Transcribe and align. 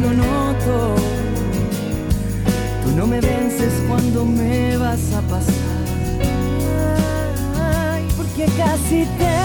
lo 0.00 0.12
noto. 0.12 0.94
Tú 2.84 2.92
no 2.96 3.06
me 3.06 3.20
vences 3.20 3.72
cuando 3.88 4.24
me 4.24 4.76
vas 4.76 5.12
a 5.12 5.20
pasar. 5.22 5.84
Ay, 7.60 8.06
porque 8.16 8.46
casi 8.56 9.06
te 9.20 9.36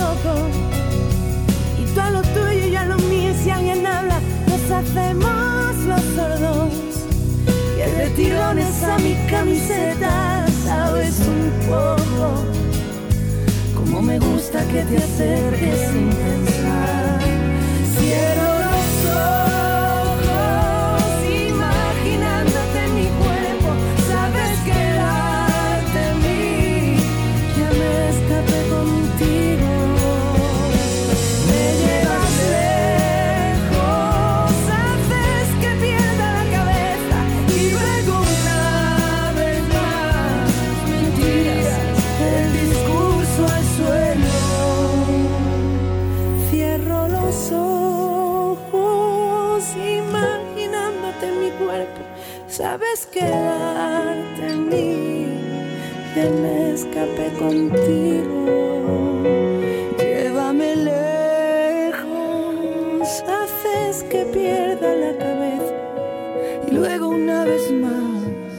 toco. 0.00 0.34
Y 1.80 1.94
tú 1.94 2.00
a 2.00 2.10
lo 2.10 2.22
tuyo 2.22 2.66
y 2.66 2.70
yo 2.70 2.80
a 2.80 2.86
lo 2.86 2.98
mío. 2.98 3.32
Si 3.42 3.50
alguien 3.50 3.86
habla, 3.86 4.20
nos 4.48 4.70
hacemos 4.70 5.76
los 5.86 6.02
sordos. 6.14 6.72
Y 7.76 7.80
el 7.80 7.98
de 7.98 8.10
tirones 8.16 8.82
a 8.82 8.98
mi 8.98 9.14
camiseta, 9.30 10.46
sabes 10.64 11.20
un 11.20 11.50
poco. 11.68 12.44
Como 13.74 14.02
me 14.02 14.18
gusta 14.18 14.66
que 14.68 14.82
te 14.82 14.96
acerques 14.98 15.78
sin 15.90 16.08
pensar. 16.10 16.95
Sabes 52.76 53.06
quedarte 53.06 54.42
en 54.46 54.68
mí. 54.68 55.26
Ya 56.14 56.28
me 56.28 56.74
escapé 56.74 57.32
contigo. 57.38 58.36
Llévame 59.98 60.76
lejos, 60.90 62.04
haces 63.40 64.02
que 64.10 64.26
pierda 64.26 64.94
la 64.94 65.16
cabeza. 65.16 65.74
Y 66.68 66.70
luego 66.72 67.08
una 67.08 67.46
vez 67.46 67.72
más 67.72 68.52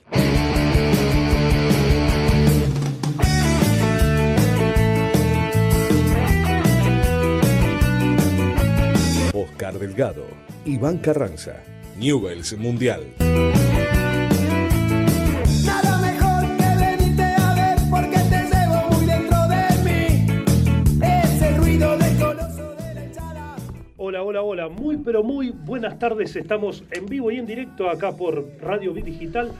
Coloso 22.17 22.75
de 22.75 22.93
la 22.93 23.05
hinchada. 23.05 23.57
Hola, 23.97 24.23
hola, 24.23 24.41
hola. 24.41 24.69
Muy, 24.69 24.95
pero 24.95 25.21
muy 25.21 25.49
buenas 25.49 25.99
tardes. 25.99 26.33
Estamos 26.37 26.85
en 26.91 27.05
vivo 27.05 27.29
y 27.29 27.37
en 27.37 27.45
directo 27.45 27.89
acá 27.89 28.15
por 28.15 28.47
Radio 28.61 28.93
Bit 28.93 29.03
Digital. 29.03 29.51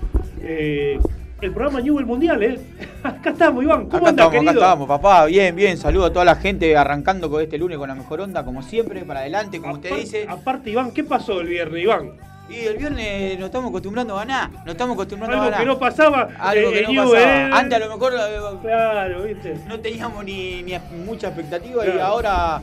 Eh, 0.41 0.99
el 1.41 1.51
programa 1.51 1.81
Newell 1.81 2.05
Mundial, 2.05 2.43
¿eh? 2.43 2.59
Acá 3.03 3.29
estamos, 3.29 3.63
Iván. 3.63 3.85
¿Cómo 3.85 3.97
acá 4.07 4.09
estamos, 4.09 4.31
querido? 4.31 4.51
acá 4.51 4.59
estamos, 4.59 4.87
papá. 4.87 5.25
Bien, 5.25 5.55
bien. 5.55 5.77
Saludo 5.77 6.05
a 6.05 6.13
toda 6.13 6.25
la 6.25 6.35
gente 6.35 6.75
arrancando 6.75 7.29
con 7.29 7.41
este 7.41 7.57
lunes 7.57 7.77
con 7.77 7.87
la 7.87 7.95
mejor 7.95 8.21
onda, 8.21 8.43
como 8.43 8.61
siempre, 8.61 9.03
para 9.05 9.21
adelante, 9.21 9.59
como 9.59 9.73
usted 9.73 9.95
dice. 9.95 10.25
Aparte, 10.27 10.69
Iván, 10.71 10.91
¿qué 10.91 11.03
pasó 11.03 11.39
el 11.39 11.47
viernes, 11.47 11.83
Iván? 11.83 12.11
Y 12.49 12.65
el 12.65 12.77
viernes 12.77 13.37
nos 13.37 13.45
estamos 13.45 13.69
acostumbrando 13.69 14.15
a 14.15 14.25
ganar. 14.25 14.51
Nos 14.51 14.69
estamos 14.69 14.95
acostumbrando 14.95 15.37
a 15.37 15.39
Algo 15.39 15.51
ganar. 15.51 15.59
que 15.61 15.65
no 15.67 15.79
pasaba. 15.79 16.29
Algo 16.39 16.69
eh, 16.71 16.73
que 16.73 16.93
no 16.93 17.03
pasaba. 17.03 17.21
¿eh? 17.21 17.49
Antes 17.53 17.73
a 17.75 17.79
lo 17.85 17.93
mejor 17.95 18.13
eh, 18.13 18.39
Claro, 18.61 19.23
¿viste? 19.23 19.55
no 19.67 19.79
teníamos 19.79 20.25
ni, 20.25 20.63
ni 20.63 20.73
mucha 21.05 21.27
expectativa 21.27 21.85
y 21.85 21.99
ahora 21.99 22.61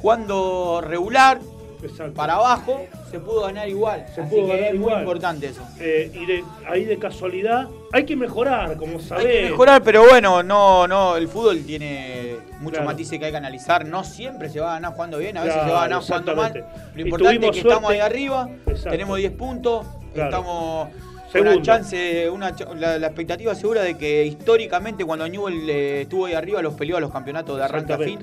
jugando 0.00 0.82
regular, 0.86 1.40
Exacto. 1.82 2.14
para 2.14 2.34
abajo, 2.34 2.80
se 3.10 3.20
pudo 3.20 3.42
ganar 3.42 3.68
igual. 3.68 4.04
Se 4.14 4.20
Así 4.22 4.30
pudo 4.34 4.46
que 4.46 4.52
ganar 4.52 4.68
es 4.70 4.74
igual. 4.74 4.94
muy 4.94 5.00
importante 5.02 5.46
eso. 5.46 5.62
Eh, 5.78 6.10
y 6.14 6.26
de, 6.26 6.44
ahí 6.68 6.84
de 6.84 6.98
casualidad, 6.98 7.68
hay 7.92 8.04
que 8.04 8.16
mejorar, 8.16 8.76
como 8.76 9.00
sabés. 9.00 9.26
Hay 9.26 9.32
que 9.44 9.50
mejorar, 9.50 9.82
pero 9.82 10.04
bueno, 10.08 10.42
no, 10.42 10.86
no, 10.88 11.16
el 11.16 11.28
fútbol 11.28 11.60
tiene 11.64 12.36
muchos 12.60 12.78
Claro. 12.78 12.86
matices 12.86 13.18
que 13.18 13.24
hay 13.26 13.30
que 13.30 13.36
analizar. 13.36 13.86
No 13.86 14.02
siempre 14.04 14.48
se 14.48 14.60
va 14.60 14.70
a 14.70 14.74
ganar 14.74 14.92
jugando 14.92 15.18
bien, 15.18 15.36
a 15.36 15.42
veces 15.44 15.54
Claro, 15.54 15.68
se 15.68 15.72
va 15.74 15.78
a 15.78 15.88
ganar 15.88 16.02
jugando 16.02 16.36
mal. 16.36 16.64
Lo 16.94 17.00
importante 17.02 17.46
es 17.46 17.52
que 17.52 17.58
estamos 17.60 17.90
ahí 17.90 18.00
arriba, 18.00 18.48
Exacto. 18.66 18.90
tenemos 18.90 19.16
10 19.18 19.32
puntos, 19.32 19.86
Claro. 20.14 20.30
estamos 20.30 20.88
una 21.34 21.60
chance, 21.62 22.30
una, 22.30 22.54
la, 22.76 22.98
la 22.98 23.06
expectativa 23.08 23.54
segura 23.54 23.82
de 23.82 23.98
que 23.98 24.24
históricamente 24.24 25.04
cuando 25.04 25.28
Newell 25.28 25.68
eh, 25.68 26.00
estuvo 26.02 26.24
ahí 26.24 26.32
arriba 26.32 26.62
los 26.62 26.72
peleó 26.72 26.96
a 26.96 27.00
los 27.00 27.12
campeonatos 27.12 27.58
de 27.58 27.64
arranque 27.64 27.92
a 27.92 27.98
fin. 27.98 28.18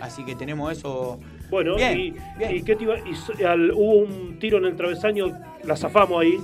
Así 0.00 0.24
que 0.24 0.34
tenemos 0.34 0.72
eso. 0.72 1.18
Bueno, 1.50 1.76
Bien, 1.76 1.98
y, 1.98 2.10
bien. 2.38 2.56
y 2.56 2.62
qué 2.62 2.76
te 2.76 2.84
iba- 2.84 2.96
y 2.98 3.42
al- 3.44 3.70
hubo 3.72 3.94
un 3.94 4.38
tiro 4.38 4.58
en 4.58 4.64
el 4.66 4.76
travesaño, 4.76 5.26
la 5.64 5.76
zafamos 5.76 6.20
ahí. 6.22 6.38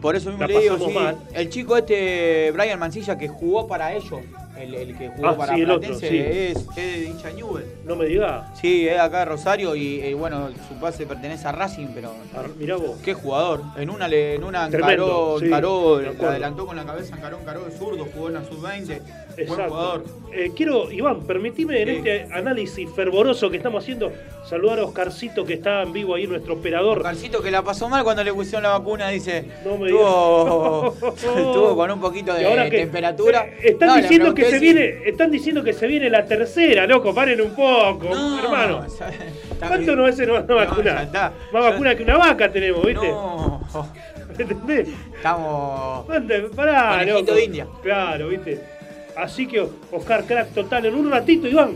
Por 0.00 0.14
eso 0.14 0.30
mismo 0.30 0.46
le 0.46 0.60
digo, 0.60 0.78
sí, 0.78 0.92
mal. 0.94 1.16
el 1.34 1.48
chico 1.50 1.76
este, 1.76 2.52
Brian 2.52 2.78
Mancilla, 2.78 3.18
que 3.18 3.26
jugó 3.26 3.66
para 3.66 3.92
ellos, 3.94 4.20
el, 4.56 4.72
el 4.74 4.96
que 4.96 5.08
jugó 5.08 5.26
Ah, 5.28 5.36
para 5.36 5.54
sí, 5.56 5.62
el 5.62 5.70
otro, 5.72 5.92
sí. 5.94 6.06
es, 6.06 6.56
es 6.56 6.76
de 6.76 7.04
hincha 7.04 7.32
Newell. 7.32 7.64
No 7.84 7.96
me 7.96 8.06
digas. 8.06 8.46
Sí, 8.60 8.86
es 8.88 8.96
acá 8.98 9.20
de 9.20 9.24
Rosario 9.24 9.74
y 9.74 9.98
eh, 10.00 10.14
bueno, 10.14 10.50
su 10.68 10.74
pase 10.80 11.04
pertenece 11.04 11.48
a 11.48 11.52
Racing, 11.52 11.88
pero 11.94 12.12
Ah, 12.36 12.44
Mirá 12.56 12.76
vos. 12.76 13.00
qué 13.04 13.12
jugador. 13.12 13.62
En 13.76 13.90
una 13.90 14.06
le, 14.06 14.36
en 14.36 14.44
una 14.44 14.66
encaró, 14.68 15.40
sí, 15.40 15.46
encaró, 15.46 15.96
adelantó 15.96 16.64
con 16.64 16.76
la 16.76 16.84
cabeza, 16.84 17.16
encaró, 17.16 17.40
encaró 17.40 17.64
de 17.64 17.72
zurdo, 17.72 18.06
jugó 18.14 18.28
en 18.28 18.34
la 18.34 18.44
sub-20. 18.44 19.00
Buen 19.48 19.68
jugador. 19.68 20.04
Eh, 20.32 20.52
quiero, 20.56 20.92
Iván, 20.92 21.22
permitime 21.26 21.82
en 21.82 21.88
este 21.88 22.22
análisis 22.32 22.88
fervoroso 22.90 23.50
que 23.50 23.56
estamos 23.56 23.82
haciendo, 23.82 24.12
saludar 24.48 24.78
a 24.78 24.84
Oscarcito 24.84 25.44
que 25.44 25.54
está 25.54 25.82
en 25.82 25.92
vivo 25.92 26.14
ahí, 26.14 26.26
nuestro 26.26 26.54
operador. 26.54 26.98
Oscarcito 26.98 27.42
que 27.42 27.50
la 27.50 27.62
pasó 27.62 27.88
mal 27.88 28.02
cuando 28.04 28.24
le 28.24 28.32
pusieron 28.32 28.62
la 28.62 28.70
vacuna, 28.70 29.08
dice. 29.08 29.44
No 29.64 29.76
me 29.76 29.86
Estuvo, 29.86 30.94
estuvo 31.16 31.76
con 31.76 31.90
un 31.90 32.00
poquito 32.00 32.32
de 32.34 32.70
temperatura. 32.70 33.44
eh, 33.46 33.58
Están 33.70 33.88
No, 33.88 33.96
le 33.96 34.02
diciendo 34.02 34.34
que 34.34 34.44
se 34.44 34.58
si- 34.58 34.64
viene, 34.64 35.00
están 35.06 35.30
diciendo 35.30 35.62
que 35.62 35.72
se 35.72 35.86
viene 35.86 36.08
la 36.10 36.24
tercera, 36.24 36.86
loco, 36.86 37.14
paren 37.14 37.40
un 37.40 37.50
poco, 37.50 38.08
No, 38.10 38.38
hermano. 38.38 38.86
¿Cuánto 39.58 39.96
nos 39.96 40.06
veces 40.06 40.26
nos 40.28 40.36
van 40.36 40.44
a 40.44 40.46
No, 40.46 40.54
vacunar? 40.70 40.94
Más 40.94 41.12
Ya- 41.12 41.32
vacuna 41.52 41.94
que 41.94 42.02
una 42.04 42.16
vaca 42.16 42.50
tenemos, 42.50 42.84
¿viste? 42.86 43.08
No, 43.08 43.60
¿Entendés? 44.38 44.88
estamos. 45.16 46.06
Pará, 46.54 47.04
loco. 47.04 47.32
de 47.34 47.44
India. 47.44 47.66
Claro, 47.82 48.28
¿viste? 48.28 48.60
Así 49.16 49.46
que, 49.48 49.66
Oscar 49.90 50.24
Crack 50.24 50.52
total, 50.54 50.86
en 50.86 50.94
un 50.94 51.10
ratito, 51.10 51.48
Iván, 51.48 51.72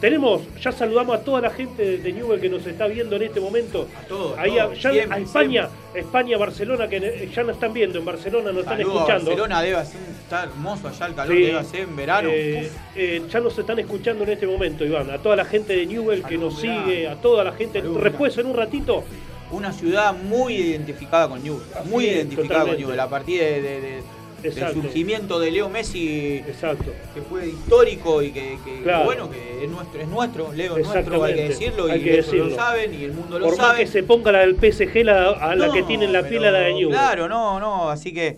tenemos, 0.00 0.42
ya 0.60 0.70
saludamos 0.72 1.16
a 1.16 1.20
toda 1.24 1.40
la 1.40 1.50
gente 1.50 1.98
de, 1.98 2.12
Newell 2.12 2.40
que 2.40 2.48
nos 2.48 2.64
está 2.66 2.86
viendo 2.86 3.16
en 3.16 3.22
este 3.22 3.40
momento. 3.40 3.88
A 3.98 4.06
todos, 4.06 4.38
Ahí 4.38 4.50
todos, 4.56 4.72
a, 4.72 4.74
ya 4.74 4.90
siempre, 4.92 5.16
a 5.16 5.20
España, 5.20 5.68
España, 5.94 6.38
Barcelona, 6.38 6.88
que 6.88 6.96
eh, 6.98 7.30
ya 7.34 7.42
nos 7.42 7.54
están 7.56 7.72
viendo, 7.72 7.98
en 7.98 8.04
Barcelona 8.04 8.52
nos 8.52 8.60
están 8.62 8.78
Saludos 8.78 8.96
a 8.96 8.98
escuchando. 9.00 9.24
Barcelona 9.30 9.62
debe 9.62 9.84
ser, 9.84 10.00
está 10.22 10.42
hermoso 10.44 10.88
allá 10.88 11.06
el 11.06 11.14
calor 11.14 11.36
Sí. 11.36 11.42
debe 11.42 11.58
hacer 11.58 11.80
en 11.80 11.96
verano. 11.96 12.28
Eh, 12.32 12.70
eh, 12.96 13.22
ya 13.30 13.40
nos 13.40 13.58
están 13.58 13.78
escuchando 13.78 14.24
en 14.24 14.30
este 14.30 14.46
momento, 14.46 14.84
Iván. 14.84 15.10
A 15.10 15.18
toda 15.18 15.36
la 15.36 15.44
gente 15.44 15.74
de 15.76 15.86
Newell 15.86 16.22
que 16.22 16.38
nos 16.38 16.58
sigue, 16.60 17.08
a 17.08 17.16
toda 17.16 17.42
la 17.44 17.52
gente. 17.52 17.80
Salud, 17.80 18.00
Después, 18.02 18.36
en 18.38 18.46
un 18.46 18.56
ratito, 18.56 19.04
Una 19.50 19.72
ciudad 19.72 20.12
muy 20.14 20.54
identificada 20.56 21.26
con 21.28 21.42
Newell, 21.42 21.62
muy 21.86 22.04
identificada 22.04 22.60
totalmente. 22.60 22.82
con 22.82 22.82
Newell. 22.82 23.00
A 23.00 23.08
partir 23.08 23.40
de, 23.40 23.62
de- 23.62 23.80
de- 23.80 24.02
Exacto. 24.42 24.74
del 24.74 24.82
surgimiento 24.82 25.38
de 25.40 25.50
Leo 25.50 25.68
Messi, 25.68 26.36
Exacto. 26.46 26.92
que 27.14 27.22
fue 27.22 27.48
histórico 27.48 28.22
y 28.22 28.30
que, 28.30 28.56
que- 28.64 28.82
Claro. 28.82 29.04
bueno, 29.04 29.30
que 29.30 29.64
es 29.64 29.70
nuestro, 29.70 30.00
es 30.00 30.08
nuestro, 30.08 30.52
Leo 30.52 30.76
es 30.76 30.86
nuestro, 30.86 31.24
hay 31.24 31.34
que 31.34 31.48
decirlo, 31.48 31.86
Hay 31.86 32.00
y 32.00 32.04
que 32.04 32.22
lo 32.36 32.50
saben 32.50 32.94
y 32.94 33.04
el 33.04 33.12
mundo 33.12 33.38
lo 33.38 33.46
Por 33.46 33.56
más 33.58 33.66
sabe. 33.66 33.80
que 33.80 33.86
se 33.88 34.02
ponga 34.04 34.30
la 34.32 34.40
del 34.40 34.54
PSG 34.56 35.02
la- 35.04 35.30
a 35.30 35.54
la 35.56 35.72
que 35.72 35.82
tiene 35.82 36.04
en 36.04 36.12
la 36.12 36.22
piel 36.22 36.44
a 36.44 36.50
la 36.52 36.60
de 36.60 36.74
Newell. 36.74 36.90
Claro, 36.94 37.28
no, 37.28 37.58
no, 37.58 37.90
así 37.90 38.12
que, 38.14 38.36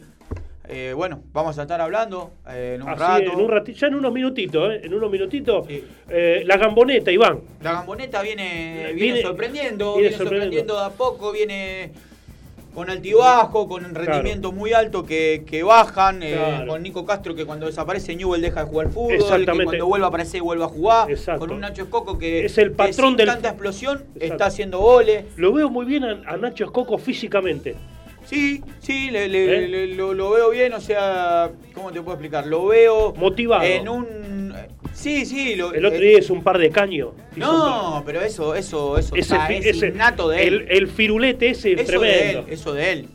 eh, 0.69 0.93
bueno, 0.97 1.23
vamos 1.33 1.59
a 1.59 1.63
estar 1.63 1.81
hablando 1.81 2.31
eh, 2.49 2.75
en 2.77 2.83
un 2.83 2.89
Así, 2.89 3.01
rato. 3.01 3.33
en 3.33 3.41
un 3.41 3.49
ratito, 3.51 3.79
ya 3.79 3.87
en 3.89 3.95
unos 3.97 4.13
minutitos, 4.13 4.73
¿eh? 4.73 4.81
En 4.85 4.95
unos 4.95 5.11
minutitos. 5.11 5.67
Sí. 5.67 5.85
eh, 6.09 6.43
la 6.47 6.57
gamboneta, 6.57 7.11
Iván. 7.13 7.41
La 7.63 7.73
gamboneta 7.73 8.23
viene, 8.23 8.75
Viene- 8.77 8.93
viene, 8.95 9.23
sorprendiendo, 9.23 9.95
viene 9.97 10.09
viene, 10.11 10.17
sorprendiendo. 10.17 10.75
sorprendiendo. 10.75 10.79
de 10.81 10.85
a 10.87 10.91
poco, 10.91 11.33
viene 11.33 11.93
con 12.81 12.89
altibajo, 12.89 13.69
con 13.69 13.85
un 13.85 13.95
rendimiento 13.95 14.53
muy 14.53 14.73
alto 14.73 15.05
que, 15.05 15.45
que 15.47 15.63
bajan, 15.63 16.23
eh, 16.23 16.65
con 16.67 16.83
Nico 16.83 17.05
Castro 17.05 17.35
que 17.35 17.45
cuando 17.45 17.67
desaparece 17.67 18.17
Newell 18.17 18.41
deja 18.41 18.65
de 18.65 18.71
jugar 18.71 18.89
fútbol, 18.89 19.19
que 19.19 19.65
cuando 19.65 19.87
vuelve 19.87 20.07
a 20.07 20.09
aparecer 20.09 20.41
vuelve 20.41 20.65
a 20.65 20.69
jugar, 20.69 21.11
Exacto. 21.11 21.41
con 21.41 21.51
un 21.51 21.61
Nacho 21.61 21.83
Escoco 21.83 22.17
que, 22.17 22.47
Es 22.47 22.57
el 22.57 22.73
patrón 22.73 23.19
del- 23.19 23.27
tanta 23.27 23.51
explosión 23.51 23.99
Exacto. 23.99 24.25
está 24.25 24.47
haciendo 24.47 24.79
goles. 24.79 25.27
Lo 25.37 25.53
veo 25.53 25.69
muy 25.69 25.85
bien 25.85 26.05
a, 26.05 26.23
a 26.27 26.39
Nacho 26.39 26.65
Escoco 26.65 26.97
físicamente. 26.97 27.75
Sí, 28.25 28.63
sí, 28.79 29.11
le- 29.11 29.29
le- 29.29 29.65
¿Eh? 29.65 29.69
le- 29.69 29.87
lo, 29.89 30.15
lo 30.15 30.31
veo 30.31 30.49
bien, 30.49 30.73
o 30.73 30.81
sea, 30.81 31.51
¿cómo 31.75 31.93
te 31.93 32.01
puedo 32.01 32.15
explicar? 32.15 32.47
Lo 32.47 32.65
veo 32.67 33.13
Motivado. 33.15 33.63
en 33.65 33.89
un... 33.91 34.07
Sí, 35.01 35.25
sí, 35.25 35.55
lo, 35.57 35.73
El 35.73 35.87
otro 35.87 35.99
eh, 35.99 36.03
día 36.09 36.19
es 36.19 36.29
un 36.29 36.43
par 36.43 36.59
de 36.59 36.69
caños. 36.71 37.11
No, 37.37 38.03
pero 38.05 38.21
eso, 38.21 38.55
eso, 38.55 38.99
eso 38.99 39.15
ese, 39.17 39.21
está- 39.35 39.49
es 39.49 39.65
ese- 39.65 39.89
innato 39.89 40.29
de 40.29 40.47
él. 40.47 40.67
El, 40.69 40.77
el 40.77 40.89
firulete 40.89 41.49
ese 41.51 41.73
eso 41.73 41.85
tremendo. 41.85 42.07
de 42.07 42.31
él, 42.31 42.45
eso 42.51 42.73
de 42.75 42.93
él. 42.93 43.09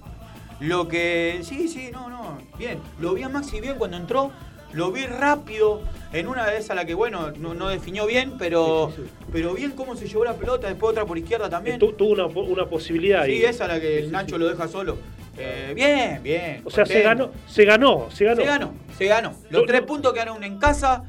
Lo 0.59 0.87
que. 0.87 1.39
Sí, 1.43 1.67
sí, 1.67 1.89
no, 1.93 2.09
no. 2.09 2.39
Bien. 2.57 2.79
Lo 2.99 3.13
vi 3.13 3.21
a 3.23 3.29
Maxi 3.29 3.59
bien 3.61 3.75
cuando 3.77 3.97
entró. 3.97 4.31
Lo 4.73 4.91
vi 4.91 5.05
rápido. 5.05 5.81
En 6.11 6.27
una 6.27 6.45
de 6.47 6.57
esas 6.57 6.71
a 6.71 6.75
la 6.75 6.85
que, 6.85 6.93
bueno, 6.95 7.31
no, 7.37 7.53
no 7.53 7.67
definió 7.69 8.07
bien, 8.07 8.33
pero. 8.39 8.91
Sí, 8.95 9.03
sí, 9.03 9.07
sí. 9.07 9.25
Pero 9.31 9.53
bien 9.53 9.71
cómo 9.71 9.95
se 9.95 10.07
llevó 10.07 10.25
la 10.25 10.33
pelota. 10.33 10.67
Después 10.67 10.91
otra 10.91 11.05
por 11.05 11.17
izquierda 11.17 11.49
también. 11.49 11.77
Tu- 11.77 11.93
tuvo 11.93 12.13
una, 12.13 12.25
una 12.25 12.65
posibilidad 12.65 13.21
ahí. 13.23 13.37
Sí, 13.37 13.45
esa 13.45 13.65
a 13.65 13.67
la 13.67 13.79
que 13.79 13.99
el 13.99 14.11
Nacho 14.11 14.37
lo 14.39 14.47
deja 14.47 14.67
solo. 14.67 14.97
Eh, 15.37 15.73
bien, 15.75 16.23
bien. 16.23 16.61
O 16.63 16.71
sea, 16.71 16.85
se 16.85 17.01
ganó, 17.01 17.31
se 17.47 17.65
ganó, 17.65 18.07
se 18.09 18.23
ganó. 18.25 18.41
Se 18.41 18.47
ganó, 18.47 18.73
se 18.97 19.05
ganó. 19.05 19.29
Los 19.49 19.61
No, 19.61 19.67
tres 19.67 19.81
no. 19.81 19.87
puntos 19.87 20.13
quedaron 20.13 20.41
en 20.43 20.57
casa. 20.57 21.03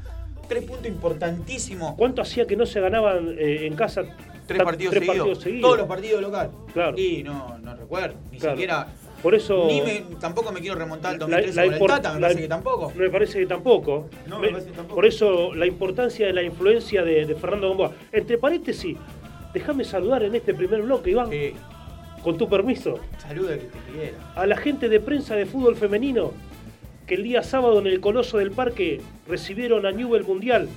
Tres 0.47 0.63
puntos 0.63 0.87
importantísimos. 0.87 1.95
¿Cuánto 1.95 2.21
hacía 2.21 2.45
que 2.47 2.55
no 2.55 2.65
se 2.65 2.79
ganaban 2.79 3.35
eh, 3.37 3.65
en 3.67 3.75
casa? 3.75 4.03
Tres, 4.45 4.63
partidos, 4.63 4.91
tres 4.91 5.03
seguidos. 5.05 5.17
partidos 5.27 5.43
seguidos? 5.43 5.61
Todos 5.61 5.77
los 5.79 5.87
partidos 5.87 6.21
local. 6.21 6.51
Claro. 6.73 6.97
Y 6.97 7.21
no, 7.23 7.57
no 7.57 7.75
recuerdo. 7.75 8.15
Ni 8.31 8.37
Claro. 8.37 8.55
siquiera. 8.55 8.87
Por 9.21 9.35
eso. 9.35 9.65
Ni 9.67 9.81
me- 9.81 10.03
tampoco 10.21 10.51
me 10.53 10.61
quiero 10.61 10.75
remontar 10.75 11.13
al 11.15 11.19
la- 11.19 11.25
2013 11.25 11.55
la 11.55 11.63
con 11.65 11.73
el 11.73 11.79
impor- 11.81 11.87
Tata, 11.87 12.13
me 12.13 12.19
la- 12.21 12.27
parece 12.27 12.41
que 12.41 12.47
tampoco. 12.47 12.93
Me 12.95 13.09
parece 13.09 13.39
que 13.39 13.45
tampoco. 13.45 14.09
No, 14.27 14.39
me 14.39 14.49
parece 14.49 14.69
que 14.69 14.75
tampoco. 14.77 14.95
Por 14.95 15.05
eso 15.05 15.53
la 15.53 15.65
importancia 15.65 16.27
de 16.27 16.33
la 16.33 16.43
influencia 16.43 17.03
de, 17.03 17.25
de 17.25 17.35
Fernando 17.35 17.67
Gamboa. 17.69 17.91
Entre 18.13 18.37
paréntesis, 18.37 18.95
déjame 19.53 19.83
saludar 19.83 20.23
en 20.23 20.35
este 20.35 20.53
primer 20.53 20.81
bloque, 20.83 21.11
Iván, 21.11 21.29
Sí, 21.29 21.53
con 22.23 22.37
tu 22.37 22.47
permiso, 22.47 22.99
saluda 23.17 23.49
que 23.55 23.65
te 23.65 23.79
quiera. 23.91 24.17
a 24.35 24.45
la 24.45 24.55
gente 24.55 24.87
de 24.87 24.99
prensa 25.01 25.35
de 25.35 25.45
fútbol 25.45 25.75
femenino 25.75 26.31
que 27.07 27.15
el 27.15 27.23
día 27.23 27.41
sábado 27.41 27.79
en 27.79 27.87
el 27.87 27.99
Coloso 28.01 28.37
del 28.37 28.51
Parque 28.51 29.01
recibieron 29.27 29.85
a 29.85 29.91
Newell 29.91 30.23
Mundial 30.23 30.67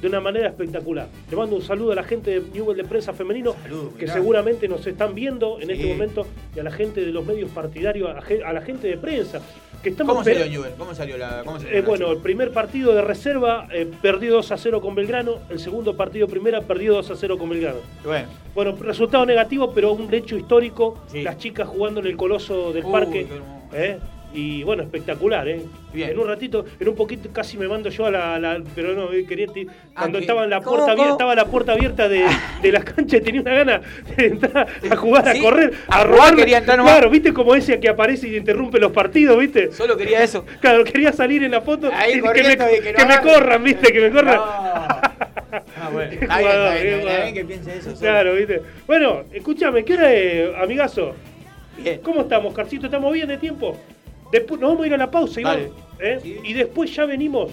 de 0.00 0.06
una 0.08 0.20
manera 0.20 0.48
espectacular. 0.48 1.08
Le 1.28 1.36
mando 1.36 1.56
un 1.56 1.62
saludo 1.62 1.92
a 1.92 1.94
la 1.96 2.04
gente 2.04 2.40
de 2.40 2.50
Newell 2.54 2.76
de 2.76 2.84
Prensa 2.84 3.12
Femenino 3.12 3.54
que 3.98 4.02
mirá. 4.04 4.12
seguramente 4.14 4.68
nos 4.68 4.86
están 4.86 5.14
viendo 5.14 5.58
en 5.60 5.66
Sí. 5.66 5.72
este 5.74 5.86
momento 5.92 6.26
y 6.56 6.60
a 6.60 6.62
la 6.62 6.70
gente 6.70 7.00
de 7.04 7.12
los 7.12 7.26
medios 7.26 7.50
partidarios, 7.50 8.08
a, 8.08 8.52
la 8.52 8.60
gente 8.62 8.86
de 8.88 8.96
prensa 8.96 9.40
que 9.82 9.90
estamos 9.90 10.12
¿Cómo 10.14 10.24
salió 10.24 10.46
Newell? 10.46 10.72
¿Cómo 10.78 10.94
salió 10.94 11.18
la.? 11.18 11.42
Cómo 11.44 11.58
salió 11.58 11.76
Eh, 11.76 11.82
la 11.82 11.86
bueno, 11.88 12.12
el 12.12 12.18
primer 12.18 12.52
partido 12.52 12.94
de 12.94 13.02
reserva 13.02 13.68
eh, 13.72 13.88
perdió 14.00 14.34
2 14.34 14.52
a 14.52 14.56
0 14.56 14.80
con 14.80 14.94
Belgrano, 14.94 15.38
el 15.50 15.58
segundo 15.58 15.96
partido 15.96 16.28
primera 16.28 16.62
perdió 16.62 16.94
2 16.94 17.10
a 17.10 17.16
0 17.16 17.36
con 17.36 17.48
Belgrano. 17.50 17.78
Bueno, 18.04 18.28
Bueno, 18.54 18.76
resultado 18.80 19.26
negativo, 19.26 19.72
pero 19.74 19.92
un 19.92 20.12
hecho 20.14 20.36
histórico, 20.36 20.98
Sí. 21.08 21.22
las 21.22 21.38
chicas 21.38 21.68
jugando 21.68 22.00
en 22.00 22.06
el 22.06 22.16
coloso 22.16 22.72
del 22.72 22.84
Uy, 22.86 22.92
parque. 22.92 23.26
¿eh? 23.72 23.98
Y 24.38 24.62
bueno, 24.62 24.84
espectacular, 24.84 25.48
¿eh? 25.48 25.62
Bien. 25.92 26.10
En 26.10 26.18
un 26.20 26.28
ratito, 26.28 26.64
en 26.78 26.88
un 26.88 26.94
poquito 26.94 27.28
casi 27.32 27.58
me 27.58 27.66
mando 27.66 27.88
yo 27.90 28.06
a 28.06 28.10
la. 28.12 28.38
la- 28.38 28.62
pero 28.72 28.94
no, 28.94 29.12
eh, 29.12 29.24
quería. 29.26 29.48
ti- 29.48 29.66
Cuando 29.96 30.18
¿qué? 30.18 30.24
estaba 30.24 30.44
en 30.44 30.50
la 30.50 30.60
¿Cómo, 30.60 30.76
puerta 30.76 30.92
abierta, 30.92 31.02
cómo? 31.02 31.12
estaba 31.14 31.34
la 31.34 31.44
puerta 31.46 31.72
abierta 31.72 32.08
de, 32.08 32.24
de 32.62 32.72
la 32.72 32.84
cancha 32.84 33.16
y 33.16 33.20
tenía 33.20 33.40
una 33.40 33.52
gana 33.54 33.80
de 34.16 34.26
entrar 34.26 34.68
a 34.88 34.96
jugar, 34.96 35.32
Sí, 35.32 35.38
a 35.38 35.42
correr, 35.42 35.72
a 35.88 36.00
a, 36.00 36.04
robar. 36.04 36.36
quería 36.36 36.58
entrar 36.58 36.78
nomás. 36.78 36.92
Claro, 36.92 37.10
¿viste 37.10 37.32
como 37.32 37.52
ese 37.56 37.80
que 37.80 37.88
aparece 37.88 38.28
y 38.28 38.36
interrumpe 38.36 38.78
los 38.78 38.92
partidos, 38.92 39.36
viste? 39.40 39.72
solo 39.72 39.96
quería 39.96 40.22
eso. 40.22 40.44
Claro, 40.60 40.84
quería 40.84 41.12
salir 41.12 41.42
en 41.42 41.50
la 41.50 41.60
foto 41.60 41.90
Ahí 41.92 42.18
y 42.18 42.22
que, 42.22 42.42
me, 42.44 42.56
que 42.56 43.04
me 43.06 43.18
corran, 43.20 43.64
viste, 43.64 43.92
que 43.92 44.00
me 44.02 44.10
corran. 44.12 44.36
No. 44.36 44.44
Ah, 45.80 45.88
bueno. 45.92 46.12
Está 46.12 46.38
bien, 46.38 46.50
está 46.50 46.74
bien, 46.74 46.98
está 47.00 47.22
bien 47.22 47.34
que 47.34 47.44
piense 47.44 47.72
eso. 47.76 47.84
solo. 47.90 47.98
Claro, 48.00 48.34
viste. 48.34 48.60
Bueno, 48.86 49.22
escúchame, 49.32 49.84
¿qué 49.84 49.94
hora 49.94 50.12
es, 50.12 50.50
amigazo? 50.62 51.14
Bien. 51.78 52.00
¿Cómo 52.02 52.20
estamos, 52.22 52.52
Carcito? 52.54 52.86
¿Estamos 52.86 53.12
bien 53.12 53.26
de 53.28 53.38
tiempo? 53.38 53.78
Después 54.30 54.60
nos 54.60 54.70
vamos 54.70 54.84
a 54.84 54.86
ir 54.86 54.94
a 54.94 54.98
la 54.98 55.10
pausa, 55.10 55.40
Iván. 55.40 55.56
Dale. 55.56 55.72
¿eh? 56.00 56.18
Sí. 56.22 56.38
Y 56.44 56.52
después 56.52 56.94
ya 56.94 57.06
venimos 57.06 57.50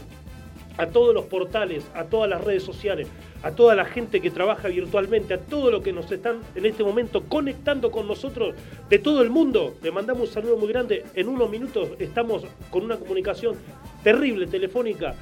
a 0.77 0.87
todos 0.87 1.13
los 1.13 1.25
portales, 1.25 1.85
a 1.93 2.05
todas 2.05 2.29
las 2.29 2.43
redes 2.43 2.63
sociales, 2.63 3.07
a 3.43 3.51
toda 3.51 3.75
la 3.75 3.85
gente 3.85 4.21
que 4.21 4.31
trabaja 4.31 4.67
virtualmente, 4.67 5.33
a 5.33 5.39
todo 5.39 5.71
lo 5.71 5.81
que 5.81 5.93
nos 5.93 6.11
están 6.11 6.41
en 6.53 6.65
este 6.65 6.83
momento 6.83 7.23
conectando 7.23 7.91
con 7.91 8.07
nosotros 8.07 8.55
de 8.89 8.99
todo 8.99 9.21
el 9.21 9.29
mundo. 9.29 9.75
Le 9.81 9.91
mandamos 9.91 10.29
un 10.29 10.33
saludo 10.33 10.57
muy 10.57 10.67
grande. 10.67 11.05
En 11.13 11.29
unos 11.29 11.49
minutos 11.49 11.89
estamos 11.99 12.43
con 12.69 12.83
una 12.83 12.97
comunicación 12.97 13.55
terrible, 14.03 14.47
telefónica, 14.47 15.15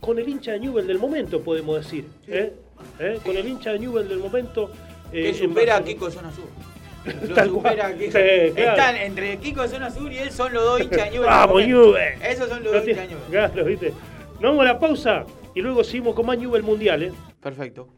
con 0.00 0.18
el 0.18 0.28
hincha 0.28 0.52
de 0.52 0.60
Newell 0.60 0.86
del 0.86 0.98
momento, 0.98 1.40
podemos 1.40 1.76
decir. 1.76 2.04
¿eh? 2.26 2.52
¿Eh? 2.98 3.18
Con 3.24 3.36
el 3.36 3.48
hincha 3.48 3.72
de 3.72 3.78
Newell 3.78 4.08
del 4.08 4.18
momento. 4.18 4.70
Que 5.10 5.32
supera 5.32 5.76
a. 5.76 5.84
Kiko 5.84 6.10
Zona 6.10 6.30
Sur. 6.32 6.44
Lo 7.28 7.34
Tal 7.34 7.48
supera 7.48 7.74
cual. 7.76 7.92
a 7.92 7.96
Kiko. 7.98 8.12
Sí, 8.12 8.52
claro. 8.54 8.70
Están 8.70 8.96
entre 8.96 9.36
Kiko 9.38 9.62
de 9.62 9.68
Zona 9.68 9.90
Sur 9.90 10.12
y 10.12 10.18
él 10.18 10.30
son 10.32 10.52
los 10.52 10.64
dos 10.64 10.80
hinchas 10.80 11.04
de 11.04 11.10
Newell. 11.10 11.26
Vamos, 11.28 11.66
Newell. 11.66 12.22
Esos 12.22 12.48
son 12.48 12.62
los 12.64 12.72
No 12.72 12.78
dos 12.78 12.88
hinchas 12.88 13.08
de 13.08 13.14
Newell. 13.14 13.30
Claro, 13.30 13.64
¿viste? 13.64 13.92
Nos 14.34 14.42
vamos 14.42 14.60
a 14.60 14.64
la 14.64 14.78
pausa 14.78 15.24
y 15.54 15.60
luego 15.60 15.82
seguimos 15.84 16.14
con 16.14 16.26
más 16.26 16.38
Newell 16.38 16.62
Mundial, 16.62 17.02
¿eh? 17.02 17.12
Perfecto. 17.42 17.88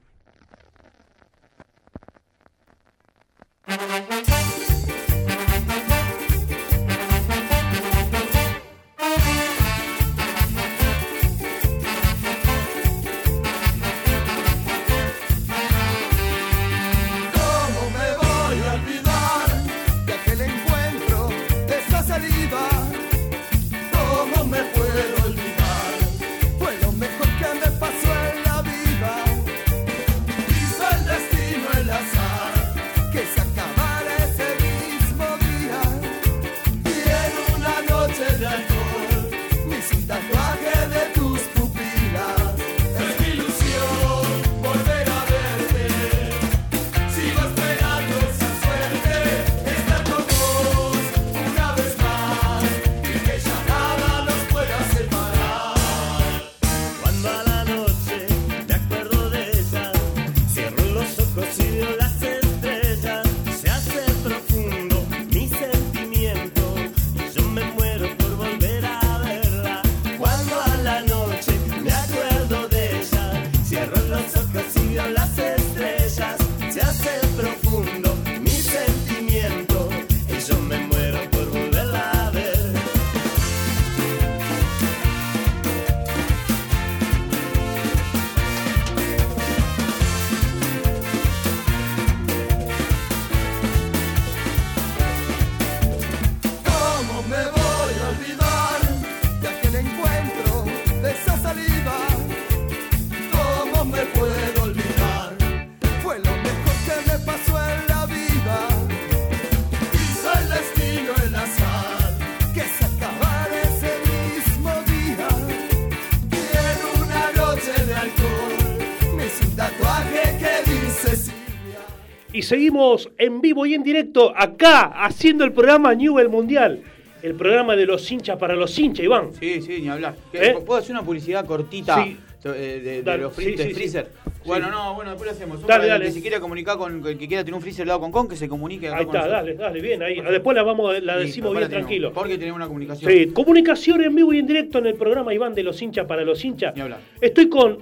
Seguimos 122.55 123.09
en 123.17 123.41
vivo 123.41 123.65
y 123.65 123.75
en 123.75 123.85
directo 123.85 124.33
acá, 124.37 124.87
haciendo 125.05 125.45
el 125.45 125.53
programa 125.53 125.95
Newell 125.95 126.29
Mundial. 126.29 126.83
El 127.23 127.35
programa 127.37 127.77
de 127.77 127.87
los 127.87 128.11
hinchas 128.11 128.37
para 128.39 128.57
los 128.57 128.77
hinchas, 128.77 129.05
Iván. 129.05 129.29
Sí, 129.39 129.63
sí, 129.63 129.79
ni 129.81 129.89
hablar. 129.89 130.17
¿Qué- 130.33 130.47
¿Eh? 130.49 130.57
¿Puedo 130.67 130.81
hacer 130.81 130.91
una 130.97 131.05
publicidad 131.05 131.45
cortita 131.47 132.03
Sí. 132.03 132.17
eh, 132.47 133.03
de, 133.05 133.19
los 133.19 133.37
sí, 133.37 133.55
sí, 133.57 133.73
freezer? 133.75 134.09
Bueno, 134.45 134.71
no, 134.71 134.95
bueno, 134.95 135.11
después 135.11 135.31
lo 135.31 135.37
hacemos. 135.37 135.65
Dale, 135.67 135.87
dale. 135.87 136.07
Que 136.07 136.13
se 136.13 136.23
quiera 136.23 136.41
comunicar 136.41 136.79
con 136.79 137.07
el 137.07 137.19
que 137.19 137.29
quiera 137.29 137.45
tener 137.45 137.55
un 137.55 137.61
freezer 137.61 137.83
helado 137.85 138.01
con 138.01 138.11
con, 138.11 138.27
que 138.27 138.37
se 138.37 138.49
comunique 138.49 138.89
acá 138.89 138.97
Ahí 138.97 139.05
con 139.05 139.15
está, 139.15 139.29
nosotros. 139.29 139.59
dale, 139.59 139.69
dale, 139.75 139.81
bien, 139.83 140.03
ahí. 140.03 140.19
Después 140.23 140.55
la 140.57 140.63
vamos, 140.63 141.01
la 141.03 141.19
decimos 141.19 141.51
bien 141.53 141.63
la 141.65 141.69
tranquilo. 141.69 142.11
Porque 142.13 142.39
tenemos 142.39 142.57
una 142.57 142.67
comunicación. 142.67 143.13
Sí, 143.13 143.27
comunicación 143.27 144.03
en 144.03 144.15
vivo 144.15 144.33
y 144.33 144.39
en 144.39 144.47
directo 144.47 144.79
en 144.79 144.87
el 144.87 144.95
programa 144.95 145.35
Iván 145.35 145.55
de 145.55 145.63
los 145.63 145.81
hinchas 145.83 146.07
para 146.07 146.25
los 146.25 146.43
hinchas. 146.43 146.75
Ni 146.75 146.81
hablar. 146.81 147.01
Estoy 147.21 147.51
con 147.51 147.79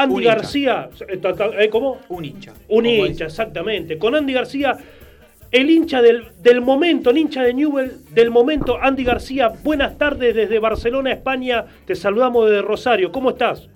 Andy 0.00 0.14
Un 0.14 0.22
hincha. 0.22 0.34
García. 0.34 0.90
¿Eh, 1.58 1.68
¿Cómo? 1.68 2.00
Un 2.08 2.24
hincha. 2.24 2.54
Un 2.68 2.86
hincha, 2.86 3.26
exactamente. 3.26 3.98
Con 3.98 4.14
Andy 4.14 4.32
García, 4.32 4.78
el 5.50 5.68
hincha 5.68 6.00
del, 6.00 6.28
del 6.38 6.62
momento, 6.62 7.10
el 7.10 7.18
hincha 7.18 7.42
de 7.42 7.52
Newell 7.52 8.04
del 8.10 8.30
momento. 8.30 8.78
Andy 8.80 9.04
García, 9.04 9.48
buenas 9.48 9.98
tardes 9.98 10.34
desde 10.34 10.58
Barcelona, 10.58 11.12
España. 11.12 11.66
Te 11.84 11.94
saludamos 11.94 12.48
desde 12.48 12.62
Rosario. 12.62 13.12
¿Cómo 13.12 13.30
estás? 13.30 13.68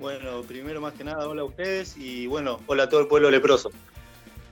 Bueno, 0.00 0.42
primero 0.42 0.80
más 0.80 0.92
que 0.94 1.04
nada, 1.04 1.28
hola 1.28 1.42
a 1.42 1.44
ustedes 1.44 1.96
y 1.96 2.26
bueno, 2.26 2.60
hola 2.66 2.84
a 2.84 2.88
todo 2.88 3.00
el 3.00 3.06
pueblo 3.06 3.30
leproso. 3.30 3.70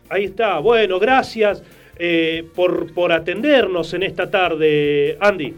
Ahí 0.08 0.24
está. 0.24 0.58
Bueno, 0.60 0.98
gracias 1.00 1.62
eh, 1.98 2.48
por, 2.54 2.92
por 2.92 3.12
atendernos 3.12 3.92
en 3.94 4.04
esta 4.04 4.30
tarde, 4.30 5.16
Andy. 5.20 5.54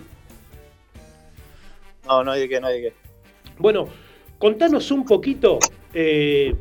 No, 2.06 2.24
no 2.24 2.32
hay 2.32 2.40
de 2.40 2.48
qué, 2.48 2.60
no 2.60 2.66
hay 2.68 2.80
de 2.80 2.88
qué. 2.88 2.94
Bueno, 3.58 3.88
contanos 4.38 4.90
un 4.90 5.04
poquito 5.04 5.58
eh, 5.94 6.54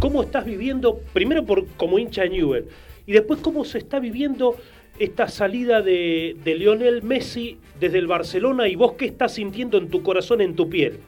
cómo 0.00 0.22
estás 0.22 0.44
viviendo, 0.44 1.00
primero 1.12 1.44
por, 1.44 1.66
como 1.76 1.98
hincha 1.98 2.22
de 2.22 2.30
Newell, 2.30 2.66
y 3.06 3.12
después 3.12 3.40
cómo 3.40 3.64
se 3.64 3.78
está 3.78 4.00
viviendo 4.00 4.56
esta 4.98 5.28
salida 5.28 5.82
de, 5.82 6.36
Lionel 6.44 7.02
Messi 7.02 7.58
desde 7.80 7.98
el 7.98 8.06
Barcelona 8.06 8.68
y 8.68 8.76
vos 8.76 8.92
qué 8.92 9.06
estás 9.06 9.34
sintiendo 9.34 9.78
en 9.78 9.88
tu 9.88 10.02
corazón, 10.02 10.40
en 10.40 10.54
tu 10.54 10.68
piel. 10.68 11.00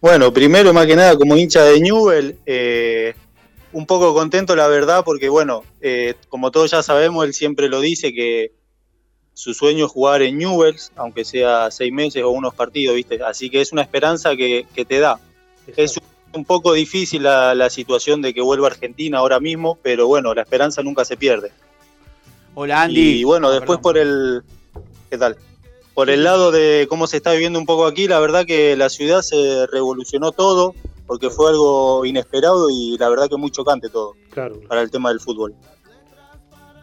Bueno, 0.00 0.32
primero 0.32 0.72
más 0.72 0.86
que 0.86 0.96
nada, 0.96 1.16
como 1.16 1.36
hincha 1.36 1.62
de 1.62 1.78
Newell, 1.78 2.36
eh, 2.46 3.14
un 3.72 3.86
poco 3.86 4.14
contento 4.14 4.56
la 4.56 4.66
verdad, 4.66 5.04
porque 5.04 5.28
bueno, 5.28 5.62
eh, 5.80 6.14
como 6.28 6.50
todos 6.50 6.70
ya 6.70 6.82
sabemos, 6.82 7.24
él 7.26 7.34
siempre 7.34 7.68
lo 7.68 7.80
dice 7.80 8.12
que 8.12 8.52
su 9.40 9.54
sueño 9.54 9.86
es 9.86 9.90
jugar 9.92 10.20
en 10.22 10.36
Newell's, 10.38 10.92
aunque 10.96 11.24
sea 11.24 11.70
seis 11.70 11.92
meses 11.92 12.22
o 12.22 12.30
unos 12.30 12.54
partidos, 12.54 12.94
¿viste? 12.94 13.22
Así 13.22 13.48
que 13.48 13.60
es 13.60 13.72
una 13.72 13.82
esperanza 13.82 14.36
que, 14.36 14.66
que 14.74 14.84
te 14.84 14.98
da. 14.98 15.18
Es 15.76 15.98
un 16.34 16.44
poco 16.44 16.72
difícil 16.74 17.22
la, 17.22 17.54
la 17.54 17.70
situación 17.70 18.20
de 18.22 18.34
que 18.34 18.40
vuelva 18.42 18.68
a 18.68 18.70
Argentina 18.72 19.18
ahora 19.18 19.40
mismo, 19.40 19.78
pero 19.82 20.06
bueno, 20.06 20.34
la 20.34 20.42
esperanza 20.42 20.82
nunca 20.82 21.04
se 21.04 21.16
pierde. 21.16 21.52
Hola, 22.54 22.82
Andy. 22.82 23.20
Y 23.20 23.24
bueno, 23.24 23.48
Ah, 23.48 23.52
después 23.52 23.78
perdón. 23.78 23.82
por 23.82 23.98
el. 23.98 24.42
¿Qué 25.08 25.16
tal? 25.18 25.36
Por 25.94 26.10
el 26.10 26.22
lado 26.22 26.50
de 26.50 26.86
cómo 26.88 27.06
se 27.06 27.16
está 27.16 27.32
viviendo 27.32 27.58
un 27.58 27.66
poco 27.66 27.86
aquí, 27.86 28.08
la 28.08 28.20
verdad 28.20 28.44
que 28.46 28.76
la 28.76 28.88
ciudad 28.90 29.22
se 29.22 29.66
revolucionó 29.68 30.32
todo, 30.32 30.74
porque 31.06 31.30
fue 31.30 31.50
algo 31.50 32.04
inesperado 32.04 32.68
y 32.70 32.96
la 32.98 33.08
verdad 33.08 33.28
que 33.28 33.36
muy 33.36 33.50
chocante 33.50 33.88
todo 33.88 34.14
Claro. 34.30 34.60
para 34.68 34.82
el 34.82 34.90
tema 34.90 35.08
del 35.10 35.20
fútbol. 35.20 35.54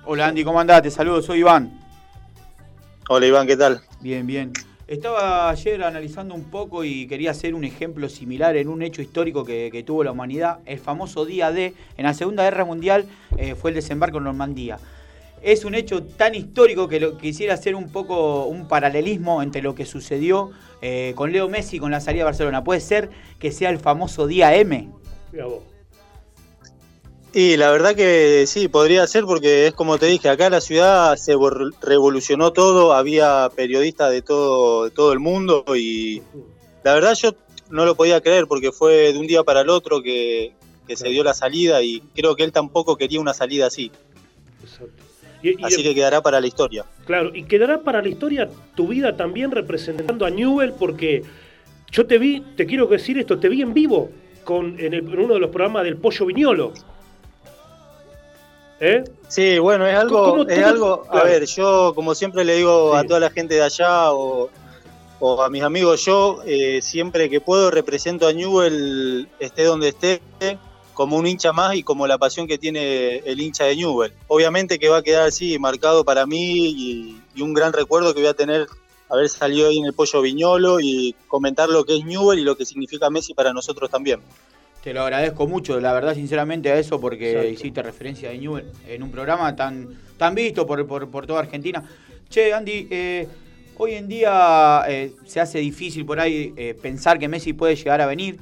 Hola, 0.06 0.28
Andy, 0.28 0.44
¿cómo 0.44 0.60
andás? 0.60 0.82
Te 0.82 0.92
saludo, 0.92 1.22
soy 1.22 1.40
Iván. 1.40 1.87
Hola 3.10 3.26
Iván, 3.26 3.48
¿qué 3.48 3.56
tal? 3.56 3.80
Bien, 4.02 4.28
bien. 4.28 4.52
Estaba 4.86 5.50
ayer 5.50 5.82
analizando 5.82 6.36
un 6.36 6.44
poco 6.44 6.84
y 6.84 7.08
quería 7.08 7.32
hacer 7.32 7.56
un 7.56 7.64
ejemplo 7.64 8.10
similar 8.10 8.58
en 8.58 8.68
un 8.68 8.82
hecho 8.82 9.02
histórico 9.02 9.46
que, 9.46 9.70
que 9.72 9.82
tuvo 9.82 10.04
la 10.04 10.12
humanidad. 10.12 10.60
El 10.66 10.78
famoso 10.78 11.26
día 11.26 11.54
D, 11.54 11.74
en 11.96 12.04
la 12.04 12.14
Segunda 12.14 12.44
Guerra 12.44 12.66
Mundial, 12.66 13.06
eh, 13.38 13.56
fue 13.56 13.72
el 13.72 13.76
desembarco 13.76 14.18
en 14.18 14.26
Normandía. 14.26 14.78
Es 15.42 15.64
un 15.64 15.74
hecho 15.74 16.04
tan 16.04 16.36
histórico 16.36 16.90
que 16.90 17.00
lo, 17.00 17.18
quisiera 17.18 17.54
hacer 17.54 17.76
un 17.76 17.94
poco 17.94 18.46
un 18.48 18.68
paralelismo 18.68 19.42
entre 19.42 19.62
lo 19.62 19.74
que 19.74 19.86
sucedió 19.86 20.52
eh, 20.82 21.14
con 21.16 21.32
Leo 21.32 21.48
Messi 21.48 21.80
con 21.80 21.92
la 21.92 22.02
salida 22.02 22.24
de 22.24 22.26
Barcelona. 22.26 22.66
Puede 22.66 22.82
ser 22.82 23.10
que 23.40 23.54
sea 23.54 23.70
el 23.70 23.80
famoso 23.80 24.28
día 24.28 24.54
M. 24.54 24.90
Mira 25.32 25.46
vos. 25.46 25.77
Y 27.34 27.58
la 27.58 27.70
verdad 27.72 27.94
que 27.96 28.46
sí, 28.48 28.68
podría 28.68 29.06
ser 29.06 29.26
porque 29.26 29.68
es 29.68 29.74
como 29.74 29.98
te 30.00 30.08
dije, 30.08 30.30
acá 30.30 30.50
la 30.50 30.62
ciudad 30.62 31.16
se 31.18 31.34
revolucionó 31.82 32.52
todo, 32.52 32.94
había 32.94 33.50
periodistas 33.56 34.12
de 34.12 34.22
todo, 34.22 34.86
de 34.86 34.92
todo 34.92 35.14
el 35.14 35.20
mundo 35.20 35.64
y 35.76 36.22
la 36.84 36.94
verdad 36.96 37.14
yo 37.16 37.34
no 37.70 37.86
lo 37.86 37.96
podía 37.96 38.22
creer 38.22 38.48
porque 38.48 38.72
fue 38.72 39.12
de 39.14 39.20
un 39.20 39.28
día 39.28 39.44
para 39.44 39.62
el 39.62 39.70
otro 39.70 40.02
que, 40.02 40.54
que 40.88 40.96
se 40.96 41.10
dio 41.10 41.24
la 41.24 41.34
salida 41.34 41.84
y 41.84 42.00
creo 42.16 42.36
que 42.36 42.44
él 42.44 42.52
tampoco 42.52 42.96
quería 42.96 43.20
una 43.20 43.34
salida 43.34 43.68
así. 43.68 43.92
Exacto. 44.64 45.04
Y- 45.44 45.50
y- 45.50 45.64
Así 45.66 45.84
que 45.84 45.94
quedará 45.94 46.22
para 46.24 46.42
la 46.42 46.48
historia. 46.48 46.86
Claro, 47.06 47.36
y 47.36 47.44
quedará 47.44 47.82
para 47.82 48.02
la 48.02 48.08
historia 48.10 48.50
tu 48.74 48.88
vida 48.88 49.16
también 49.16 49.52
representando 49.52 50.26
a 50.26 50.32
Newell, 50.32 50.74
porque 50.74 51.22
yo 51.92 52.08
te 52.08 52.18
vi, 52.18 52.42
te 52.56 52.66
quiero 52.66 52.88
decir 52.88 53.20
esto, 53.20 53.38
te 53.38 53.48
vi 53.48 53.62
en 53.62 53.74
vivo 53.74 54.10
con, 54.44 54.80
en, 54.80 54.94
el- 54.96 55.08
en 55.14 55.20
uno 55.20 55.36
de 55.36 55.40
los 55.42 55.52
programas 55.52 55.84
del 55.84 55.98
Pollo 55.98 56.26
Viñolo. 56.26 56.74
¿Eh? 58.80 59.04
Sí, 59.28 59.58
bueno, 59.60 59.88
es 59.88 59.96
algo, 59.96 60.30
¿Cómo- 60.32 60.44
es 60.50 60.64
algo, 60.64 61.04
a 61.10 61.24
ver, 61.24 61.46
yo 61.46 61.94
como 61.96 62.14
siempre 62.14 62.46
le 62.46 62.56
digo 62.56 62.96
a 62.96 63.04
toda 63.04 63.20
la 63.20 63.30
gente 63.32 63.56
de 63.56 63.64
allá 63.64 64.12
o, 64.14 64.50
o 65.20 65.42
a 65.42 65.50
mis 65.50 65.64
amigos, 65.64 66.06
yo 66.06 66.40
eh, 66.46 66.80
siempre 66.82 67.30
que 67.30 67.42
puedo 67.42 67.72
represento 67.72 68.28
a 68.28 68.34
Newell, 68.34 69.28
esté 69.40 69.64
donde 69.64 69.90
esté, 69.90 70.22
como 70.94 71.18
un 71.18 71.28
hincha 71.28 71.54
más 71.54 71.76
y 71.76 71.84
como 71.84 72.08
la 72.08 72.18
pasión 72.18 72.48
que 72.48 72.58
tiene 72.58 73.18
el 73.20 73.40
hincha 73.40 73.66
de 73.66 73.76
Newell. 73.76 74.14
Obviamente 74.28 74.80
que 74.80 74.90
va 74.90 74.98
a 74.98 75.04
quedar 75.04 75.28
así 75.28 75.58
marcado 75.60 76.04
para 76.06 76.26
mí 76.26 76.70
y, 76.70 77.22
y 77.36 77.42
un 77.42 77.54
gran 77.54 77.72
recuerdo 77.74 78.14
que 78.14 78.22
voy 78.22 78.30
a 78.30 78.34
tener 78.34 78.68
haber 79.10 79.30
salido 79.30 79.70
ahí 79.70 79.78
en 79.78 79.86
el 79.86 79.94
Pollo 79.94 80.22
Viñolo 80.22 80.80
y 80.82 81.16
comentar 81.28 81.70
lo 81.70 81.86
que 81.86 81.98
es 81.98 82.04
Newell 82.06 82.40
y 82.40 82.44
lo 82.44 82.58
que 82.58 82.66
significa 82.66 83.10
Messi 83.10 83.34
para 83.34 83.54
nosotros 83.54 83.90
también. 83.90 84.20
Te 84.88 84.94
lo 84.94 85.02
agradezco 85.02 85.46
mucho, 85.48 85.82
la 85.82 85.92
verdad, 85.92 86.16
sinceramente, 86.16 86.72
a 86.72 86.80
eso, 86.80 86.98
porque 87.02 87.32
Exacto. 87.32 87.50
hiciste 87.50 87.84
referencia 87.84 88.30
de 88.30 88.38
Newell 88.38 88.72
en 88.88 89.04
un 89.04 89.12
programa 89.12 89.54
tan, 89.54 89.90
tan 90.16 90.34
visto 90.34 90.66
por, 90.66 90.88
por- 90.88 91.10
por 91.10 91.28
toda 91.28 91.42
Argentina. 91.42 91.84
Che, 92.30 92.54
Andy, 92.54 92.88
eh, 92.90 93.28
hoy 93.76 93.96
en 93.96 94.08
día 94.08 94.84
eh, 94.88 95.12
se 95.26 95.42
hace 95.42 95.60
difícil 95.60 96.06
por 96.06 96.22
ahí 96.22 96.54
eh, 96.56 96.74
pensar 96.82 97.20
que 97.20 97.28
Messi 97.28 97.52
puede 97.52 97.76
llegar 97.76 98.00
a 98.00 98.06
venir, 98.06 98.38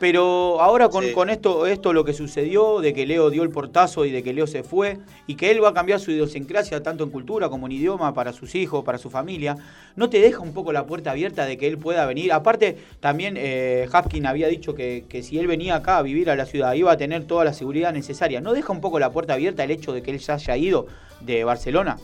pero 0.00 0.60
ahora 0.62 0.88
con, 0.88 1.04
Sí. 1.04 1.12
con 1.12 1.28
esto, 1.28 1.66
esto 1.66 1.92
lo 1.92 2.04
que 2.06 2.14
sucedió, 2.14 2.80
de 2.80 2.94
que 2.94 3.04
Leo 3.04 3.28
dio 3.28 3.42
el 3.42 3.50
portazo 3.50 4.06
y 4.06 4.10
de 4.10 4.22
que 4.22 4.32
Leo 4.32 4.46
se 4.46 4.62
fue, 4.62 4.96
y 5.26 5.34
que 5.34 5.50
él 5.50 5.62
va 5.62 5.68
a 5.68 5.74
cambiar 5.74 6.00
su 6.00 6.10
idiosincrasia 6.10 6.82
tanto 6.82 7.04
en 7.04 7.10
cultura 7.10 7.50
como 7.50 7.66
en 7.66 7.72
idioma 7.72 8.14
para 8.14 8.32
sus 8.32 8.54
hijos, 8.54 8.82
para 8.82 8.96
su 8.96 9.10
familia, 9.10 9.56
¿no 9.96 10.08
te 10.08 10.18
deja 10.20 10.40
un 10.40 10.54
poco 10.54 10.72
la 10.72 10.86
puerta 10.86 11.10
abierta 11.10 11.44
de 11.44 11.58
que 11.58 11.66
él 11.66 11.76
pueda 11.76 12.06
venir? 12.06 12.32
Aparte, 12.32 12.78
también 13.00 13.34
eh, 13.36 13.86
Hafkin 13.92 14.24
había 14.24 14.48
dicho 14.48 14.74
que, 14.74 15.04
que 15.06 15.22
si 15.22 15.38
él 15.38 15.46
venía 15.46 15.76
acá 15.76 15.98
a 15.98 16.02
vivir 16.02 16.30
a 16.30 16.34
la 16.34 16.46
ciudad 16.46 16.72
iba 16.72 16.90
a 16.90 16.96
tener 16.96 17.24
toda 17.24 17.44
la 17.44 17.52
seguridad 17.52 17.92
necesaria. 17.92 18.40
¿No 18.40 18.54
deja 18.54 18.72
un 18.72 18.80
poco 18.80 18.98
la 18.98 19.10
puerta 19.12 19.34
abierta 19.34 19.64
el 19.64 19.70
hecho 19.70 19.92
de 19.92 20.00
que 20.02 20.12
él 20.12 20.18
ya 20.18 20.34
haya 20.34 20.56
ido 20.56 20.86
de 21.20 21.44
Barcelona? 21.44 21.98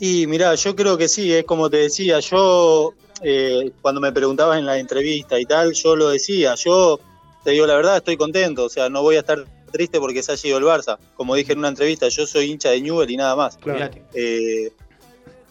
Y 0.00 0.26
mira, 0.26 0.54
yo 0.54 0.74
creo 0.74 0.96
que 0.96 1.08
sí, 1.08 1.32
es 1.32 1.44
como 1.44 1.68
te 1.70 1.76
decía, 1.76 2.20
yo 2.20 2.94
eh, 3.22 3.72
cuando 3.82 4.00
me 4.00 4.12
preguntabas 4.12 4.58
en 4.58 4.66
la 4.66 4.78
entrevista 4.78 5.38
y 5.38 5.44
tal, 5.44 5.72
yo 5.72 5.96
lo 5.96 6.08
decía, 6.08 6.54
yo 6.54 7.00
te 7.44 7.50
digo 7.50 7.66
la 7.66 7.74
verdad, 7.74 7.96
estoy 7.96 8.16
contento, 8.16 8.64
o 8.64 8.68
sea, 8.68 8.88
no 8.88 9.02
voy 9.02 9.16
a 9.16 9.20
estar 9.20 9.44
triste 9.70 9.98
porque 9.98 10.22
se 10.22 10.32
haya 10.32 10.48
ido 10.48 10.58
el 10.58 10.64
Barça. 10.64 10.98
Como 11.14 11.34
dije 11.34 11.52
en 11.52 11.60
una 11.60 11.68
entrevista, 11.68 12.08
yo 12.08 12.26
soy 12.26 12.50
hincha 12.50 12.70
de 12.70 12.80
Newell 12.80 13.10
y 13.10 13.16
nada 13.16 13.36
más. 13.36 13.56
Claro. 13.56 13.90
Eh, 14.14 14.72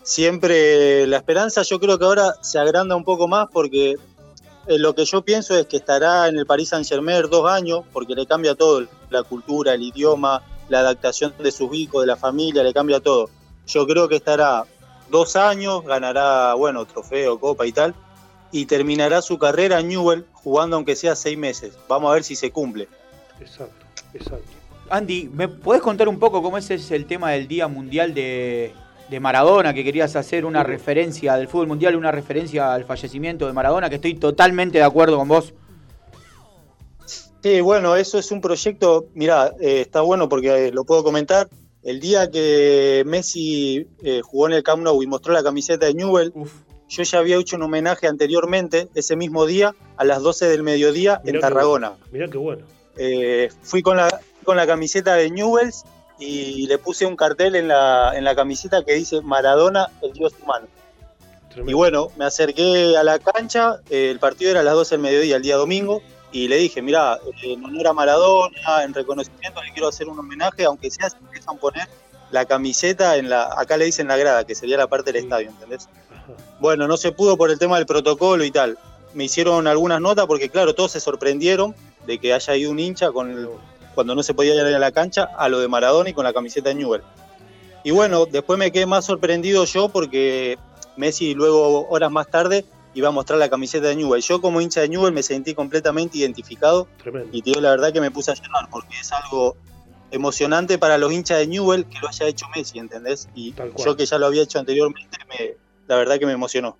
siempre 0.04 1.08
la 1.08 1.18
esperanza 1.18 1.62
yo 1.62 1.80
creo 1.80 1.98
que 1.98 2.06
ahora 2.06 2.34
se 2.42 2.60
agranda 2.60 2.96
un 2.96 3.04
poco 3.04 3.28
más 3.28 3.48
porque 3.52 3.92
eh, 4.68 4.78
lo 4.78 4.94
que 4.94 5.06
yo 5.06 5.22
pienso 5.22 5.58
es 5.58 5.68
que 5.68 5.78
estará 5.78 6.28
en 6.28 6.38
el 6.38 6.46
Paris 6.46 6.70
Saint 6.70 6.88
Germain 6.88 7.22
dos 7.30 7.50
años 7.50 7.82
porque 7.94 8.16
le 8.16 8.26
cambia 8.26 8.56
todo, 8.56 8.86
la 9.10 9.24
cultura, 9.24 9.74
el 9.74 9.84
idioma, 9.84 10.44
la 10.68 10.80
adaptación 10.80 11.34
de 11.40 11.52
sus 11.52 11.74
hijos, 11.74 12.02
de 12.02 12.08
la 12.08 12.18
familia, 12.18 12.64
le 12.64 12.74
cambia 12.74 13.00
todo. 13.00 13.30
Yo 13.68 13.86
creo 13.88 14.08
que 14.08 14.16
estará 14.16 14.66
dos 15.10 15.36
años, 15.36 15.84
ganará, 15.86 16.54
bueno, 16.54 16.86
trofeo, 16.86 17.40
copa 17.40 17.66
y 17.66 17.72
tal, 17.72 17.96
y 18.52 18.66
terminará 18.66 19.22
su 19.22 19.38
carrera 19.38 19.80
en 19.80 19.90
Newell 19.90 20.26
jugando 20.34 20.76
aunque 20.76 20.96
sea 20.96 21.16
seis 21.16 21.38
meses. 21.38 21.78
Vamos 21.88 22.12
a 22.12 22.14
ver 22.16 22.24
si 22.24 22.36
se 22.36 22.52
cumple. 22.52 22.88
Exacto, 23.40 23.86
exacto. 24.14 24.52
Andy, 24.90 25.30
¿me 25.32 25.48
podés 25.48 25.82
contar 25.82 26.08
un 26.08 26.18
poco 26.18 26.42
cómo 26.42 26.58
ese 26.58 26.76
es 26.76 26.90
el 26.92 27.06
tema 27.06 27.32
del 27.32 27.48
Día 27.48 27.68
Mundial 27.68 28.14
de, 28.14 28.74
de 29.10 29.20
Maradona? 29.20 29.74
Que 29.74 29.84
querías 29.84 30.16
hacer 30.16 30.46
una 30.46 30.64
referencia 30.64 31.36
del 31.36 31.48
fútbol 31.48 31.68
mundial, 31.68 31.96
una 31.96 32.12
referencia 32.12 32.74
al 32.74 32.86
fallecimiento 32.86 33.46
de 33.46 33.54
Maradona, 33.54 33.90
que 33.90 33.96
estoy 33.96 34.16
totalmente 34.16 34.80
de 34.80 34.84
acuerdo 34.84 35.18
con 35.18 35.28
vos. 35.28 35.54
Sí, 37.42 37.62
bueno, 37.62 37.96
eso 37.96 38.18
es 38.18 38.32
un 38.32 38.42
proyecto, 38.42 39.06
mirá, 39.14 39.54
eh, 39.62 39.82
está 39.82 40.02
bueno 40.02 40.28
porque 40.28 40.68
eh, 40.68 40.72
lo 40.72 40.84
puedo 40.84 41.04
comentar. 41.04 41.48
El 41.84 42.00
día 42.00 42.30
que 42.30 43.04
Messi 43.06 43.88
eh, 44.04 44.22
jugó 44.24 44.48
en 44.48 44.54
el 44.54 44.64
Camp 44.64 44.84
Nou 44.84 45.02
y 45.02 45.08
mostró 45.08 45.34
la 45.34 45.44
camiseta 45.44 45.86
de 45.86 45.94
Newell, 45.94 46.32
Uf, 46.36 46.52
yo 46.90 47.04
ya 47.04 47.20
había 47.20 47.38
hecho 47.38 47.56
un 47.56 47.64
homenaje 47.64 48.08
anteriormente, 48.08 48.90
ese 48.96 49.16
mismo 49.16 49.46
día, 49.46 49.74
a 49.96 50.04
las 50.04 50.22
12 50.22 50.48
del 50.50 50.64
mediodía 50.64 51.22
Mirá 51.24 51.38
en 51.38 51.42
Tarragona. 51.42 51.94
Mirá 52.12 52.28
qué 52.28 52.38
bueno. 52.38 52.66
eh, 52.98 53.50
fui 53.62 53.82
con 53.82 53.98
la, 53.98 54.20
con 54.44 54.58
la 54.58 54.68
camiseta 54.68 55.14
de 55.16 55.30
Newells 55.30 55.84
y 56.20 56.68
le 56.68 56.78
puse 56.80 57.06
un 57.06 57.16
cartel 57.16 57.56
en 57.56 57.70
la, 57.70 58.12
en 58.16 58.26
la 58.26 58.36
camiseta 58.36 58.84
que 58.84 58.94
dice 58.94 59.22
Maradona, 59.22 59.88
el 60.02 60.12
dios 60.12 60.34
humano. 60.44 60.68
Tremendo. 61.48 61.72
Y 61.72 61.74
bueno, 61.74 62.08
me 62.18 62.26
acerqué 62.26 62.98
a 62.98 63.04
la 63.04 63.20
cancha, 63.20 63.80
eh, 63.90 64.10
el 64.12 64.20
partido 64.20 64.52
era 64.52 64.60
a 64.60 64.64
las 64.64 64.74
12 64.74 64.96
del 64.96 65.02
mediodía, 65.02 65.38
el 65.38 65.42
día 65.44 65.56
domingo, 65.56 66.02
y 66.32 66.48
le 66.48 66.58
dije, 66.58 66.82
mira, 66.82 67.20
en 67.44 67.64
honor 67.66 67.88
a 67.88 67.94
Maradona, 67.94 68.84
en 68.84 68.94
reconocimiento, 68.94 69.62
le 69.64 69.72
quiero 69.74 69.88
hacer 69.88 70.08
un 70.08 70.20
homenaje, 70.20 70.66
aunque 70.66 70.92
sea 70.92 71.10
si 71.10 71.18
me 71.24 71.32
dejan 71.32 71.58
poner 71.58 71.88
la 72.32 72.46
camiseta 72.46 73.16
en 73.18 73.30
la, 73.30 73.50
acá 73.58 73.78
le 73.78 73.86
dicen 73.86 74.08
la 74.08 74.16
grada, 74.18 74.44
que 74.46 74.54
sería 74.54 74.78
la 74.78 74.88
parte 74.88 75.12
del 75.12 75.24
estadio, 75.24 75.50
¿entendés? 75.50 75.90
Bueno, 76.60 76.88
no 76.88 76.98
se 76.98 77.12
pudo 77.12 77.38
por 77.38 77.50
el 77.50 77.58
tema 77.58 77.78
del 77.78 77.88
protocolo 77.88 78.44
y 78.44 78.52
tal. 78.52 78.78
Me 79.14 79.24
hicieron 79.24 79.66
algunas 79.66 80.00
notas 80.00 80.28
porque, 80.28 80.50
claro, 80.50 80.76
todos 80.76 80.92
se 80.92 81.00
sorprendieron 81.00 81.74
de 82.06 82.20
que 82.20 82.34
haya 82.34 82.56
ido 82.56 82.70
un 82.70 82.80
hincha 82.80 83.12
con 83.12 83.32
el- 83.32 83.50
cuando 83.96 84.14
no 84.14 84.22
se 84.22 84.36
podía 84.36 84.54
ir 84.54 84.62
a 84.62 84.80
la 84.80 84.92
cancha 84.92 85.30
a 85.38 85.50
lo 85.50 85.60
de 85.60 85.68
Maradona 85.68 86.10
y 86.10 86.14
con 86.14 86.24
la 86.24 86.32
camiseta 86.32 86.70
de 86.70 86.76
Newell. 86.76 87.02
Y 87.84 87.92
bueno, 87.92 88.26
después 88.28 88.60
me 88.60 88.72
quedé 88.72 88.86
más 88.86 89.06
sorprendido 89.06 89.66
yo 89.66 89.90
porque 89.90 90.58
Messi 90.98 91.34
luego, 91.34 91.88
horas 91.90 92.12
más 92.12 92.28
tarde, 92.28 92.66
iba 93.00 93.08
a 93.10 93.12
mostrar 93.12 93.40
la 93.40 93.50
camiseta 93.50 93.88
de 93.88 93.96
Newell. 93.96 94.22
Yo 94.22 94.40
como 94.42 94.62
hincha 94.62 94.82
de 94.82 94.90
Newell 94.90 95.14
me 95.14 95.24
sentí 95.24 95.54
completamente 95.54 96.18
identificado 96.18 96.88
Tremendo. 97.02 97.30
y 97.32 97.42
te 97.42 97.50
digo 97.52 97.62
la 97.62 97.72
verdad 97.72 97.92
que 97.92 98.02
me 98.02 98.12
puse 98.12 98.32
a 98.32 98.36
llorar 98.36 98.68
porque 98.72 98.96
es 99.02 99.12
algo 99.12 99.56
emocionante 100.12 100.78
para 100.78 100.98
los 100.98 101.12
hinchas 101.14 101.40
de 101.40 101.48
Newell 101.48 101.86
que 101.86 102.00
lo 102.02 102.08
haya 102.08 102.28
hecho 102.28 102.46
Messi, 102.56 102.80
¿entendés? 102.80 103.28
Y 103.36 103.54
yo 103.86 103.96
que 103.96 104.06
ya 104.06 104.18
lo 104.18 104.26
había 104.28 104.44
hecho 104.44 104.60
anteriormente, 104.60 105.18
me- 105.30 105.56
la 105.88 105.96
verdad 105.98 106.20
que 106.20 106.26
me 106.26 106.32
emocionó. 106.34 106.78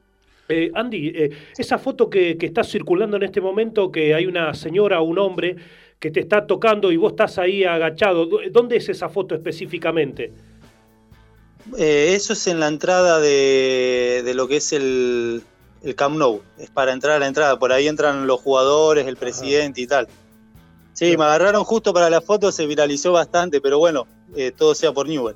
Eh, 0.48 0.72
Andy, 0.74 1.10
eh, 1.10 1.30
esa 1.58 1.78
foto 1.78 2.10
que, 2.10 2.36
que 2.38 2.48
está 2.48 2.64
circulando 2.64 3.18
en 3.18 3.24
este 3.24 3.40
momento, 3.40 3.92
que 3.92 4.16
hay 4.16 4.26
una 4.26 4.54
señora 4.56 5.00
o 5.00 5.04
un 5.04 5.20
hombre 5.20 5.56
que 6.00 6.10
te 6.10 6.22
está 6.22 6.48
tocando 6.48 6.92
y 6.92 6.98
vos 6.98 7.12
estás 7.12 7.38
ahí 7.38 7.64
agachado, 7.66 8.26
¿dó- 8.28 8.40
¿dónde 8.52 8.78
es 8.78 8.90
esa 8.90 9.10
foto 9.10 9.36
específicamente? 9.36 10.32
Eh, 11.78 12.14
eso 12.16 12.34
es 12.34 12.48
en 12.48 12.60
la 12.60 12.68
entrada 12.68 13.20
de, 13.20 14.24
de 14.26 14.34
lo 14.34 14.48
que 14.48 14.58
es 14.58 14.74
el, 14.74 15.44
el 15.84 15.96
Camp 15.96 16.18
Nou. 16.18 16.42
Es 16.58 16.70
para 16.70 16.92
entrar 16.94 17.16
a 17.16 17.20
la 17.20 17.28
entrada. 17.28 17.58
Por 17.60 17.72
ahí 17.72 17.88
entran 17.88 18.28
los 18.28 18.40
jugadores, 18.42 19.08
el 19.08 19.18
presidente 19.18 19.82
y 19.82 19.88
tal. 19.88 20.08
Sí, 20.94 21.16
me 21.18 21.24
agarraron 21.24 21.64
justo 21.64 21.94
para 21.94 22.10
la 22.10 22.20
foto, 22.22 22.52
se 22.52 22.66
viralizó 22.66 23.14
bastante, 23.14 23.62
pero 23.62 23.78
bueno, 23.80 24.06
eh, 24.36 24.52
todo 24.56 24.76
sea 24.76 24.92
por 24.92 25.08
Newell. 25.08 25.36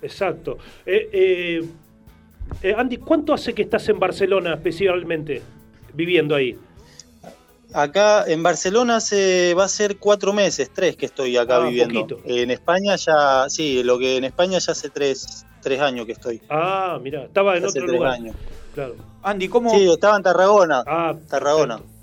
Exacto. 0.00 0.56
Eh, 0.86 1.60
eh, 2.62 2.74
Andy, 2.76 2.96
¿cuánto 2.98 3.34
hace 3.34 3.52
que 3.52 3.62
estás 3.62 3.86
en 3.88 3.98
Barcelona 3.98 4.54
especialmente, 4.54 5.42
viviendo 5.92 6.34
ahí? 6.34 6.56
Acá 7.74 8.24
en 8.26 8.42
Barcelona 8.42 9.00
se 9.00 9.52
va 9.54 9.64
a 9.64 9.68
ser 9.68 9.98
cuatro 9.98 10.32
meses, 10.32 10.70
tres 10.72 10.96
que 10.96 11.06
estoy 11.06 11.36
acá 11.36 11.56
Ah, 11.56 11.68
viviendo. 11.68 12.00
poquito. 12.00 12.20
En 12.24 12.50
España 12.50 12.96
ya, 12.96 13.46
sí, 13.48 13.82
lo 13.82 13.98
que 13.98 14.16
en 14.16 14.24
España 14.24 14.58
ya 14.58 14.72
hace 14.72 14.88
tres, 14.88 15.44
tres 15.60 15.80
años 15.80 16.06
que 16.06 16.12
estoy. 16.12 16.40
Ah, 16.48 16.98
mira, 17.02 17.24
estaba 17.24 17.56
en 17.56 17.64
hace 17.64 17.80
otro 17.80 17.88
tres 17.88 17.98
lugar. 18.00 18.12
años. 18.14 18.36
Claro. 18.76 18.94
Andy, 19.22 19.48
¿cómo...? 19.48 19.70
Sí, 19.70 19.90
estaba 19.90 20.16
en 20.18 20.22
Tarragona. 20.22 20.84
Ah, 20.86 21.14
Tarragona. 21.30 21.78
perfecto, 21.78 21.96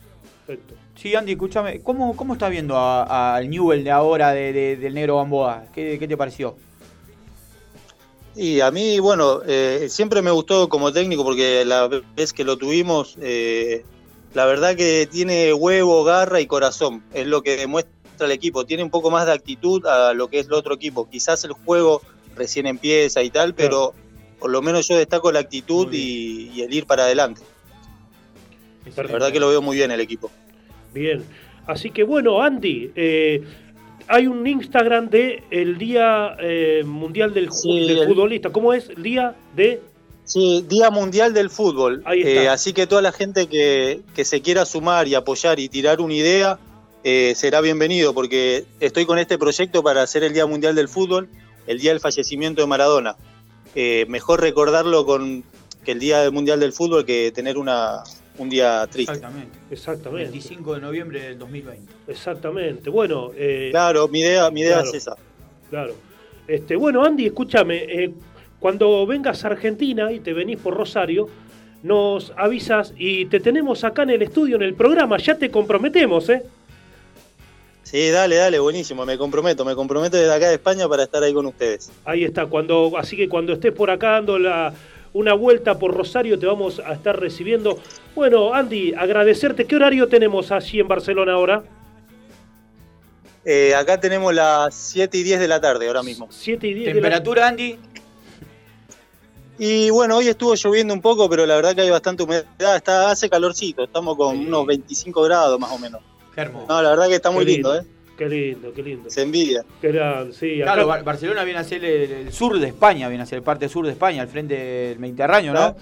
perfecto. 0.47 0.73
Sí, 0.95 1.13
Andy, 1.15 1.33
escúchame, 1.33 1.81
¿cómo, 1.81 2.15
cómo 2.17 2.33
estás 2.33 2.49
viendo 2.49 2.75
al 2.77 3.47
Newell 3.49 3.83
de 3.83 3.91
ahora 3.91 4.31
de- 4.31 4.51
de- 4.51 4.75
del 4.77 4.93
negro 4.95 5.17
Gamboa? 5.17 5.65
¿Qué, 5.73 5.97
qué 5.99 6.07
te 6.07 6.17
pareció? 6.17 6.55
Y 8.36 8.59
a 8.62 8.71
mí, 8.71 8.99
bueno, 8.99 9.41
eh, 9.45 9.86
siempre 9.89 10.21
me 10.23 10.31
gustó 10.31 10.67
como 10.67 10.91
técnico 10.91 11.23
porque 11.23 11.63
la 11.65 11.88
vez 12.15 12.33
que 12.33 12.43
lo 12.43 12.57
tuvimos, 12.57 13.15
eh, 13.21 13.86
la 14.33 14.45
verdad 14.45 14.75
que 14.75 15.07
tiene 15.12 15.53
huevo, 15.53 16.03
garra 16.03 16.41
y 16.41 16.47
corazón. 16.47 17.03
Es 17.13 17.27
lo 17.27 17.43
que 17.43 17.55
demuestra 17.57 17.91
el 18.25 18.31
equipo. 18.31 18.65
Tiene 18.65 18.81
un 18.83 18.89
poco 18.89 19.12
más 19.12 19.27
de 19.27 19.33
actitud 19.33 19.86
a 19.86 20.13
lo 20.13 20.27
que 20.29 20.39
es 20.39 20.47
el 20.47 20.53
otro 20.53 20.73
equipo. 20.73 21.07
Quizás 21.07 21.43
el 21.43 21.53
juego 21.53 22.01
recién 22.36 22.65
empieza 22.65 23.21
y 23.21 23.29
tal, 23.29 23.53
pero 23.53 23.93
por 24.43 24.51
lo 24.51 24.62
menos 24.62 24.86
yo 24.89 24.97
destaco 24.97 25.32
la 25.32 25.39
actitud 25.39 25.88
y, 25.93 26.51
y 26.53 26.63
el 26.63 26.73
ir 26.73 26.86
para 26.86 27.03
adelante. 27.06 27.39
La 28.97 29.03
verdad 29.03 29.32
que 29.32 29.39
lo 29.39 29.47
veo 29.47 29.62
muy 29.62 29.77
bien 29.77 29.89
el 29.89 30.01
equipo. 30.01 30.29
Bien. 30.93 31.23
Así 31.65 31.91
que 31.91 32.03
bueno, 32.03 32.41
Andy, 32.43 32.91
eh, 32.93 33.41
hay 34.10 34.27
un 34.27 34.45
Instagram 34.45 35.10
de 35.10 35.43
el 35.49 35.77
Día 35.77 36.36
eh, 36.41 36.84
Mundial 36.86 37.34
del, 37.34 37.53
Sí, 37.53 37.88
del 37.88 37.99
el- 37.99 38.08
Futbolista. 38.10 38.49
¿Cómo 38.49 38.73
es? 38.73 38.89
El 38.89 39.01
Día 39.01 39.34
de... 39.56 39.79
Sí, 40.25 40.65
Día 40.67 40.89
Mundial 40.89 41.34
del 41.34 41.49
Fútbol. 41.49 42.01
Ahí 42.03 42.23
está. 42.23 42.43
Eh, 42.43 42.49
así 42.49 42.73
que 42.73 42.86
toda 42.86 43.01
la 43.01 43.13
gente 43.13 43.47
que, 43.47 44.01
que 44.13 44.25
se 44.25 44.41
quiera 44.41 44.65
sumar 44.65 45.08
y 45.08 45.15
apoyar 45.15 45.58
y 45.62 45.69
tirar 45.69 46.01
una 46.01 46.15
idea 46.15 46.60
eh, 47.06 47.32
será 47.38 47.62
bienvenido 47.62 48.13
porque 48.13 48.65
estoy 48.82 49.06
con 49.06 49.19
este 49.19 49.38
proyecto 49.38 49.82
para 49.84 50.01
hacer 50.01 50.21
el 50.25 50.34
Día 50.34 50.45
Mundial 50.45 50.75
del 50.75 50.89
Fútbol, 50.89 51.29
el 51.65 51.79
día 51.79 51.91
del 51.91 52.01
fallecimiento 52.01 52.60
de 52.62 52.67
Maradona. 52.67 53.15
Eh, 53.75 54.05
mejor 54.07 54.41
recordarlo 54.41 55.05
con 55.05 55.43
que 55.83 55.91
el 55.91 55.99
Día 55.99 56.29
Mundial 56.31 56.59
del 56.59 56.71
Fútbol 56.73 57.05
que 57.05 57.31
tener 57.33 57.57
una, 57.57 58.03
un 58.38 58.49
día 58.49 58.88
triste. 58.89 59.13
Exactamente. 59.13 59.57
Exactamente. 59.71 60.23
25 60.31 60.73
de 60.75 60.81
noviembre 60.81 61.21
del 61.21 61.39
2020. 61.39 61.91
Exactamente. 62.07 62.89
Bueno, 62.89 63.31
eh, 63.36 63.69
Claro, 63.71 64.07
mi 64.07 64.21
idea, 64.21 64.49
mi 64.51 64.62
idea 64.62 64.75
Claro. 64.75 64.89
es 64.89 64.95
esa. 64.95 65.15
Claro. 65.69 65.93
Este, 66.47 66.75
bueno, 66.75 67.03
Andy, 67.03 67.25
escúchame, 67.25 67.77
eh, 67.83 68.13
cuando 68.59 69.05
vengas 69.05 69.43
a 69.43 69.47
Argentina 69.47 70.12
y 70.12 70.19
te 70.19 70.33
venís 70.33 70.57
por 70.59 70.73
Rosario, 70.75 71.27
nos 71.83 72.31
avisas 72.38 72.93
y 72.97 73.25
te 73.25 73.39
tenemos 73.41 73.83
acá 73.83 74.03
en 74.03 74.12
el 74.12 74.21
estudio, 74.21 74.55
en 74.55 74.62
el 74.62 74.73
programa, 74.73 75.17
ya 75.17 75.38
te 75.38 75.49
comprometemos, 75.51 76.29
¿eh? 76.29 76.43
Sí, 77.93 78.10
dale, 78.10 78.38
dale, 78.38 78.58
buenísimo, 78.58 79.06
me 79.06 79.19
comprometo, 79.19 79.63
me 79.63 79.75
comprometo 79.75 80.17
desde 80.17 80.34
acá 80.34 80.47
de 80.47 80.56
España 80.56 80.89
para 80.89 81.03
estar 81.03 81.21
ahí 81.21 81.32
con 81.32 81.45
ustedes. 81.45 81.91
Ahí 82.06 82.23
está, 82.23 82.47
cuando, 82.47 82.91
así 82.97 83.15
que 83.15 83.29
cuando 83.29 83.53
estés 83.53 83.71
por 83.71 83.91
acá 83.91 84.13
dando 84.13 84.39
la, 84.39 84.73
una 85.13 85.36
vuelta 85.36 85.77
por 85.77 85.93
Rosario 85.93 86.39
te 86.39 86.47
vamos 86.47 86.79
a 86.84 86.91
estar 86.93 87.19
recibiendo. 87.19 87.77
Bueno, 88.15 88.51
Andy, 88.56 88.95
agradecerte. 88.95 89.65
¿Qué 89.65 89.75
horario 89.75 90.08
tenemos 90.08 90.51
allí 90.51 90.79
en 90.79 90.88
Barcelona 90.88 91.34
ahora? 91.34 91.63
Eh, 93.45 93.75
acá 93.75 93.99
tenemos 93.99 94.34
las 94.34 94.73
7 94.73 95.15
y 95.19 95.21
10 95.21 95.39
de 95.39 95.47
la 95.47 95.62
tarde 95.62 95.86
ahora 95.86 96.01
mismo. 96.01 96.27
7 96.32 96.65
y 96.67 96.73
10 96.73 96.86
de 96.88 96.93
la- 96.95 96.95
Temperatura, 96.95 97.47
Andy. 97.47 97.77
Y 99.60 99.91
bueno, 99.91 100.17
hoy 100.17 100.29
estuvo 100.29 100.56
lloviendo 100.56 100.95
un 100.95 101.01
poco, 101.01 101.29
pero 101.29 101.45
la 101.45 101.58
verdad 101.58 101.75
que 101.75 101.82
hay 101.82 101.91
bastante 101.91 102.23
humedad. 102.23 102.45
Está, 102.75 103.12
hace 103.12 103.29
calorcito, 103.29 103.84
estamos 103.84 104.17
con 104.17 104.36
Sí. 104.36 104.47
unos 104.47 104.65
25 104.65 105.21
grados 105.21 105.60
más 105.60 105.71
o 105.71 105.77
menos. 105.77 106.01
Qué 106.35 106.41
hermoso. 106.41 106.65
No, 106.67 106.81
la 106.81 106.89
verdad 106.89 107.07
que 107.07 107.15
está 107.15 107.31
muy 107.31 107.45
lindo, 107.45 107.75
¿eh? 107.75 107.83
Qué 108.17 108.29
lindo, 108.29 108.71
qué 108.73 108.83
lindo. 108.83 109.09
Se 109.09 109.21
envidia. 109.23 109.63
Qué 109.81 109.91
grande, 109.91 110.33
sí, 110.33 110.61
acá- 110.61 110.73
Claro, 110.73 110.87
Bar- 110.87 111.03
Barcelona 111.03 111.43
viene 111.43 111.59
a 111.59 111.63
ser 111.63 111.83
el, 111.83 112.11
el 112.11 112.33
sur 112.33 112.59
de 112.59 112.67
España, 112.67 113.07
viene 113.09 113.23
a 113.23 113.25
ser 113.27 113.41
parte 113.41 113.67
sur 113.69 113.85
de 113.85 113.91
España, 113.93 114.21
al 114.21 114.27
frente 114.27 114.55
del 114.55 114.99
Mediterráneo, 114.99 115.51
¿no? 115.53 115.59
Claro. 115.59 115.75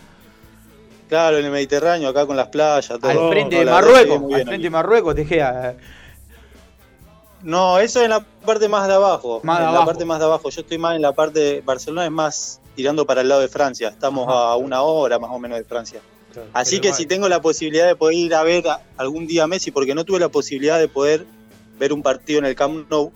Claro, 1.09 1.37
en 1.39 1.45
el 1.45 1.51
Mediterráneo, 1.51 2.07
acá 2.07 2.25
con 2.25 2.37
las 2.37 2.47
playas, 2.47 2.87
todo. 2.87 3.09
Al 3.11 3.17
No, 3.17 3.29
frente 3.29 3.55
no, 3.57 3.65
de 3.65 3.71
Marruecos, 3.71 4.21
muy 4.21 4.33
al 4.35 4.43
frente 4.45 4.63
de. 4.63 4.69
Marruecos, 4.69 5.13
te 5.15 5.25
queda. 5.25 5.75
No, 7.43 7.79
eso 7.79 7.99
es 7.99 8.05
en 8.05 8.11
la 8.11 8.21
parte 8.45 8.69
más 8.69 8.87
de 8.87 8.93
abajo. 8.93 9.41
Más 9.43 9.57
de 9.57 9.63
en 9.63 9.67
abajo. 9.69 9.81
la 9.81 9.85
parte 9.87 10.05
más 10.05 10.19
de 10.19 10.25
abajo. 10.25 10.49
Yo 10.49 10.61
estoy 10.61 10.77
más 10.77 10.95
en 10.95 11.01
la 11.01 11.11
parte. 11.11 11.61
Barcelona 11.65 12.05
es 12.05 12.11
más 12.11 12.61
tirando 12.75 13.05
para 13.05 13.21
el 13.21 13.27
lado 13.29 13.41
de 13.41 13.47
Francia. 13.47 13.89
Estamos 13.89 14.27
Ajá. 14.27 14.51
a 14.51 14.55
una 14.55 14.83
hora 14.83 15.17
más 15.19 15.31
o 15.31 15.39
menos 15.39 15.57
de 15.57 15.63
Francia. 15.65 15.99
Claro. 16.33 16.49
Así 16.53 16.79
que 16.79 16.93
si 16.93 17.05
tengo 17.05 17.27
la 17.29 17.41
posibilidad 17.41 17.87
de 17.87 17.95
poder 17.95 18.15
ir 18.17 18.33
a 18.35 18.43
ver 18.43 18.67
a- 18.67 18.81
algún 18.97 19.27
día 19.27 19.43
a 19.43 19.47
Messi, 19.47 19.71
porque 19.71 19.93
no 19.95 20.03
tuve 20.05 20.19
la 20.19 20.29
posibilidad 20.29 20.79
de 20.79 20.87
poder 20.87 21.25
ver 21.79 21.93
un 21.93 22.01
partido 22.01 22.39
en 22.39 22.45
el 22.45 22.55
Camp 22.55 22.89
Nou 22.89 23.11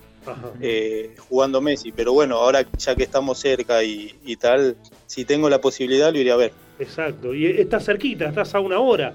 eh, 0.59 1.15
jugando 1.29 1.61
Messi, 1.61 1.91
pero 1.91 2.11
bueno, 2.13 2.37
ahora 2.37 2.65
ya 2.77 2.95
que 2.95 3.03
estamos 3.03 3.37
cerca 3.37 3.83
y, 3.83 4.15
y 4.25 4.35
tal, 4.37 4.75
si 5.05 5.23
tengo 5.23 5.49
la 5.49 5.61
posibilidad 5.61 6.11
lo 6.11 6.17
iré 6.19 6.31
a 6.31 6.35
ver. 6.35 6.51
Exacto. 6.79 7.33
Y 7.33 7.45
estás 7.45 7.85
cerquita, 7.85 8.25
estás 8.29 8.53
a 8.55 8.59
una 8.59 8.79
hora. 8.79 9.13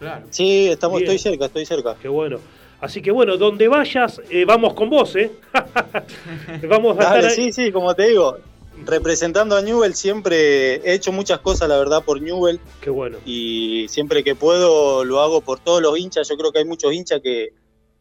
Claro. 0.00 0.26
Sí, 0.30 0.68
estamos, 0.68 1.00
Bien. 1.00 1.10
estoy 1.10 1.30
cerca, 1.32 1.46
estoy 1.46 1.66
cerca. 1.66 1.96
Qué 2.00 2.08
bueno. 2.08 2.38
Así 2.80 3.00
que 3.02 3.10
bueno, 3.10 3.36
donde 3.36 3.68
vayas, 3.68 4.20
eh, 4.30 4.44
vamos 4.46 4.74
con 4.74 4.88
vos, 4.90 5.14
¿eh? 5.16 5.30
vamos 6.68 6.98
a 6.98 7.02
Dale, 7.04 7.18
estar 7.20 7.30
ahí. 7.38 7.52
sí, 7.52 7.52
sí, 7.52 7.72
como 7.72 7.94
te 7.94 8.08
digo, 8.08 8.38
representando 8.84 9.56
a 9.56 9.62
Newell 9.62 9.94
siempre 9.94 10.76
he 10.76 10.92
hecho 10.94 11.12
muchas 11.12 11.40
cosas, 11.40 11.68
la 11.68 11.78
verdad, 11.78 12.04
por 12.04 12.20
Newell 12.20 12.60
Qué 12.80 12.90
bueno. 12.90 13.18
y 13.24 13.86
siempre 13.88 14.22
que 14.22 14.34
puedo 14.34 15.04
lo 15.04 15.20
hago 15.20 15.40
por 15.40 15.60
todos 15.60 15.80
los 15.82 15.98
hinchas. 15.98 16.28
Yo 16.28 16.36
creo 16.36 16.52
que 16.52 16.58
hay 16.60 16.64
muchos 16.64 16.92
hinchas 16.92 17.20
que, 17.22 17.54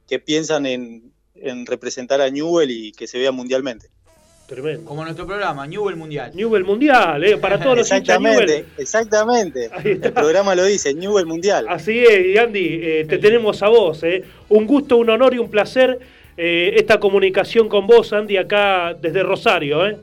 que 0.08 0.20
piensan 0.20 0.66
en, 0.66 1.12
en 1.36 1.66
representar 1.66 2.22
a 2.22 2.30
Newell 2.30 2.72
y 2.72 2.92
que 2.92 3.08
se 3.08 3.18
vea 3.18 3.32
mundialmente. 3.32 3.90
Tremendo. 4.48 4.86
Como 4.86 5.04
nuestro 5.04 5.26
programa, 5.26 5.66
Newell 5.66 5.96
Mundial. 5.96 6.32
Newell 6.36 6.64
Mundial, 6.64 7.24
¿eh? 7.24 7.38
Para 7.38 7.60
todos 7.60 7.78
los 7.78 7.88
hinchas 7.88 8.18
Exactamente, 8.18 8.46
Newell. 8.46 8.66
exactamente. 8.78 9.70
El 9.84 10.14
programa 10.14 10.54
lo 10.54 10.66
dice, 10.66 10.94
Newell 10.94 11.26
Mundial. 11.26 11.66
Así 11.68 11.98
es, 12.04 12.28
y 12.28 12.38
Andy, 12.38 12.80
eh, 12.82 13.06
te 13.10 13.18
tenemos 13.18 13.64
a 13.64 13.70
vos. 13.70 14.04
¿eh? 14.04 14.24
Un 14.50 14.68
gusto, 14.68 14.98
un 14.98 15.10
honor 15.10 15.34
y 15.34 15.40
un 15.40 15.50
placer 15.50 16.00
eh, 16.38 16.74
esta 16.76 17.00
comunicación 17.00 17.68
con 17.68 17.88
vos, 17.88 18.14
Andy, 18.14 18.38
acá 18.38 18.94
desde 18.94 19.24
Rosario. 19.24 19.88
¿eh? 19.88 19.98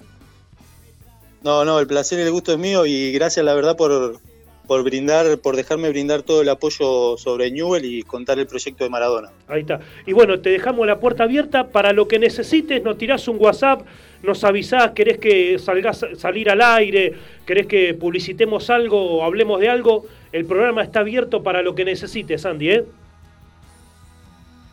No, 1.44 1.64
no, 1.64 1.78
el 1.81 1.87
placer 1.87 2.18
y 2.20 2.22
el 2.22 2.31
gusto 2.31 2.52
es 2.52 2.59
mío 2.59 2.87
y 2.87 3.12
gracias 3.12 3.44
la 3.44 3.55
verdad 3.55 3.76
por, 3.76 4.20
por 4.66 4.85
brindar, 4.85 5.38
por 5.38 5.57
dejarme 5.57 5.88
brindar 5.88 6.22
todo 6.22 6.42
el 6.42 6.48
apoyo 6.48 7.16
sobre 7.18 7.50
Newell 7.50 7.85
y 7.85 8.02
contar 8.02 8.38
el 8.38 8.46
proyecto 8.46 8.85
de 8.85 8.90
Maradona. 8.90 9.31
Ahí 9.48 9.62
está. 9.62 9.81
Y 10.07 10.12
bueno, 10.12 10.40
te 10.40 10.50
dejamos 10.50 10.87
la 10.87 11.00
puerta 11.00 11.24
abierta 11.24 11.68
para 11.68 11.92
lo 11.92 12.07
que 12.07 12.18
necesites, 12.18 12.83
nos 12.83 12.96
tirás 12.96 13.26
un 13.26 13.38
WhatsApp, 13.40 13.83
nos 14.22 14.44
avisás, 14.44 14.92
querés 14.92 15.18
que 15.18 15.59
salgas 15.59 16.07
salir 16.16 16.48
al 16.48 16.62
aire, 16.62 17.14
querés 17.44 17.66
que 17.66 17.94
publicitemos 17.94 18.70
algo 18.70 19.16
o 19.16 19.24
hablemos 19.24 19.61
de 19.61 19.68
algo, 19.68 20.07
el 20.31 20.44
programa 20.44 20.83
está 20.83 21.00
abierto 21.00 21.42
para 21.42 21.62
lo 21.62 21.74
que 21.74 21.85
necesites, 21.85 22.46
Andy, 22.46 22.70
¿eh? 22.70 22.85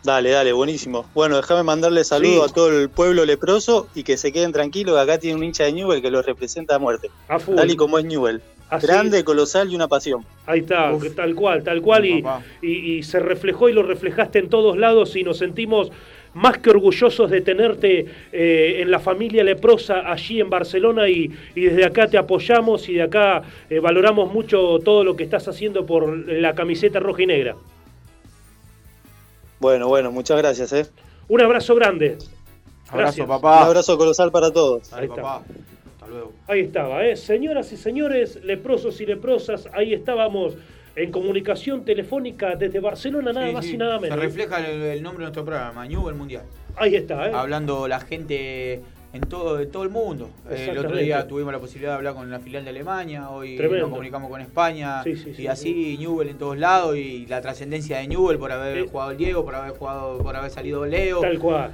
Dale, 0.04 0.30
dale, 0.32 0.54
buenísimo. 0.54 1.06
Bueno, 1.14 1.36
déjame 1.38 1.64
mandarle 1.64 2.04
saludos 2.06 2.46
Sí. 2.46 2.52
a 2.52 2.54
todo 2.54 2.80
el 2.80 2.90
pueblo 2.90 3.26
leproso 3.26 3.88
y 3.96 4.04
que 4.04 4.16
se 4.16 4.32
queden 4.32 4.54
tranquilos, 4.54 4.96
que 4.96 5.02
acá 5.02 5.20
tiene 5.20 5.36
un 5.38 5.44
hincha 5.44 5.66
de 5.66 5.74
Newell 5.74 6.02
que 6.02 6.10
lo 6.10 6.22
representa 6.22 6.76
a 6.76 6.80
muerte. 6.80 7.10
A 7.28 7.38
full. 7.38 7.56
Tal 7.56 7.70
y 7.70 7.76
como 7.76 8.00
es 8.00 8.06
Newell. 8.06 8.42
Así- 8.70 8.86
Grande, 8.88 9.24
colosal 9.24 9.72
y 9.72 9.76
una 9.76 9.88
pasión. 9.88 10.24
Ahí 10.46 10.60
está, 10.60 10.94
Uf. 10.94 11.04
tal 11.16 11.34
cual, 11.36 11.64
tal 11.64 11.82
cual, 11.82 12.06
y- 12.06 12.24
y 12.62 13.04
se 13.04 13.20
reflejó 13.20 13.68
y 13.68 13.74
lo 13.74 13.84
reflejaste 13.84 14.40
en 14.40 14.48
todos 14.50 14.78
lados 14.78 15.16
y 15.16 15.24
nos 15.24 15.38
sentimos 15.40 15.92
más 16.36 16.60
que 16.60 16.70
orgullosos 16.70 17.30
de 17.32 17.42
tenerte 17.42 18.06
eh, 18.32 18.78
en 18.80 18.92
la 18.92 19.00
familia 19.00 19.44
leprosa 19.44 20.10
allí 20.10 20.40
en 20.40 20.50
Barcelona 20.52 21.10
y, 21.10 21.32
y 21.56 21.62
desde 21.62 21.84
acá 21.84 22.08
te 22.08 22.20
apoyamos 22.20 22.88
y 22.88 22.94
de 22.94 23.02
acá 23.02 23.42
eh, 23.70 23.80
valoramos 23.80 24.32
mucho 24.32 24.78
todo 24.86 25.04
lo 25.04 25.16
que 25.16 25.24
estás 25.24 25.48
haciendo 25.48 25.88
por 25.88 26.08
la 26.30 26.54
camiseta 26.54 27.00
roja 27.00 27.24
y 27.24 27.26
negra. 27.26 27.56
Bueno, 29.60 29.88
bueno, 29.88 30.12
muchas 30.12 30.38
gracias, 30.38 30.72
¿eh? 30.74 30.86
Un 31.28 31.42
abrazo 31.42 31.76
grande. 31.76 32.18
Abrazo, 32.88 32.98
Gracias. 32.98 33.24
Un 33.24 33.28
papá. 33.28 33.66
abrazo 33.66 33.98
colosal 33.98 34.32
para 34.32 34.52
todos. 34.52 34.92
Ahí 34.94 35.04
está. 35.06 35.16
papá. 35.16 35.44
Hasta 35.96 36.08
luego. 36.08 36.34
Ahí 36.48 36.60
estaba, 36.62 37.06
¿eh? 37.06 37.16
Señoras 37.16 37.72
y 37.72 37.78
señores, 37.78 38.40
leprosos 38.44 39.00
y 39.02 39.06
leprosas, 39.06 39.68
ahí 39.74 39.94
estábamos 39.94 40.56
en 40.96 41.12
comunicación 41.12 41.86
telefónica 41.86 42.56
desde 42.56 42.80
Barcelona, 42.80 43.32
nada 43.32 43.48
Sí, 43.48 43.54
más 43.54 43.66
sí. 43.66 43.74
y 43.76 43.78
nada 43.78 43.96
Se 43.98 44.02
menos. 44.02 44.20
refleja 44.20 44.60
el, 44.60 44.82
el 44.82 45.04
nombre 45.04 45.20
de 45.20 45.26
nuestro 45.26 45.46
programa, 45.46 45.86
Newell 45.86 46.16
Mundial. 46.16 46.44
Ahí 46.76 46.96
está, 46.96 47.30
¿eh? 47.30 47.32
Hablando 47.34 47.88
la 47.88 48.00
gente 48.00 48.82
en 49.12 49.22
todo, 49.22 49.60
en 49.60 49.72
todo 49.72 49.84
el 49.84 49.90
mundo. 49.90 50.30
Eh, 50.50 50.68
el 50.72 50.78
otro 50.78 50.96
día 50.96 51.28
tuvimos 51.28 51.52
la 51.52 51.60
posibilidad 51.60 51.92
de 51.94 51.98
hablar 51.98 52.14
con 52.14 52.30
la 52.30 52.40
filial 52.40 52.64
de 52.64 52.70
Alemania, 52.70 53.30
hoy 53.30 53.58
Tremendo. 53.58 53.86
nos 53.86 53.90
comunicamos 53.92 54.30
con 54.30 54.42
España 54.42 55.02
Sí, 55.04 55.16
sí, 55.16 55.34
sí, 55.36 55.42
y 55.44 55.48
así 55.48 55.98
Newell 55.98 56.30
en 56.30 56.38
todos 56.38 56.58
lados 56.58 56.96
y 56.96 57.26
la 57.26 57.42
trascendencia 57.42 57.98
de 57.98 58.08
Newell 58.08 58.38
por 58.38 58.52
haber 58.52 58.86
jugado 58.88 59.12
el 59.12 59.18
Diego, 59.18 59.44
por 59.44 59.56
haber 59.56 59.72
jugado, 59.72 60.20
por 60.20 60.36
haber 60.36 60.52
salido 60.52 60.86
Leo. 60.86 61.22
Tal 61.22 61.40
cual, 61.40 61.72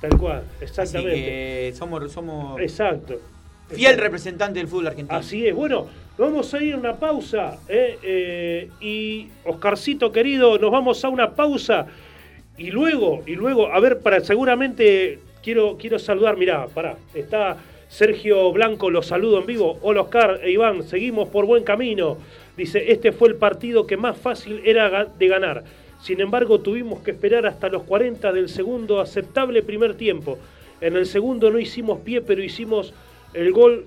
tal 0.00 0.18
cual, 0.18 0.42
Así 0.56 0.64
exactamente. 0.64 1.14
que 1.14 1.72
somos, 1.76 2.10
somos 2.10 2.60
Exacto. 2.60 3.20
fiel 3.68 3.98
representante 3.98 4.58
del 4.58 4.68
fútbol 4.68 4.86
argentino. 4.88 5.18
Así 5.18 5.46
es. 5.46 5.54
Bueno, 5.54 5.86
vamos 6.16 6.52
a 6.54 6.62
ir 6.62 6.74
a 6.74 6.78
una 6.78 6.96
pausa. 6.96 7.58
¿eh? 7.68 7.98
Eh, 8.02 8.70
y 8.80 9.28
Oscarcito 9.44 10.10
querido, 10.12 10.58
nos 10.58 10.70
vamos 10.70 11.04
a 11.04 11.10
una 11.10 11.32
pausa. 11.34 11.86
Y 12.56 12.70
luego, 12.70 13.22
y 13.26 13.36
luego, 13.36 13.72
a 13.72 13.80
ver, 13.80 14.00
para 14.00 14.20
seguramente 14.20 15.18
quiero, 15.42 15.76
quiero 15.78 15.98
saludar, 15.98 16.36
mirá, 16.36 16.66
pará, 16.68 16.96
está 17.14 17.56
Sergio 17.88 18.52
Blanco, 18.52 18.88
los 18.88 19.06
saludo 19.06 19.40
en 19.40 19.46
vivo. 19.46 19.78
Hola 19.82 20.02
Oscar 20.02 20.40
e 20.42 20.52
Iván, 20.52 20.84
seguimos 20.84 21.28
por 21.28 21.44
buen 21.44 21.64
camino. 21.64 22.18
Dice, 22.56 22.92
este 22.92 23.10
fue 23.10 23.28
el 23.28 23.34
partido 23.34 23.86
que 23.86 23.96
más 23.96 24.16
fácil 24.16 24.62
era 24.64 25.06
de 25.06 25.28
ganar. 25.28 25.64
Sin 26.00 26.20
embargo, 26.20 26.60
tuvimos 26.60 27.00
que 27.00 27.10
esperar 27.10 27.46
hasta 27.46 27.68
los 27.68 27.82
40 27.82 28.32
del 28.32 28.48
segundo 28.48 29.00
aceptable 29.00 29.62
primer 29.62 29.94
tiempo. 29.94 30.38
En 30.80 30.96
el 30.96 31.04
segundo 31.04 31.50
no 31.50 31.58
hicimos 31.58 31.98
pie, 32.00 32.20
pero 32.22 32.42
hicimos 32.42 32.94
el 33.34 33.52
gol. 33.52 33.86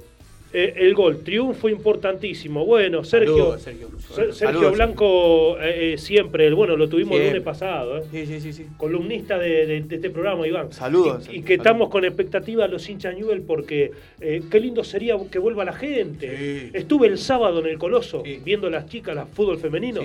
Eh, 0.53 0.73
el 0.77 0.93
gol, 0.93 1.23
triunfo 1.23 1.67
importantísimo. 1.67 2.63
Bueno, 2.65 3.03
Sergio, 3.03 3.57
Saludos, 3.57 3.61
Sergio. 3.63 3.87
Ser- 3.99 4.33
Sergio 4.33 4.33
Saludos, 4.59 4.73
Blanco 4.75 5.57
eh, 5.59 5.93
eh, 5.93 5.97
siempre, 5.97 6.45
el- 6.47 6.53
bueno, 6.55 6.77
lo 6.77 6.87
tuvimos 6.87 7.19
el 7.19 7.27
lunes 7.27 7.41
pasado, 7.41 7.97
eh, 7.97 8.03
Sí, 8.11 8.25
sí, 8.27 8.39
sí, 8.39 8.53
sí. 8.53 8.65
columnista 8.77 9.37
de, 9.39 9.65
de- 9.65 9.81
de 9.81 9.95
este 9.95 10.09
programa, 10.11 10.47
Iván. 10.47 10.71
Saludos, 10.71 11.27
Y, 11.31 11.41
que 11.41 11.55
estamos 11.55 11.89
con 11.89 12.05
expectativa 12.05 12.67
los 12.67 12.87
hinchas 12.87 13.15
Newell 13.15 13.41
porque 13.41 13.91
eh, 14.21 14.43
qué 14.51 14.59
lindo 14.59 14.83
sería 14.83 15.17
que 15.31 15.39
vuelva 15.39 15.65
la 15.65 15.73
gente. 15.73 16.69
Estuve 16.73 17.07
el 17.07 17.17
sábado 17.17 17.59
en 17.59 17.65
el 17.67 17.77
Coloso 17.79 18.23
viendo 18.45 18.67
a 18.67 18.69
las 18.69 18.85
chicas, 18.87 19.15
la 19.15 19.25
fútbol 19.25 19.57
femenino. 19.57 20.01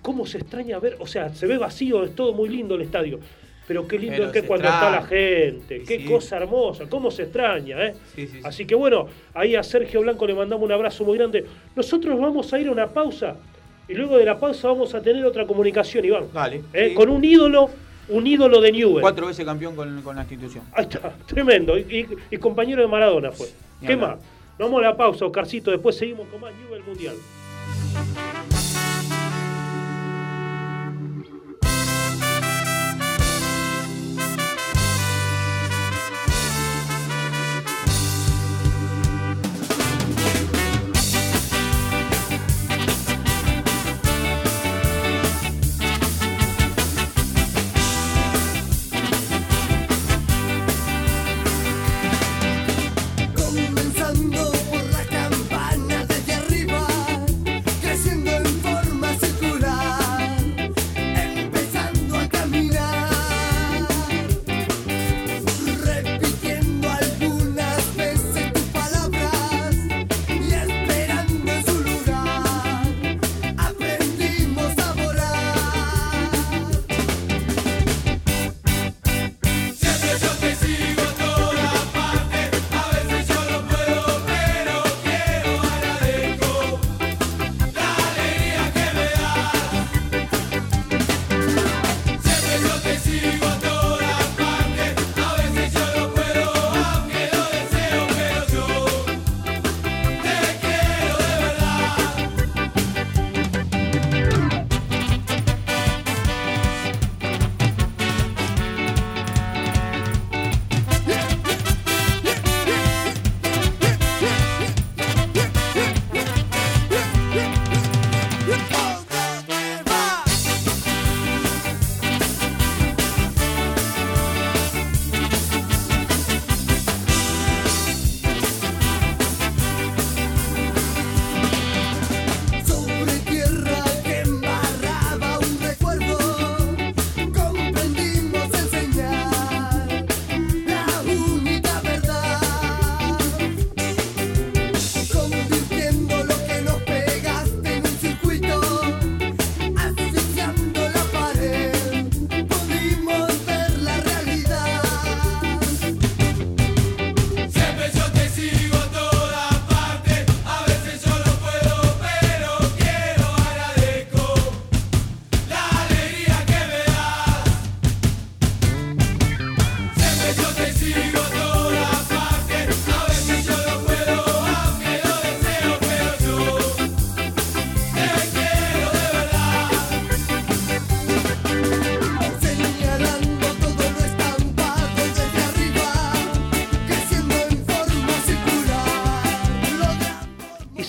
¿Cómo 0.00 0.26
se 0.26 0.38
extraña 0.38 0.78
ver? 0.80 0.96
O 0.98 1.06
sea, 1.06 1.32
se 1.34 1.46
ve 1.46 1.58
vacío, 1.58 2.02
es 2.02 2.14
todo 2.16 2.32
muy 2.32 2.48
lindo 2.48 2.74
el 2.74 2.82
estadio. 2.82 3.20
Pero 3.68 3.86
qué 3.86 3.98
lindo 3.98 4.16
Pero 4.16 4.26
es 4.28 4.32
que 4.32 4.42
cuando 4.42 4.66
está 4.66 4.90
la 4.90 5.02
gente. 5.02 5.82
Qué 5.86 5.98
sí. 5.98 6.04
cosa 6.04 6.36
hermosa, 6.36 6.84
cómo 6.88 7.10
se 7.10 7.22
extraña, 7.22 7.86
¿eh? 7.86 7.94
Sí, 8.14 8.26
sí, 8.26 8.32
sí. 8.38 8.40
Así 8.44 8.66
que 8.66 8.74
bueno, 8.74 9.06
ahí 9.34 9.54
a 9.54 9.62
Sergio 9.62 10.00
Blanco 10.02 10.26
le 10.26 10.34
mandamos 10.34 10.64
un 10.64 10.72
abrazo 10.72 11.04
muy 11.04 11.16
grande. 11.16 11.46
Nosotros 11.76 12.18
vamos 12.20 12.52
a 12.52 12.58
ir 12.58 12.68
a 12.68 12.72
una 12.72 12.88
pausa 12.88 13.36
y 13.88 13.94
luego 13.94 14.16
de 14.18 14.24
la 14.24 14.38
pausa 14.38 14.68
vamos 14.68 14.94
a 14.94 15.00
tener 15.00 15.24
otra 15.24 15.46
comunicación, 15.46 16.04
Iván. 16.04 16.24
Dale. 16.34 16.62
¿Eh? 16.72 16.92
Con 16.94 17.08
un 17.08 17.24
ídolo, 17.24 17.70
un 18.08 18.26
ídolo 18.26 18.60
de 18.60 18.72
Newell. 18.72 19.00
Cuatro 19.00 19.26
veces 19.28 19.44
campeón 19.44 19.76
con, 19.76 20.02
con 20.02 20.16
la 20.16 20.22
institución. 20.22 20.64
Ahí 20.72 20.84
está, 20.84 21.12
tremendo. 21.26 21.78
Y, 21.78 21.82
y- 21.82 22.06
y 22.34 22.36
compañero 22.38 22.82
de 22.82 22.88
Maradona 22.88 23.30
fue. 23.30 23.46
Ni 23.80 23.86
¿Qué 23.86 23.92
hablar. 23.94 24.16
más? 24.16 24.24
Vamos 24.58 24.80
a 24.80 24.86
la 24.88 24.96
pausa, 24.96 25.24
Oscarcito. 25.24 25.70
Después 25.70 25.96
seguimos 25.96 26.26
con 26.28 26.40
más 26.40 26.52
Newell 26.64 26.82
Mundial. 26.84 27.14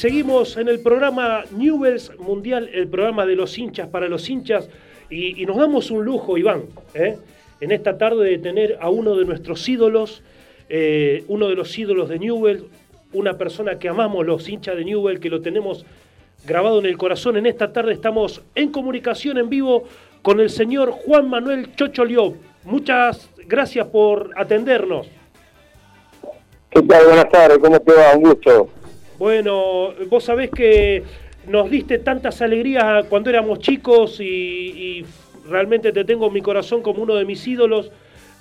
Seguimos 0.03 0.57
en 0.57 0.67
el 0.67 0.81
programa 0.81 1.45
Newells 1.51 2.11
Mundial, 2.19 2.69
el 2.73 2.89
programa 2.89 3.25
de 3.25 3.37
los 3.37 3.57
hinchas 3.57 3.87
para 3.87 4.09
los 4.09 4.29
hinchas. 4.29 4.67
Y, 5.09 5.45
nos 5.45 5.55
damos 5.55 5.91
un 5.91 6.03
lujo, 6.03 6.37
Iván, 6.37 6.63
¿eh? 6.93 7.17
en 7.61 7.71
esta 7.71 7.97
tarde 7.97 8.31
de 8.31 8.37
tener 8.37 8.77
a 8.81 8.89
uno 8.89 9.15
de 9.15 9.23
nuestros 9.23 9.65
ídolos, 9.69 10.21
eh, 10.67 11.23
uno 11.29 11.47
de 11.47 11.55
los 11.55 11.79
ídolos 11.79 12.09
de 12.09 12.19
Newell, 12.19 12.65
una 13.13 13.37
persona 13.37 13.79
que 13.79 13.87
amamos 13.87 14.25
los 14.25 14.49
hinchas 14.49 14.75
de 14.75 14.83
Newell, 14.83 15.21
que 15.21 15.29
lo 15.29 15.39
tenemos 15.39 15.85
grabado 16.45 16.79
en 16.79 16.87
el 16.87 16.97
corazón. 16.97 17.37
En 17.37 17.45
esta 17.45 17.71
tarde 17.71 17.93
estamos 17.93 18.41
en 18.55 18.73
comunicación 18.73 19.37
en 19.37 19.47
vivo 19.47 19.85
con 20.21 20.41
el 20.41 20.49
señor 20.49 20.91
Juan 20.91 21.29
Manuel 21.29 21.77
Chocholió. 21.77 22.33
Muchas 22.65 23.29
gracias 23.47 23.87
por 23.87 24.31
atendernos. 24.35 25.07
¿Qué 26.69 26.81
tal? 26.81 27.05
Buenas 27.05 27.29
tardes, 27.29 27.57
¿cómo 27.59 27.79
te 27.79 27.93
va? 27.93 28.17
Un 28.17 28.23
gusto. 28.23 28.82
Bueno, 29.23 29.93
vos 30.09 30.25
sabés 30.25 30.51
que 30.51 31.01
nos 31.47 31.69
diste 31.69 31.99
tantas 31.99 32.41
alegrías 32.41 33.05
cuando 33.05 33.29
éramos 33.29 33.59
chicos 33.59 34.19
y, 34.19 34.25
y 34.25 35.05
realmente 35.47 35.93
te 35.93 36.03
tengo 36.03 36.27
en 36.27 36.33
mi 36.33 36.41
corazón 36.41 36.81
como 36.81 37.01
uno 37.03 37.15
de 37.15 37.23
mis 37.23 37.47
ídolos. 37.47 37.89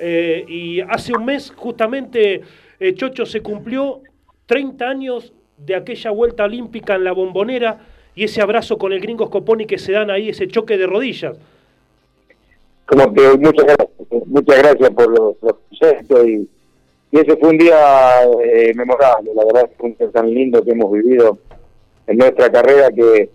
Eh, 0.01 0.45
y 0.49 0.81
hace 0.81 1.13
un 1.13 1.25
mes 1.25 1.53
justamente 1.55 2.41
eh, 2.81 2.95
Chocho 2.97 3.25
se 3.27 3.43
cumplió 3.43 4.01
30 4.47 4.85
años 4.85 5.33
de 5.57 5.77
aquella 5.77 6.11
vuelta 6.11 6.43
olímpica 6.43 6.97
en 6.97 7.05
la 7.05 7.13
bombonera 7.13 7.79
y 8.17 8.25
ese 8.25 8.43
abrazo 8.43 8.77
con 8.77 8.93
el 8.93 9.01
gringo 9.01 9.29
Scoponi 9.29 9.67
que 9.67 9.79
se 9.79 9.93
dan 9.93 10.11
ahí, 10.11 10.31
ese 10.31 10.49
choque 10.49 10.77
de 10.79 10.89
rodillas. 10.89 11.39
Como 12.87 13.15
que 13.15 13.39
muchas 13.39 13.67
gracias, 13.67 14.27
muchas 14.27 14.59
gracias 14.59 14.91
por 14.91 15.17
los, 15.17 15.37
los 15.43 15.55
gestos 15.79 16.27
y, 16.27 16.49
y 17.13 17.19
ese 17.19 17.37
fue 17.37 17.51
un 17.51 17.59
día 17.59 18.23
eh, 18.43 18.73
memorable, 18.75 19.31
la 19.35 19.45
verdad 19.45 19.71
fue 19.77 19.91
un 19.91 19.97
día 19.97 20.11
tan 20.11 20.33
lindo 20.33 20.65
que 20.65 20.71
hemos 20.71 20.91
vivido 20.91 21.39
en 22.07 22.17
nuestra 22.17 22.51
carrera 22.51 22.91
que 22.91 23.29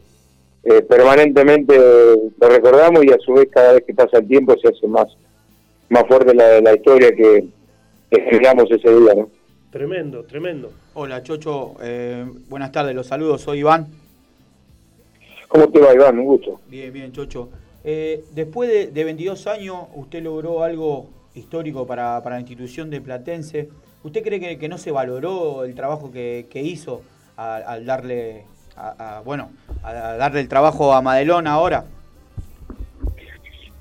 eh, 0.64 0.82
permanentemente 0.82 1.78
lo 1.78 2.50
recordamos 2.50 3.06
y 3.06 3.12
a 3.12 3.20
su 3.20 3.34
vez 3.34 3.48
cada 3.52 3.74
vez 3.74 3.84
que 3.86 3.94
pasa 3.94 4.18
el 4.18 4.28
tiempo 4.28 4.56
se 4.58 4.70
hace 4.70 4.88
más 4.88 5.16
más 5.90 6.06
fuerte 6.08 6.34
la, 6.34 6.60
la 6.60 6.76
historia 6.76 7.12
que, 7.12 7.48
que 8.10 8.22
generamos 8.24 8.66
ese 8.72 8.90
día, 8.94 9.14
¿no? 9.14 9.30
Tremendo, 9.70 10.24
tremendo. 10.24 10.72
Hola 10.96 11.22
Chocho, 11.22 11.76
eh, 11.82 12.26
buenas 12.50 12.72
tardes, 12.72 12.96
los 12.96 13.06
saludos, 13.06 13.42
soy 13.42 13.60
Iván. 13.60 13.88
¿Cómo 15.48 15.70
te 15.70 15.80
va, 15.80 15.94
Iván? 15.94 16.18
Un 16.18 16.26
gusto. 16.26 16.60
Bien, 16.68 16.92
bien, 16.92 17.12
Chocho. 17.12 17.50
Eh, 17.84 18.26
después 18.34 18.70
de, 18.70 18.88
de 18.88 19.04
22 19.04 19.48
años, 19.48 19.78
usted 19.96 20.22
logró 20.24 20.64
algo 20.64 21.08
histórico 21.38 21.86
para, 21.86 22.22
para 22.24 22.36
la 22.36 22.42
institución 22.42 22.90
de 22.90 23.02
Platense. 23.02 23.70
¿Usted 24.04 24.24
cree 24.24 24.58
que, 24.58 24.70
no 24.70 24.78
se 24.78 24.92
valoró 24.92 25.64
el 25.64 25.76
trabajo 25.76 26.12
que, 26.12 26.48
hizo 26.54 27.02
al, 27.36 27.86
darle, 27.86 28.46
bueno, 29.26 29.52
darle 29.84 30.42
el 30.42 30.48
trabajo 30.48 30.94
a 30.94 31.02
Madelón 31.02 31.48
ahora? 31.48 31.86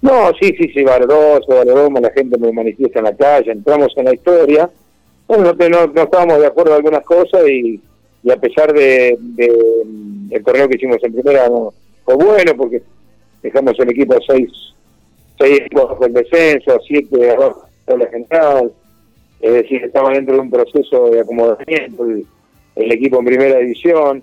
No, 0.03 0.31
sí, 0.40 0.55
sí, 0.59 0.69
se 0.73 0.85
valoró, 0.85 1.40
se 1.47 1.53
valoró, 1.53 1.88
la 2.01 2.11
gente 2.11 2.38
me 2.38 2.53
manifiesta 2.53 3.01
en 3.01 3.05
la 3.07 3.16
calle, 3.16 3.53
entramos 3.53 3.92
en 3.97 4.05
la 4.05 4.14
historia. 4.14 4.71
Bueno, 5.27 5.53
no, 5.53 5.87
no, 5.87 6.03
estábamos 6.03 6.38
de 6.38 6.47
acuerdo 6.47 6.73
en 6.73 6.77
algunas 6.77 7.05
cosas 7.05 7.42
y, 7.49 7.81
y 8.23 8.31
a 8.31 8.37
pesar 8.37 8.73
de, 8.73 9.16
de, 9.21 9.47
el 10.31 10.45
torneo 10.45 10.69
que 10.69 10.77
hicimos 10.77 10.99
en 11.03 11.12
primera 11.12 11.49
no, 11.49 11.73
fue 12.05 12.14
bueno 12.14 12.53
porque 12.57 12.83
dejamos 13.42 13.79
el 13.79 13.90
equipo 13.90 14.14
a 14.14 14.19
seis, 14.27 14.51
seis 15.38 15.61
equipos 15.61 15.88
bajo 15.90 16.07
el 16.07 16.12
descenso, 16.12 16.79
siete 16.87 17.31
abajo 17.31 17.66
de 17.87 17.99
la 17.99 18.07
general, 18.07 18.72
es 19.40 19.53
decir, 19.53 19.85
estaba 19.85 20.11
dentro 20.11 20.35
de 20.35 20.40
un 20.40 20.51
proceso 20.51 21.11
de 21.11 21.20
acomodamiento 21.20 22.05
el, 22.05 22.27
el 22.77 22.92
equipo 22.92 23.18
en 23.18 23.25
primera 23.25 23.59
división. 23.59 24.22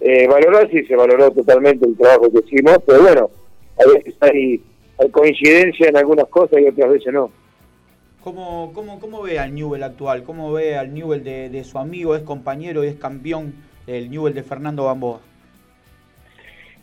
Eh, 0.00 0.26
valorar 0.26 0.68
sí 0.70 0.84
se 0.84 0.96
valoró 0.96 1.30
totalmente 1.30 1.86
el 1.86 1.96
trabajo 1.96 2.30
que 2.32 2.40
hicimos, 2.44 2.78
pero 2.86 3.02
bueno, 3.02 3.30
a 3.78 3.92
veces 3.92 4.14
hay 4.20 4.60
hay 4.98 5.10
coincidencia 5.10 5.88
en 5.88 5.96
algunas 5.96 6.26
cosas 6.28 6.60
y 6.60 6.66
otras 6.66 6.90
veces 6.90 7.12
no. 7.12 7.30
¿Cómo, 8.22 8.70
cómo, 8.72 9.00
cómo 9.00 9.22
ve 9.22 9.38
al 9.38 9.54
Newell 9.54 9.82
actual? 9.82 10.22
¿Cómo 10.22 10.52
ve 10.52 10.76
al 10.76 10.94
Newell 10.94 11.24
de, 11.24 11.48
de, 11.48 11.64
su 11.64 11.78
amigo, 11.78 12.14
es 12.14 12.22
compañero 12.22 12.84
y 12.84 12.88
es 12.88 12.94
campeón 12.94 13.54
del 13.86 14.10
Newell 14.10 14.34
de 14.34 14.44
Fernando 14.44 14.84
Gamboa? 14.84 15.20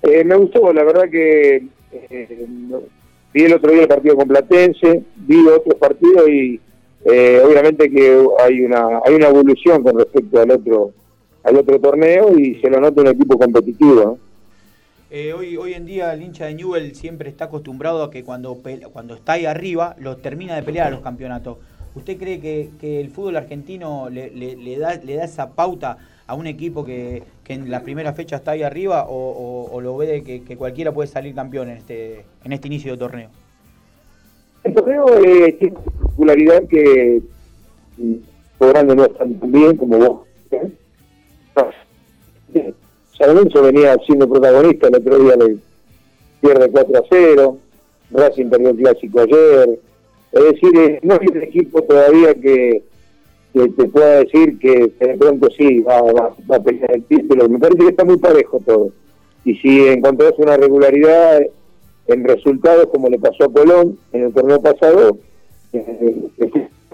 Eh, 0.01 0.23
me 0.25 0.35
gustó, 0.35 0.73
la 0.73 0.83
verdad 0.83 1.09
que 1.09 1.63
eh, 1.91 2.47
vi 3.33 3.43
el 3.43 3.53
otro 3.53 3.71
día 3.71 3.83
el 3.83 3.87
partido 3.87 4.15
con 4.15 4.27
Platense, 4.27 5.03
vi 5.15 5.47
otros 5.47 5.75
partidos 5.75 6.29
y 6.29 6.59
eh, 7.05 7.41
obviamente 7.45 7.89
que 7.89 8.25
hay 8.43 8.61
una 8.61 8.99
hay 9.05 9.13
una 9.15 9.27
evolución 9.27 9.83
con 9.83 9.97
respecto 9.97 10.41
al 10.41 10.51
otro 10.51 10.91
al 11.43 11.57
otro 11.57 11.79
torneo 11.79 12.37
y 12.37 12.55
se 12.55 12.69
lo 12.69 12.79
nota 12.79 13.01
un 13.01 13.07
equipo 13.07 13.37
competitivo. 13.37 13.95
¿no? 13.95 14.17
Eh, 15.11 15.33
hoy, 15.33 15.57
hoy 15.57 15.73
en 15.73 15.85
día 15.85 16.13
el 16.13 16.21
hincha 16.21 16.45
de 16.45 16.53
Newell 16.53 16.93
siempre 16.93 17.29
está 17.29 17.45
acostumbrado 17.45 18.03
a 18.03 18.11
que 18.11 18.23
cuando, 18.23 18.59
cuando 18.93 19.15
está 19.15 19.33
ahí 19.33 19.45
arriba 19.45 19.95
lo 19.99 20.17
termina 20.17 20.55
de 20.55 20.63
pelear 20.63 20.87
a 20.87 20.91
los 20.91 21.01
campeonatos. 21.01 21.57
¿Usted 21.95 22.17
cree 22.17 22.39
que, 22.39 22.69
que 22.79 23.01
el 23.01 23.09
fútbol 23.09 23.35
argentino 23.37 24.09
le, 24.11 24.29
le, 24.29 24.55
le, 24.55 24.77
da, 24.77 24.95
le 24.95 25.15
da 25.15 25.25
esa 25.25 25.55
pauta 25.55 25.97
a 26.29 26.35
un 26.35 26.45
equipo 26.45 26.85
que, 26.85 27.23
en 27.47 27.71
la 27.71 27.81
primera 27.81 28.13
fecha 28.13 28.35
está 28.35 28.51
ahí 28.51 28.61
arriba 28.61 29.07
o, 29.09 29.81
lo 29.81 29.97
ve 29.97 30.05
de 30.05 30.43
que, 30.43 30.57
cualquiera 30.57 30.91
puede 30.91 31.07
salir 31.07 31.33
campeón 31.33 31.69
en 31.69 31.77
este, 31.77 32.23
en 32.43 32.53
este 32.53 32.67
inicio 32.67 32.91
de 32.91 32.97
torneo? 32.99 33.29
El 34.63 34.75
torneo 34.75 35.07
eh, 35.25 35.53
tiene 35.53 35.75
particularidad 35.75 36.67
que 36.67 37.21
Grande 38.59 38.95
no 38.95 39.05
está 39.05 39.19
tan 39.19 39.51
bien 39.51 39.75
como 39.75 39.97
vos. 39.97 40.27
¿eh? 40.51 40.71
San 43.17 43.33
Lorenzo 43.33 43.63
venía 43.63 43.97
siendo 44.05 44.29
protagonista, 44.29 44.87
el 44.87 44.95
otro 44.97 45.17
día 45.17 45.35
le 45.35 45.57
pierde 46.41 46.69
4 46.69 46.97
a 46.99 47.03
0, 47.09 47.57
Racing 48.11 48.49
perdió 48.49 48.69
el 48.69 48.77
clásico 48.77 49.21
ayer, 49.21 49.79
es 50.31 50.43
decir, 50.43 50.77
eh, 50.77 50.99
no 51.01 51.15
hay 51.15 51.27
un 51.27 51.41
equipo 51.41 51.81
todavía 51.81 52.35
que, 52.35 52.83
que, 53.53 53.69
te 53.69 53.85
pueda 53.85 54.19
decir 54.19 54.59
que 54.59 54.93
de 54.99 55.17
pronto 55.17 55.47
sí 55.57 55.79
va, 55.79 55.99
a 55.99 56.59
pelear 56.59 56.91
el 56.95 57.03
título, 57.03 57.49
me 57.49 57.59
parece 57.59 57.83
que 57.83 57.89
está 57.89 58.05
muy 58.05 58.17
parejo 58.17 58.59
todo, 58.65 58.91
y 59.45 59.55
si 59.55 59.87
encontrás 59.87 60.33
una 60.37 60.57
regularidad 60.57 61.41
en 62.07 62.23
resultados 62.23 62.87
como 62.91 63.07
le 63.07 63.19
pasó 63.19 63.45
a 63.45 63.53
Colón 63.53 63.97
en 64.13 64.23
el 64.25 64.33
torneo 64.33 64.61
pasado, 64.61 65.17
eh, 65.73 66.29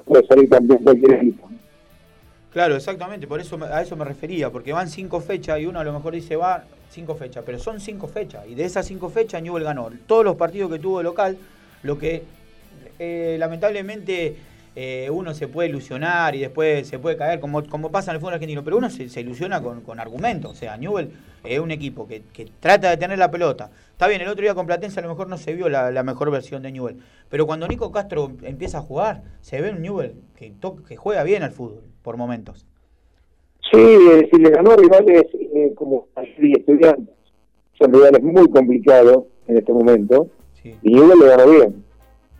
puede 0.05 0.27
salir 0.27 0.49
campeón 0.49 0.79
cualquier 0.83 1.13
equipo. 1.13 1.49
Claro, 2.51 2.75
exactamente, 2.75 3.27
por 3.27 3.41
eso 3.41 3.59
a 3.61 3.81
eso 3.81 3.97
me 3.97 4.05
refería, 4.05 4.49
porque 4.49 4.71
van 4.71 4.87
cinco 4.87 5.19
fechas 5.19 5.59
y 5.59 5.65
uno 5.65 5.79
a 5.79 5.83
lo 5.83 5.91
mejor 5.91 6.13
dice 6.13 6.37
va 6.37 6.63
cinco 6.89 7.15
fechas, 7.15 7.43
pero 7.45 7.59
son 7.59 7.81
cinco 7.81 8.07
fechas 8.07 8.45
y 8.47 8.55
de 8.55 8.63
esas 8.63 8.85
cinco 8.85 9.09
fechas 9.09 9.41
Newell 9.43 9.65
ganó. 9.65 9.89
Todos 10.07 10.23
los 10.23 10.37
partidos 10.37 10.71
que 10.71 10.79
tuvo 10.79 11.03
local, 11.03 11.37
lo 11.83 11.97
que 11.97 12.23
eh, 12.97 13.35
lamentablemente 13.37 14.37
eh, 14.77 15.09
uno 15.09 15.33
se 15.33 15.47
puede 15.47 15.69
ilusionar 15.69 16.35
y 16.35 16.41
después 16.41 16.85
se 16.85 16.99
puede 16.99 17.15
caer, 17.15 17.39
como, 17.39 17.63
como 17.63 17.91
pasa 17.91 18.11
en 18.11 18.15
el 18.15 18.19
fútbol 18.19 18.33
argentino, 18.33 18.61
pero 18.61 18.77
uno 18.77 18.89
se, 18.89 19.07
se 19.07 19.21
ilusiona 19.21 19.61
con, 19.61 19.81
con, 19.81 20.01
argumentos, 20.01 20.51
o 20.51 20.55
sea, 20.55 20.75
Newell 20.75 21.11
es 21.45 21.59
un 21.59 21.71
equipo 21.71 22.05
que, 22.05 22.23
que, 22.33 22.47
trata 22.59 22.89
de 22.89 22.97
tener 22.97 23.17
la 23.17 23.31
pelota. 23.31 23.69
Está 23.91 24.09
bien, 24.09 24.19
el 24.19 24.27
otro 24.27 24.41
día 24.41 24.53
con 24.53 24.65
Platense 24.65 24.99
a 24.99 25.03
lo 25.03 25.09
mejor 25.09 25.29
no 25.29 25.37
se 25.37 25.53
vio 25.53 25.69
la, 25.69 25.91
la 25.91 26.03
mejor 26.03 26.29
versión 26.29 26.61
de 26.61 26.73
Newell, 26.73 26.97
pero 27.29 27.45
cuando 27.45 27.67
Nico 27.69 27.91
Castro 27.93 28.33
empieza 28.41 28.79
a 28.79 28.81
jugar, 28.81 29.23
se 29.39 29.61
ve 29.61 29.69
un 29.69 29.81
Newell 29.81 30.15
que, 30.35 30.51
que 30.87 30.97
juega 30.97 31.23
bien 31.23 31.43
al 31.43 31.51
fútbol 31.51 31.83
por 32.01 32.17
momentos. 32.17 32.65
Sí, 33.71 33.79
eh, 33.79 34.27
si 34.29 34.39
le 34.39 34.49
ganó 34.49 34.71
a 34.71 34.75
rivales 34.75 35.23
eh, 35.33 35.73
como 35.73 36.07
y 36.37 36.51
estudiantes, 36.51 37.15
son 37.79 37.93
rivales 37.93 38.21
muy 38.21 38.49
complicados 38.49 39.23
en 39.47 39.57
este 39.57 39.71
momento, 39.71 40.27
sí. 40.61 40.75
y 40.81 40.93
Newell 40.93 41.19
le 41.19 41.27
ganó 41.27 41.49
bien. 41.49 41.84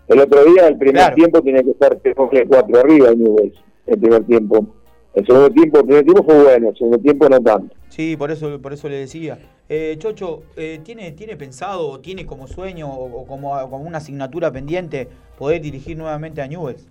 El 0.08 0.20
otro 0.20 0.46
día, 0.46 0.68
el 0.68 0.78
primer 0.78 0.96
claro. 0.96 1.16
tiempo, 1.16 1.42
tenía 1.42 1.64
que 1.64 1.72
estar 1.72 1.98
3-4 2.00 2.78
arriba 2.78 3.10
en 3.10 3.24
Newell, 3.24 3.54
el 3.88 4.00
primer 4.00 4.24
tiempo. 4.26 4.68
El 5.16 5.26
segundo 5.26 5.50
tiempo, 5.50 5.80
el 5.80 5.86
primer 5.86 6.04
tiempo 6.04 6.24
fue 6.24 6.44
bueno, 6.44 6.70
el 6.70 6.78
segundo 6.78 6.98
tiempo 7.00 7.30
no 7.30 7.42
tanto. 7.42 7.76
Sí, 7.90 8.16
por 8.18 8.30
eso, 8.30 8.62
por 8.62 8.74
eso 8.74 8.90
le 8.90 8.98
decía. 8.98 9.40
Eh, 9.68 9.96
Chocho, 9.98 10.44
eh, 10.58 10.80
¿tiene, 10.84 11.14
¿tiene 11.14 11.38
pensado 11.38 11.88
o 11.88 12.00
tiene 12.00 12.26
como 12.26 12.48
sueño 12.48 12.88
o, 12.88 13.22
o 13.22 13.26
como, 13.26 13.58
como, 13.70 13.84
una 13.84 13.98
asignatura 13.98 14.52
pendiente 14.52 15.08
poder 15.38 15.62
dirigir 15.62 15.98
nuevamente 15.98 16.42
a 16.42 16.48
Newell's? 16.48 16.88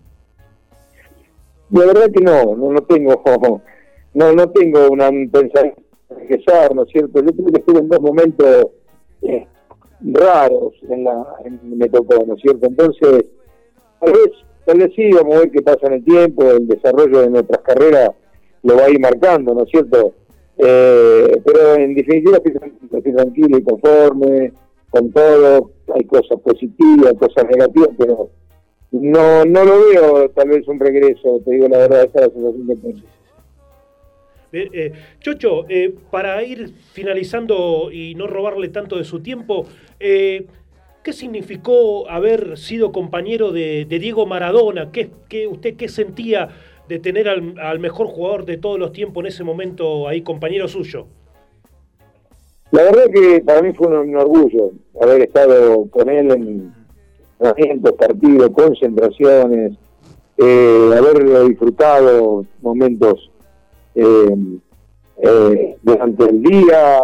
La 1.70 1.87
verdad 1.87 2.11
que 2.12 2.20
no, 2.20 2.57
no, 2.57 2.72
no 2.72 2.83
tengo 2.83 3.22
no, 4.14 4.33
no 4.33 4.50
tengo 4.50 4.88
una, 4.90 5.09
un 5.11 5.31
pensamiento 5.31 5.83
de 6.09 6.14
regresar, 6.16 6.74
¿no 6.74 6.83
es 6.83 6.90
cierto? 6.90 7.20
Yo 7.20 7.33
creo 7.33 7.46
que 7.46 7.61
estuve 7.61 7.79
en 7.81 7.88
dos 7.88 8.00
momentos 8.00 8.66
eh, 9.22 9.46
raros 10.00 10.74
en 10.88 11.04
la 11.04 11.24
me 11.62 11.88
tocó, 11.88 12.24
¿no 12.26 12.35
es 12.35 12.40
cierto? 12.40 12.66
Entonces, 12.66 13.24
tal 14.00 14.12
vez, 14.12 14.30
tal 14.64 14.78
vez 14.78 14.92
sí, 14.94 15.11
vamos 15.12 15.37
a 15.37 15.38
ver 15.40 15.50
qué 15.50 15.62
pasa 15.62 15.87
en 15.87 15.94
el 15.94 16.04
tiempo, 16.04 16.50
el 16.50 16.66
desarrollo 16.66 17.20
de 17.20 17.30
nuestras 17.30 17.61
carreras 17.61 18.11
lo 18.62 18.76
va 18.76 18.85
a 18.85 18.90
ir 18.90 19.00
marcando, 19.00 19.54
¿no 19.54 19.62
es 19.62 19.70
cierto? 19.70 20.14
Eh, 20.59 21.40
pero 21.44 21.74
en 21.74 21.94
definitiva 21.94 22.37
estoy, 22.37 22.72
estoy 22.92 23.12
tranquilo 23.12 23.59
y 23.59 23.62
conforme 23.62 24.52
con 24.90 25.11
todo, 25.11 25.70
hay 25.94 26.04
cosas 26.04 26.40
positivas, 26.40 27.14
cosas 27.14 27.44
negativas, 27.50 27.90
pero 27.98 28.30
no 28.92 29.44
no 29.44 29.64
lo 29.64 29.87
veo 29.87 30.30
tal 30.30 30.48
vez 30.50 30.68
un 30.68 30.78
regreso, 30.78 31.40
te 31.44 31.50
digo 31.50 31.68
la 31.68 31.78
verdad, 31.78 32.04
esa 32.04 32.20
es 32.20 32.26
la 32.26 32.33
sensación 32.33 32.66
que 32.68 32.76
tengo. 32.76 33.07
Eh, 34.54 34.70
eh, 34.72 34.92
Chocho, 35.20 35.66
eh, 35.68 35.92
para 36.12 36.40
ir 36.44 36.72
finalizando 36.92 37.90
y 37.90 38.14
no 38.14 38.28
robarle 38.28 38.68
tanto 38.68 38.96
de 38.96 39.02
su 39.02 39.18
tiempo, 39.20 39.66
¿qué 39.98 41.12
significó 41.12 42.08
haber 42.08 42.56
sido 42.56 42.92
compañero 42.92 43.50
de, 43.50 43.84
Diego 43.86 44.26
Maradona? 44.26 44.92
¿Qué, 44.92 45.10
¿Usted 45.48 45.74
qué 45.76 45.88
sentía 45.88 46.50
de 46.88 47.00
tener 47.00 47.28
al, 47.28 47.80
mejor 47.80 48.06
jugador 48.06 48.44
de 48.44 48.56
todos 48.56 48.78
los 48.78 48.92
tiempos 48.92 49.24
en 49.24 49.26
ese 49.26 49.42
momento 49.42 50.06
ahí, 50.06 50.22
compañero 50.22 50.68
suyo? 50.68 51.06
La 52.70 52.84
verdad 52.84 53.06
que 53.12 53.40
para 53.40 53.60
mí 53.60 53.72
fue 53.72 53.88
un, 53.88 54.16
orgullo 54.16 54.70
haber 55.00 55.22
estado 55.22 55.86
con 55.90 56.08
él 56.08 56.30
en 56.30 56.74
entrenamientos, 57.40 57.92
partidos, 57.92 58.50
concentraciones, 58.50 59.72
eh, 60.38 60.90
haber 60.96 61.48
disfrutado 61.48 62.44
momentos 62.62 63.30
eh, 63.94 64.59
eh, 65.18 65.76
durante 65.83 66.24
el 66.24 66.42
día, 66.42 67.00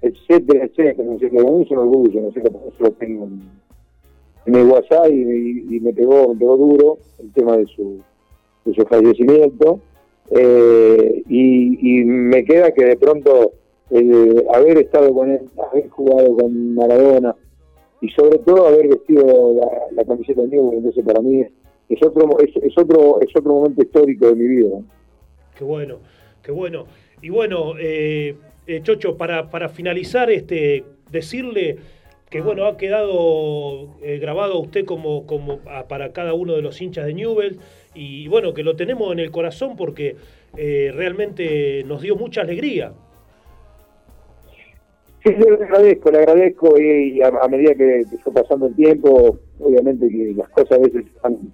etcétera, 0.00 0.64
etcétera. 0.64 1.04
No 1.04 1.18
sé, 1.18 1.30
mí 1.30 1.62
es 1.62 1.70
un 1.70 1.78
orgullo, 1.78 2.20
no 2.20 2.32
sé, 2.32 2.40
por 2.40 2.52
eso 2.52 2.84
lo 2.84 2.90
tengo 2.92 3.24
en, 3.24 3.42
en 4.46 4.54
el 4.54 4.66
WhatsApp 4.66 5.08
y, 5.10 5.80
me 5.80 5.92
pegó, 5.92 6.34
me 6.34 6.40
pegó 6.40 6.56
duro 6.56 6.98
el 7.18 7.32
tema 7.32 7.56
de 7.56 7.66
su, 7.66 8.00
de 8.64 8.74
su 8.74 8.82
fallecimiento. 8.86 9.80
Eh, 10.30 11.22
y, 11.28 12.04
me 12.04 12.44
queda 12.44 12.72
que 12.72 12.84
de 12.84 12.96
pronto 12.96 13.52
haber 14.54 14.78
estado 14.78 15.12
con 15.12 15.30
él, 15.30 15.40
haber 15.70 15.88
jugado 15.90 16.36
con 16.36 16.74
Maradona 16.74 17.36
y 18.00 18.08
sobre 18.10 18.38
todo 18.38 18.66
haber 18.66 18.88
vestido 18.88 19.54
la, 19.94 20.04
camiseta 20.04 20.42
de 20.42 20.48
Newell's, 20.48 20.78
entonces 20.78 21.04
para 21.04 21.20
mí 21.20 21.44
es, 21.88 22.02
otro 22.02 22.38
es, 22.40 22.56
es 22.56 22.76
otro 22.76 23.20
es 23.20 23.28
otro 23.36 23.54
momento 23.54 23.82
histórico 23.82 24.26
de 24.26 24.34
mi 24.34 24.46
vida. 24.46 24.80
Qué 25.56 25.64
bueno, 25.64 25.98
qué 26.42 26.52
bueno. 26.52 26.86
Y 27.20 27.30
bueno, 27.30 27.74
eh, 27.78 28.34
eh, 28.66 28.80
Chocho, 28.82 29.16
para, 29.16 29.50
para 29.50 29.68
finalizar, 29.68 30.30
este, 30.30 30.84
decirle 31.10 31.76
que 32.30 32.40
bueno, 32.40 32.64
ha 32.66 32.76
quedado 32.78 33.98
eh, 34.02 34.18
grabado 34.18 34.54
a 34.54 34.58
usted 34.58 34.84
como, 34.86 35.26
como 35.26 35.60
a- 35.66 35.86
para 35.86 36.12
cada 36.12 36.32
uno 36.32 36.54
de 36.54 36.62
los 36.62 36.80
hinchas 36.80 37.04
de 37.06 37.12
Newell 37.14 37.58
y 37.94 38.26
bueno, 38.28 38.54
que 38.54 38.62
lo 38.62 38.74
tenemos 38.74 39.12
en 39.12 39.18
el 39.18 39.30
corazón 39.30 39.76
porque 39.76 40.16
eh, 40.56 40.90
realmente 40.94 41.84
nos 41.84 42.00
dio 42.00 42.16
mucha 42.16 42.40
alegría. 42.40 42.94
Sí, 45.24 45.30
yo 45.38 45.56
le 45.56 45.64
agradezco, 45.64 46.10
le 46.10 46.18
agradezco 46.18 46.80
y, 46.80 47.18
y 47.18 47.22
a, 47.22 47.28
a 47.28 47.48
medida 47.48 47.74
que, 47.74 48.02
que 48.10 48.18
fue 48.18 48.32
pasando 48.32 48.66
el 48.66 48.74
tiempo, 48.74 49.38
obviamente 49.60 50.08
que 50.08 50.32
las 50.34 50.48
cosas 50.48 50.72
a 50.72 50.78
veces 50.78 51.04
van- 51.22 51.52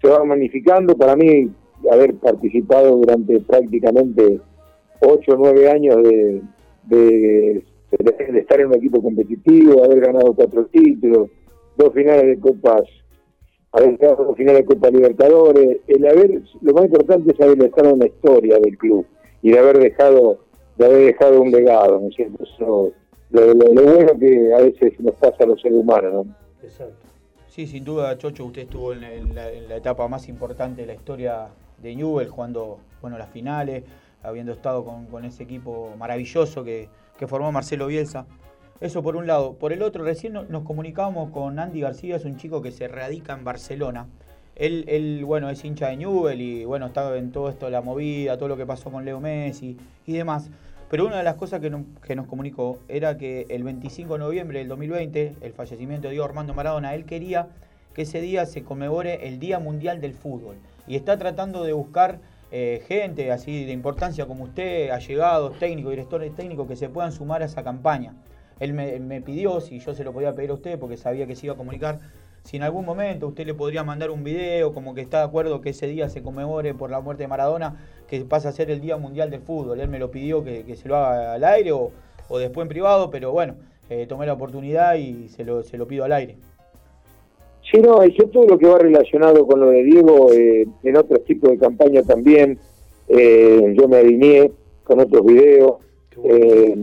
se 0.00 0.08
van 0.08 0.28
magnificando. 0.28 0.96
Para 0.96 1.14
mí, 1.16 1.50
haber 1.90 2.14
participado 2.14 2.96
durante 2.96 3.40
prácticamente 3.40 4.40
ocho 5.00 5.32
o 5.32 5.36
nueve 5.36 5.70
años 5.70 5.96
de, 6.02 6.42
de, 6.84 7.64
de- 7.98 8.32
de 8.32 8.38
estar 8.38 8.60
en 8.60 8.68
un 8.68 8.74
equipo 8.74 9.02
competitivo, 9.02 9.84
haber 9.84 10.00
ganado 10.00 10.32
cuatro 10.34 10.66
títulos, 10.66 11.28
dos 11.76 11.92
finales 11.92 12.24
de 12.26 12.38
copas, 12.38 12.82
haber 13.72 13.96
ganado 13.96 14.24
dos 14.24 14.36
finales 14.36 14.60
de 14.62 14.66
Copa 14.74 14.90
Libertadores, 14.90 15.78
el 15.86 16.06
haber, 16.06 16.42
lo 16.60 16.72
más 16.74 16.84
importante 16.84 17.32
es 17.32 17.40
haber 17.40 17.62
estado 17.64 17.90
en 17.90 17.98
la 18.00 18.06
historia 18.06 18.58
del 18.58 18.76
club 18.78 19.06
y 19.42 19.50
de 19.52 19.58
haber 19.58 19.78
dejado 19.78 20.38
de 20.76 20.86
haber 20.86 21.04
dejado 21.06 21.42
un 21.42 21.50
legado, 21.50 22.00
¿no 22.00 22.08
es 22.08 22.14
cierto? 22.14 22.42
Eso, 22.44 22.92
lo, 23.30 23.46
lo- 23.54 23.74
lo 23.74 23.82
bueno 23.82 24.18
que 24.18 24.54
a 24.54 24.58
veces 24.62 24.98
nos 25.00 25.14
pasa 25.16 25.44
a 25.44 25.46
los 25.46 25.60
seres 25.60 25.78
humanos, 25.78 26.12
¿no? 26.26 26.34
Exacto. 26.62 26.94
Sí, 27.48 27.66
sin 27.66 27.84
duda, 27.84 28.16
Chocho, 28.16 28.46
usted 28.46 28.62
estuvo 28.62 28.94
en, 28.94 29.04
en 29.04 29.34
la, 29.34 29.50
en 29.52 29.68
la 29.68 29.76
etapa 29.76 30.08
más 30.08 30.26
importante 30.30 30.80
de 30.80 30.86
la 30.86 30.94
historia 30.94 31.48
de 31.82 31.94
Newell, 31.96 32.28
jugando 32.28 32.78
bueno, 33.00 33.18
las 33.18 33.28
finales, 33.30 33.84
habiendo 34.22 34.52
estado 34.52 34.84
con, 34.84 35.06
con 35.06 35.24
ese 35.24 35.42
equipo 35.42 35.94
maravilloso 35.98 36.62
que, 36.64 36.88
que 37.18 37.26
formó 37.26 37.50
Marcelo 37.52 37.86
Bielsa. 37.88 38.26
Eso 38.80 39.02
por 39.02 39.16
un 39.16 39.26
lado. 39.26 39.54
Por 39.54 39.72
el 39.72 39.82
otro, 39.82 40.04
recién 40.04 40.32
no- 40.32 40.44
nos 40.44 40.62
comunicábamos 40.64 41.30
con 41.30 41.58
Andy 41.58 41.80
García, 41.80 42.16
es 42.16 42.24
un 42.24 42.36
chico 42.36 42.62
que 42.62 42.70
se 42.72 42.88
radica 42.88 43.32
en 43.32 43.44
Barcelona. 43.44 44.06
Él, 44.54 44.84
él, 44.88 45.24
bueno, 45.24 45.48
es 45.50 45.64
hincha 45.64 45.88
de 45.88 45.96
Newell 45.96 46.40
y 46.40 46.64
bueno, 46.64 46.86
está 46.86 47.16
en 47.16 47.32
todo 47.32 47.48
esto, 47.48 47.70
la 47.70 47.80
movida, 47.80 48.36
todo 48.36 48.48
lo 48.48 48.56
que 48.56 48.66
pasó 48.66 48.90
con 48.90 49.04
Leo 49.04 49.18
Messi 49.20 49.76
y 50.06 50.12
demás. 50.12 50.50
Pero 50.90 51.06
una 51.06 51.16
de 51.16 51.22
las 51.24 51.36
cosas 51.36 51.60
que, 51.60 51.74
que 52.06 52.14
nos 52.14 52.26
comunicó 52.26 52.78
era 52.86 53.16
que 53.16 53.46
el 53.48 53.62
25 53.64 54.12
de 54.12 54.18
noviembre 54.18 54.58
del 54.58 54.68
2020, 54.68 55.36
el 55.40 55.52
fallecimiento 55.54 56.08
de 56.08 56.12
Diego 56.12 56.26
Armando 56.26 56.52
Maradona, 56.52 56.94
él 56.94 57.06
quería 57.06 57.48
que 57.94 58.02
ese 58.02 58.20
día 58.20 58.44
se 58.44 58.62
conmemore 58.62 59.26
el 59.26 59.38
Día 59.38 59.58
Mundial 59.58 60.00
del 60.02 60.12
Fútbol. 60.12 60.56
Y 60.86 60.96
está 60.96 61.18
tratando 61.18 61.64
de 61.64 61.72
buscar 61.72 62.20
eh, 62.50 62.82
gente 62.86 63.32
así 63.32 63.64
de 63.64 63.72
importancia 63.72 64.26
como 64.26 64.44
usted, 64.44 64.90
allegados, 64.90 65.58
técnicos, 65.58 65.90
directores 65.90 66.34
técnicos, 66.34 66.68
que 66.68 66.76
se 66.76 66.88
puedan 66.88 67.12
sumar 67.12 67.42
a 67.42 67.46
esa 67.46 67.62
campaña. 67.62 68.14
Él 68.60 68.74
me, 68.74 69.20
pidió 69.22 69.60
si 69.60 69.80
yo 69.80 69.94
se 69.94 70.04
lo 70.04 70.12
podía 70.12 70.34
pedir 70.34 70.50
a 70.50 70.54
usted 70.54 70.78
porque 70.78 70.96
sabía 70.96 71.26
que 71.26 71.34
se 71.34 71.46
iba 71.46 71.54
a 71.54 71.58
comunicar. 71.58 71.98
Si 72.44 72.56
en 72.56 72.62
algún 72.62 72.84
momento 72.84 73.28
usted 73.28 73.46
le 73.46 73.54
podría 73.54 73.82
mandar 73.84 74.10
un 74.10 74.22
video 74.22 74.72
como 74.72 74.94
que 74.94 75.00
está 75.00 75.18
de 75.18 75.24
acuerdo 75.24 75.60
que 75.60 75.70
ese 75.70 75.86
día 75.86 76.08
se 76.08 76.22
conmemore 76.22 76.74
por 76.74 76.90
la 76.90 77.00
muerte 77.00 77.24
de 77.24 77.28
Maradona, 77.28 77.76
que 78.06 78.24
pasa 78.24 78.50
a 78.50 78.52
ser 78.52 78.70
el 78.70 78.80
Día 78.80 78.96
Mundial 78.96 79.30
del 79.30 79.40
Fútbol. 79.40 79.80
Él 79.80 79.88
me 79.88 79.98
lo 79.98 80.10
pidió 80.10 80.44
que, 80.44 80.64
que 80.64 80.76
se 80.76 80.88
lo 80.88 80.96
haga 80.96 81.34
al 81.34 81.44
aire 81.44 81.72
o, 81.72 81.90
o 82.28 82.38
después 82.38 82.64
en 82.64 82.68
privado, 82.68 83.10
pero 83.10 83.32
bueno, 83.32 83.54
eh, 83.90 84.06
tomé 84.06 84.26
la 84.26 84.32
oportunidad 84.32 84.94
y 84.94 85.28
se 85.28 85.44
lo, 85.44 85.62
se 85.62 85.76
lo 85.76 85.86
pido 85.86 86.04
al 86.04 86.12
aire. 86.12 86.36
Sí, 87.72 87.80
no, 87.80 88.04
y 88.04 88.12
yo 88.12 88.28
todo 88.28 88.46
lo 88.46 88.58
que 88.58 88.66
va 88.66 88.78
relacionado 88.78 89.46
con 89.46 89.60
lo 89.60 89.70
de 89.70 89.82
Diego, 89.82 90.30
eh, 90.30 90.66
en 90.82 90.96
otros 90.96 91.24
tipos 91.24 91.50
de 91.50 91.58
campaña 91.58 92.02
también, 92.02 92.58
eh, 93.08 93.74
yo 93.74 93.88
me 93.88 93.96
alineé 93.96 94.52
con 94.84 95.00
otros 95.00 95.24
videos. 95.24 95.76
Eh, 96.22 96.76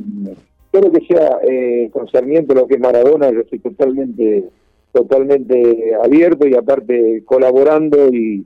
todo 0.72 0.82
lo 0.84 0.92
que 0.92 1.06
sea 1.06 1.40
eh, 1.48 1.90
concerniente 1.94 2.54
a 2.54 2.56
lo 2.56 2.68
que 2.68 2.76
es 2.76 2.80
Maradona, 2.80 3.32
yo 3.32 3.42
estoy 3.42 3.60
totalmente 3.60 4.46
totalmente 4.92 5.94
abierto 6.04 6.48
y 6.48 6.56
aparte 6.56 7.22
colaborando 7.24 8.10
y, 8.12 8.44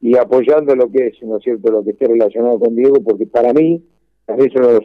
y 0.00 0.16
apoyando 0.16 0.74
lo 0.74 0.90
que 0.90 1.08
es, 1.08 1.22
¿no 1.22 1.36
es 1.36 1.44
cierto?, 1.44 1.70
lo 1.70 1.84
que 1.84 1.90
esté 1.90 2.06
relacionado 2.06 2.58
con 2.58 2.74
Diego, 2.74 3.02
porque 3.04 3.26
para 3.26 3.52
mí, 3.52 3.82
también 4.24 4.50
son 4.52 4.62
los 4.62 4.84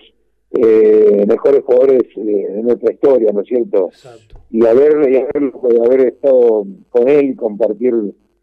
eh, 0.51 1.25
mejores 1.27 1.63
jugadores 1.63 2.03
eh, 2.15 2.21
de 2.21 2.63
nuestra 2.63 2.93
historia, 2.93 3.31
¿no 3.33 3.41
es 3.41 3.47
cierto? 3.47 3.88
Exacto. 3.88 4.39
y 4.49 4.65
haber, 4.65 5.12
y 5.12 5.17
haber, 5.17 5.51
haber 5.86 6.07
estado 6.07 6.65
con 6.89 7.10
él, 7.10 7.36
compartir 7.36 7.93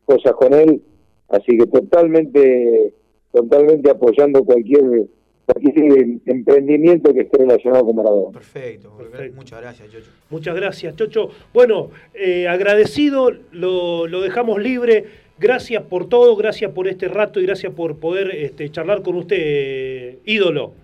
cosas 0.04 0.32
con 0.34 0.52
él, 0.52 0.82
así 1.28 1.56
que 1.56 1.66
totalmente, 1.66 2.92
totalmente 3.32 3.90
apoyando 3.90 4.44
cualquier, 4.44 5.06
cualquier 5.46 6.18
emprendimiento 6.26 7.12
que 7.14 7.22
esté 7.22 7.38
relacionado 7.38 7.86
con 7.86 7.96
Maradona. 7.96 8.32
Perfecto, 8.32 8.92
Perfecto. 8.98 9.36
muchas 9.36 9.60
gracias, 9.62 9.90
Chocho. 9.90 10.10
Muchas 10.28 10.56
gracias, 10.56 10.96
Chocho. 10.96 11.30
Bueno, 11.54 11.88
eh, 12.12 12.48
agradecido, 12.48 13.30
lo, 13.52 14.06
lo 14.06 14.20
dejamos 14.20 14.60
libre. 14.62 15.24
Gracias 15.38 15.82
por 15.82 16.08
todo, 16.08 16.36
gracias 16.36 16.70
por 16.70 16.86
este 16.86 17.08
rato 17.08 17.40
y 17.40 17.46
gracias 17.46 17.72
por 17.72 17.98
poder 17.98 18.30
este, 18.36 18.70
charlar 18.70 19.02
con 19.02 19.16
usted, 19.16 19.36
eh, 19.40 20.18
ídolo. 20.26 20.74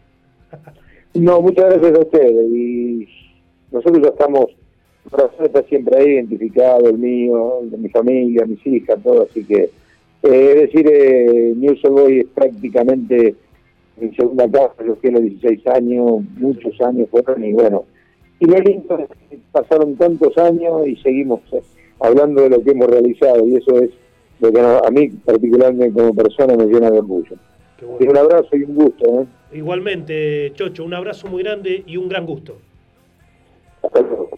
No, 1.15 1.41
muchas 1.41 1.67
gracias 1.67 1.95
a 1.95 2.01
ustedes. 2.01 2.53
Y 2.53 3.09
nosotros 3.73 4.03
ya 4.03 4.09
estamos, 4.11 4.47
el 5.13 5.47
está 5.47 5.63
siempre 5.65 5.99
ahí 5.99 6.13
identificado, 6.13 6.89
el 6.89 6.99
mío, 6.99 7.61
el 7.63 7.71
de 7.71 7.79
mi 7.79 7.89
familia, 7.89 8.47
mis 8.47 8.65
hijas, 8.67 9.03
todo, 9.03 9.23
así 9.23 9.45
que, 9.45 9.63
eh, 9.63 9.71
es 10.23 10.55
decir, 10.55 10.87
eh, 10.91 11.55
News 11.57 11.83
Boy 11.83 12.21
es 12.21 12.27
prácticamente 12.27 13.35
mi 14.01 14.15
segunda 14.15 14.49
casa, 14.51 14.85
yo 14.87 14.97
fui 14.97 15.11
a 15.11 15.13
los 15.13 15.23
16 15.23 15.67
años, 15.67 16.23
muchos 16.39 16.81
años 16.81 17.09
fueron 17.11 17.45
y 17.45 17.53
bueno, 17.53 17.85
y 18.41 18.47
lo 18.47 18.59
lindo 18.59 18.99
es 18.99 19.09
que 19.29 19.39
pasaron 19.53 19.97
tantos 19.97 20.37
años 20.39 20.89
y 20.89 20.97
seguimos 20.97 21.41
eh, 21.53 21.63
hablando 22.01 22.41
de 22.43 22.49
lo 22.49 22.63
que 22.63 22.71
hemos 22.71 22.89
realizado. 22.89 23.47
Y 23.47 23.57
eso 23.57 23.79
es 23.79 23.91
lo 24.41 24.51
que 24.51 24.61
a 24.61 24.91
mí 24.91 25.11
particularmente 25.11 25.93
como 25.93 26.15
persona 26.15 26.57
me 26.57 26.65
llena 26.65 26.91
de 26.91 26.99
orgullo. 26.99 27.37
Bueno. 27.87 28.11
un 28.11 28.17
abrazo 28.17 28.49
y 28.57 28.63
un 28.63 28.75
gusto, 28.75 29.23
¿eh? 29.23 29.27
Igualmente, 29.59 30.53
Chocho, 30.55 30.85
un 30.85 30.95
abrazo 30.95 31.27
muy 31.29 31.43
grande 31.43 31.83
y 31.87 31.97
un 31.97 32.09
gran 32.09 32.27
gusto. 32.27 32.59
Hasta 33.83 34.01
luego. 34.01 34.31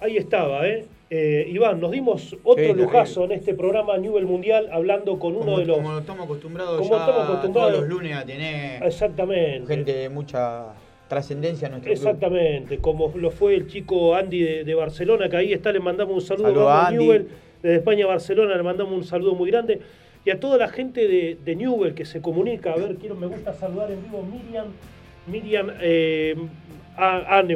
Ahí 0.00 0.16
estaba, 0.16 0.66
¿eh? 0.68 0.86
Eh, 1.10 1.46
Iván, 1.52 1.80
nos 1.80 1.90
dimos 1.90 2.36
otro 2.44 2.64
Sí, 2.64 2.72
lujazo 2.72 3.24
en 3.24 3.32
este 3.32 3.52
programa 3.54 3.98
Newell 3.98 4.26
Mundial 4.26 4.68
hablando 4.70 5.18
con 5.18 5.32
uno 5.34 5.44
Como, 5.44 5.58
de 5.58 5.64
los... 5.66 5.76
como 5.78 5.98
estamos 5.98 6.24
acostumbrados 6.24 6.78
como 6.78 6.90
ya 6.90 7.00
estamos 7.00 7.24
acostumbrados. 7.24 7.70
todos 7.72 7.80
los 7.80 7.88
lunes 7.90 8.16
a 8.16 8.24
tener 8.24 8.82
Exactamente. 8.84 9.66
gente 9.66 9.92
de 9.92 10.08
mucha 10.08 10.66
trascendencia 11.08 11.66
en 11.66 11.72
nuestro 11.72 11.92
club. 11.92 12.04
Exactamente, 12.06 12.78
como 12.78 13.12
lo 13.16 13.32
fue 13.32 13.56
el 13.56 13.66
chico 13.66 14.14
Andy 14.14 14.40
de, 14.40 14.64
de 14.64 14.74
Barcelona, 14.74 15.28
que 15.28 15.36
ahí 15.36 15.52
está, 15.52 15.72
le 15.72 15.80
mandamos 15.80 16.14
un 16.14 16.20
saludo 16.20 16.46
Saludo 16.46 16.68
a 16.68 16.86
Andy. 16.86 17.04
Newell, 17.04 17.28
desde 17.60 17.76
España 17.78 18.04
a 18.04 18.08
Barcelona, 18.08 18.54
le 18.56 18.62
mandamos 18.62 18.92
un 18.94 19.04
saludo 19.04 19.34
muy 19.34 19.50
grande. 19.50 19.80
Y 20.24 20.30
a 20.30 20.38
toda 20.38 20.58
la 20.58 20.68
gente 20.68 21.08
de, 21.08 21.38
de 21.42 21.56
Newell 21.56 21.94
que 21.94 22.04
se 22.04 22.20
comunica, 22.20 22.72
a 22.72 22.76
ver, 22.76 22.96
quiero, 22.96 23.14
me 23.14 23.26
gusta 23.26 23.54
saludar 23.54 23.90
en 23.90 24.02
vivo 24.02 24.22
Miriam, 24.22 24.66
Miriam 25.26 25.70
eh, 25.80 26.36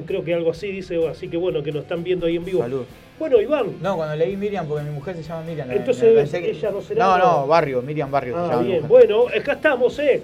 creo 0.07 0.25
que 0.25 0.35
algo 0.35 0.51
así 0.51 0.71
dice, 0.71 1.07
así 1.09 1.29
que 1.29 1.37
bueno, 1.37 1.62
que 1.62 1.73
nos 1.73 1.83
están 1.83 2.03
viendo 2.03 2.27
ahí 2.27 2.37
en 2.37 2.45
vivo. 2.45 2.61
Salud. 2.61 2.85
Bueno, 3.19 3.41
Iván, 3.41 3.67
No, 3.81 3.97
cuando 3.97 4.17
leí 4.17 4.37
Miriam, 4.37 4.67
porque 4.67 4.85
mi 4.85 4.91
mujer 4.91 5.15
se 5.17 5.23
llama 5.23 5.43
Miriam. 5.43 5.71
Entonces, 5.71 6.15
pensé 6.15 6.51
ella 6.51 6.71
no 6.71 6.81
será, 6.81 7.05
No, 7.05 7.19
no. 7.19 7.47
Barrio, 7.47 7.83
Miriam 7.83 8.11
Barrio 8.11 8.35
se 8.35 8.41
ah, 8.41 8.49
llama 8.49 8.62
mi 8.62 8.69
bien, 8.69 8.89
bueno, 8.89 9.27
acá 9.29 9.53
estamos, 9.53 9.99
¿eh? 9.99 10.23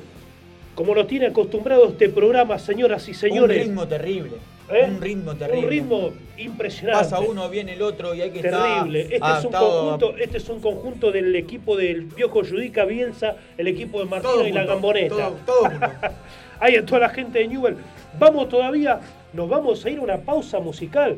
como 0.75 0.95
nos 0.95 1.07
tiene 1.07 1.27
acostumbrado 1.27 1.89
este 1.89 2.09
programa, 2.09 2.59
señoras 2.59 3.07
y 3.09 3.15
señores. 3.15 3.59
Un 3.59 3.65
ritmo 3.65 3.87
terrible. 3.87 4.33
¿Eh? 4.71 4.87
Un 4.89 5.01
ritmo 5.01 5.35
terrible. 5.35 5.65
Un 5.65 5.71
ritmo 5.71 6.11
impresionante. 6.39 7.05
Pasa 7.05 7.21
uno, 7.21 7.49
viene 7.49 7.75
el 7.75 7.83
otro 7.83 8.15
y 8.15 8.23
hay 8.23 8.31
que 8.31 8.41
Terrible. 8.41 9.15
estar 9.15 9.15
Este 9.33 9.39
es, 9.39 9.45
un 9.45 9.53
conjunto, 9.53 10.17
este 10.17 10.37
es 10.39 10.49
un 10.49 10.61
conjunto 10.61 11.13
del 11.13 11.35
equipo 11.37 11.77
del 11.77 12.07
Piojo 12.07 12.41
Judica 12.45 12.85
Bielsa, 12.85 13.37
el 13.59 13.67
equipo 13.69 13.99
de 14.01 14.07
Martino 14.07 14.33
Todo 14.35 14.47
y 14.49 14.53
la 14.53 14.65
Gamboneta. 14.65 15.15
todo- 15.17 15.37
todo 15.47 15.63
junto. 15.71 15.87
Ahí 16.61 16.75
en 16.75 16.87
toda 16.87 17.01
la 17.01 17.09
gente 17.09 17.39
de 17.39 17.49
Newell. 17.49 17.77
Vamos 18.19 18.49
todavía, 18.49 19.01
nos 19.33 19.49
vamos 19.49 19.85
a 19.85 19.91
ir 19.91 19.99
a 19.99 20.03
una 20.03 20.17
pausa 20.19 20.61
musical 20.61 21.17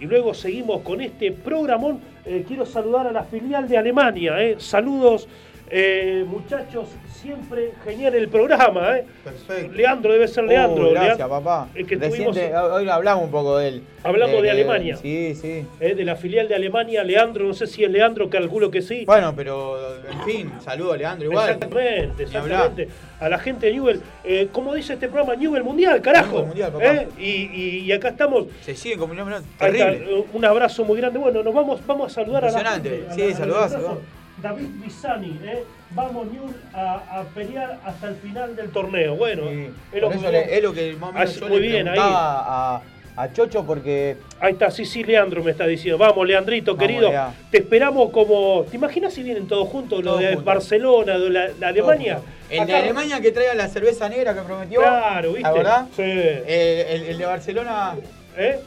y 0.00 0.06
luego 0.06 0.32
seguimos 0.34 0.80
con 0.82 1.00
este 1.00 1.32
programón. 1.32 2.00
Eh, 2.24 2.44
quiero 2.46 2.64
saludar 2.64 3.06
a 3.06 3.12
la 3.12 3.24
filial 3.24 3.68
de 3.68 3.76
Alemania. 3.76 4.42
eh. 4.42 4.56
Saludos, 4.58 5.28
eh, 5.70 6.24
muchachos. 6.26 6.88
Siempre 7.20 7.72
genial 7.84 8.14
el 8.14 8.28
programa. 8.28 8.96
eh. 8.96 9.04
Perfecto. 9.22 9.72
Leandro 9.74 10.12
debe 10.12 10.26
ser 10.26 10.44
Leandro. 10.44 10.88
Oh, 10.88 10.90
gracias, 10.92 11.18
Leandro, 11.18 11.40
papá. 11.42 11.68
el 11.74 11.86
que 11.86 11.96
Reciente- 11.96 12.48
tuvimos- 12.48 12.72
hoy 12.72 12.88
hablamos 12.88 13.24
un 13.24 13.30
poco 13.30 13.58
de 13.58 13.68
él. 13.68 13.82
Hablamos 14.02 14.36
de 14.36 14.42
que- 14.42 14.50
Alemania. 14.50 14.96
Sí, 14.96 15.34
sí. 15.34 15.66
eh, 15.80 15.94
de 15.94 16.04
la 16.04 16.16
filial 16.16 16.48
de 16.48 16.54
Alemania, 16.54 17.04
Leandro, 17.04 17.44
no 17.46 17.52
sé 17.52 17.66
si 17.66 17.84
es 17.84 17.90
Leandro, 17.90 18.30
calculo 18.30 18.70
que 18.70 18.80
sí. 18.80 19.04
Bueno, 19.04 19.34
pero 19.36 19.76
en 20.10 20.22
fin, 20.22 20.52
saludo 20.64 20.94
a 20.94 20.96
Leandro 20.96 21.28
igual. 21.30 21.50
Exactamente, 21.50 22.22
exactamente. 22.22 22.88
A 23.20 23.28
la 23.28 23.38
gente 23.38 23.66
de 23.66 23.72
Newell, 23.74 24.00
eh, 24.24 24.48
como 24.50 24.74
dice 24.74 24.94
este 24.94 25.08
programa, 25.08 25.36
Newell 25.36 25.62
Mundial, 25.62 26.00
carajo. 26.00 26.30
Newell 26.36 26.46
Mundial, 26.46 26.72
papá. 26.72 26.84
¿Eh? 26.86 27.08
Y, 27.18 27.22
y- 27.24 27.78
y 27.84 27.92
acá 27.92 28.08
estamos. 28.08 28.46
Se 28.62 28.74
siguen 28.74 28.98
comunicando. 28.98 29.46
Terrible. 29.58 30.06
eh, 30.10 30.24
un 30.32 30.44
abrazo 30.46 30.84
muy 30.84 30.98
grande. 30.98 31.18
Bueno, 31.18 31.42
nos 31.42 31.52
vamos, 31.52 31.86
vamos 31.86 32.10
a 32.10 32.14
saludar 32.14 32.46
a 32.46 32.50
la 32.50 32.58
gente. 32.72 33.04
a 33.10 33.12
Sí, 33.12 33.20
la- 33.20 33.26
a 33.26 33.36
saludá, 33.36 33.60
los 33.60 33.72
saludá. 33.72 33.94
David 34.42 34.68
Bisani, 34.82 35.38
¿eh? 35.44 35.64
vamos 35.90 36.26
Newell 36.30 36.54
a, 36.72 37.20
a 37.20 37.22
pelear 37.34 37.78
hasta 37.84 38.08
el 38.08 38.14
final 38.16 38.54
del 38.56 38.70
torneo. 38.70 39.16
Bueno, 39.16 39.42
Sí. 39.50 39.68
es, 39.92 40.00
lo 40.02 40.08
que, 40.10 40.18
le- 40.30 40.56
es 40.56 40.62
lo 40.62 40.72
que 40.72 40.92
más 40.94 41.10
o 41.10 41.12
menos 41.12 41.36
Ah, 41.36 41.40
yo 41.40 41.48
muy 41.48 41.60
le 41.60 41.66
bien, 41.68 41.88
ahí. 41.88 41.98
a, 42.00 42.80
a 43.16 43.32
Chocho 43.32 43.64
porque 43.66 44.16
Ahí 44.40 44.52
está, 44.52 44.70
sí, 44.70 44.84
sí, 44.86 45.02
Leandro 45.04 45.42
me 45.44 45.50
está 45.50 45.66
diciendo. 45.66 45.98
Vamos, 45.98 46.26
Leandrito, 46.26 46.72
Vamos, 46.74 46.86
querido. 46.86 47.08
Lea. 47.10 47.34
Te 47.50 47.58
esperamos 47.58 48.10
como. 48.10 48.64
¿Te 48.70 48.76
imaginas 48.76 49.12
si 49.12 49.22
vienen 49.22 49.46
todos 49.46 49.68
juntos? 49.68 49.98
Lo 49.98 50.12
Todos 50.12 50.20
de 50.20 50.26
juntos. 50.28 50.44
Barcelona, 50.44 51.18
de 51.18 51.30
la, 51.30 51.48
la 51.58 51.68
Alemania. 51.68 52.20
el 52.48 52.66
de 52.66 52.74
Alemania 52.76 53.20
que 53.20 53.30
traiga 53.32 53.54
la 53.54 53.68
cerveza 53.68 54.08
negra 54.08 54.32
que 54.34 54.40
prometió. 54.42 54.80
Claro, 54.80 55.28
¿viste? 55.30 55.42
¿La 55.42 55.52
verdad? 55.52 55.86
Sí. 55.94 56.02
El, 56.02 56.46
el- 56.46 57.02
el 57.08 57.18
de 57.18 57.26
Barcelona. 57.26 57.96
¿Eh? 58.38 58.58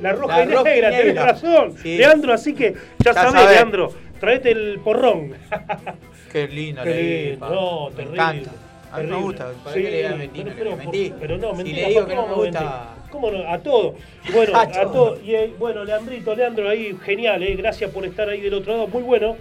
La 0.00 0.12
roja 0.12 0.36
La 0.38 0.44
y 0.44 0.48
roja 0.54 0.70
y 0.70 0.72
negra, 0.74 0.90
tenés 0.90 1.16
razón. 1.16 1.74
Sí. 1.82 1.96
Leandro, 1.98 2.32
así 2.32 2.54
que 2.54 2.74
ya, 3.00 3.12
sabés. 3.12 3.50
Leandro, 3.50 3.92
traete 4.20 4.50
el 4.52 4.80
porrón. 4.80 5.34
Qué 6.32 6.46
lindo, 6.48 6.82
Qué 6.82 7.30
lindo, 7.32 7.48
no, 7.48 7.90
me 7.90 7.96
terrible. 7.96 8.14
encanta. 8.16 8.50
A 8.90 9.00
mí 9.00 9.06
me 9.10 9.16
gusta. 9.16 9.52
¿Para 9.64 9.76
Sí, 9.76 9.82
le 9.82 9.90
pero, 9.90 10.16
que 10.16 10.44
le 10.44 10.50
pero, 10.54 10.76
mentí? 10.76 11.12
pero 11.20 11.38
no, 11.38 11.50
si 11.50 11.56
mentira. 11.56 11.82
le 11.82 11.88
digo 11.88 12.00
¿por 12.00 12.08
que 12.08 12.14
no 12.14 12.26
me 12.26 12.34
gusta. 12.34 12.94
¿Cómo 13.10 13.30
no? 13.30 13.48
A 13.50 13.58
todo. 13.58 13.94
Bueno, 14.32 14.52
A 14.56 14.62
a 14.62 14.82
todo. 14.92 15.18
Y 15.22 15.34
eh, 15.34 15.52
bueno, 15.58 15.84
Leandrito, 15.84 16.34
Leandro 16.34 16.68
ahí, 16.68 16.96
genial, 17.04 17.42
eh, 17.42 17.54
gracias 17.56 17.90
por 17.90 18.04
estar 18.06 18.28
ahí 18.28 18.40
del 18.40 18.54
otro 18.54 18.72
lado, 18.72 18.88
muy 18.88 19.02
bueno. 19.02 19.36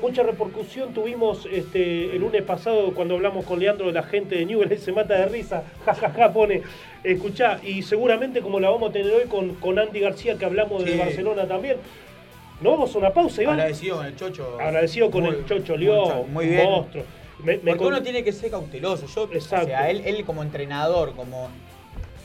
Mucha 0.00 0.22
repercusión 0.22 0.92
tuvimos 0.94 1.46
este, 1.52 2.16
el 2.16 2.20
lunes 2.22 2.42
pasado 2.42 2.92
cuando 2.92 3.14
hablamos 3.14 3.44
con 3.44 3.60
Leandro 3.60 3.86
de 3.86 3.92
la 3.92 4.02
gente 4.02 4.34
de 4.36 4.46
Newell, 4.46 4.76
se 4.78 4.92
mata 4.92 5.14
de 5.14 5.26
risa, 5.26 5.62
jajaja, 5.86 6.32
pone, 6.32 6.62
escuchá, 7.04 7.60
y 7.62 7.82
seguramente 7.82 8.40
como 8.40 8.58
la 8.58 8.70
vamos 8.70 8.90
a 8.90 8.92
tener 8.92 9.12
hoy 9.12 9.28
con, 9.28 9.54
con 9.56 9.78
Andy 9.78 10.00
García, 10.00 10.36
que 10.36 10.44
hablamos 10.44 10.84
de. 10.84 10.96
Barcelona 10.96 11.46
también. 11.46 11.76
Nos 12.62 12.72
vamos 12.72 12.94
a 12.94 12.98
una 12.98 13.10
pausa, 13.12 13.42
Iván. 13.42 13.54
Agradecido 13.58 13.96
con 13.96 14.06
el 14.06 14.16
Chocho. 14.16 14.58
Agradecido 14.60 15.10
con 15.10 15.22
Muy- 15.24 15.34
el 15.36 15.44
Chocho 15.46 15.76
León, 15.76 16.32
Muy 16.32 16.46
bien. 16.46 16.64
monstruo. 16.70 17.04
Me- 17.42 17.54
me 17.54 17.58
Porque 17.58 17.76
con- 17.78 17.86
uno 17.88 18.02
tiene 18.02 18.22
que 18.22 18.32
ser 18.32 18.50
cauteloso. 18.50 19.06
Yo, 19.06 19.28
Exacto. 19.32 19.66
O 19.66 19.68
sea, 19.68 19.90
él, 19.90 20.02
él 20.04 20.24
como 20.24 20.42
entrenador, 20.42 21.14
como, 21.16 21.48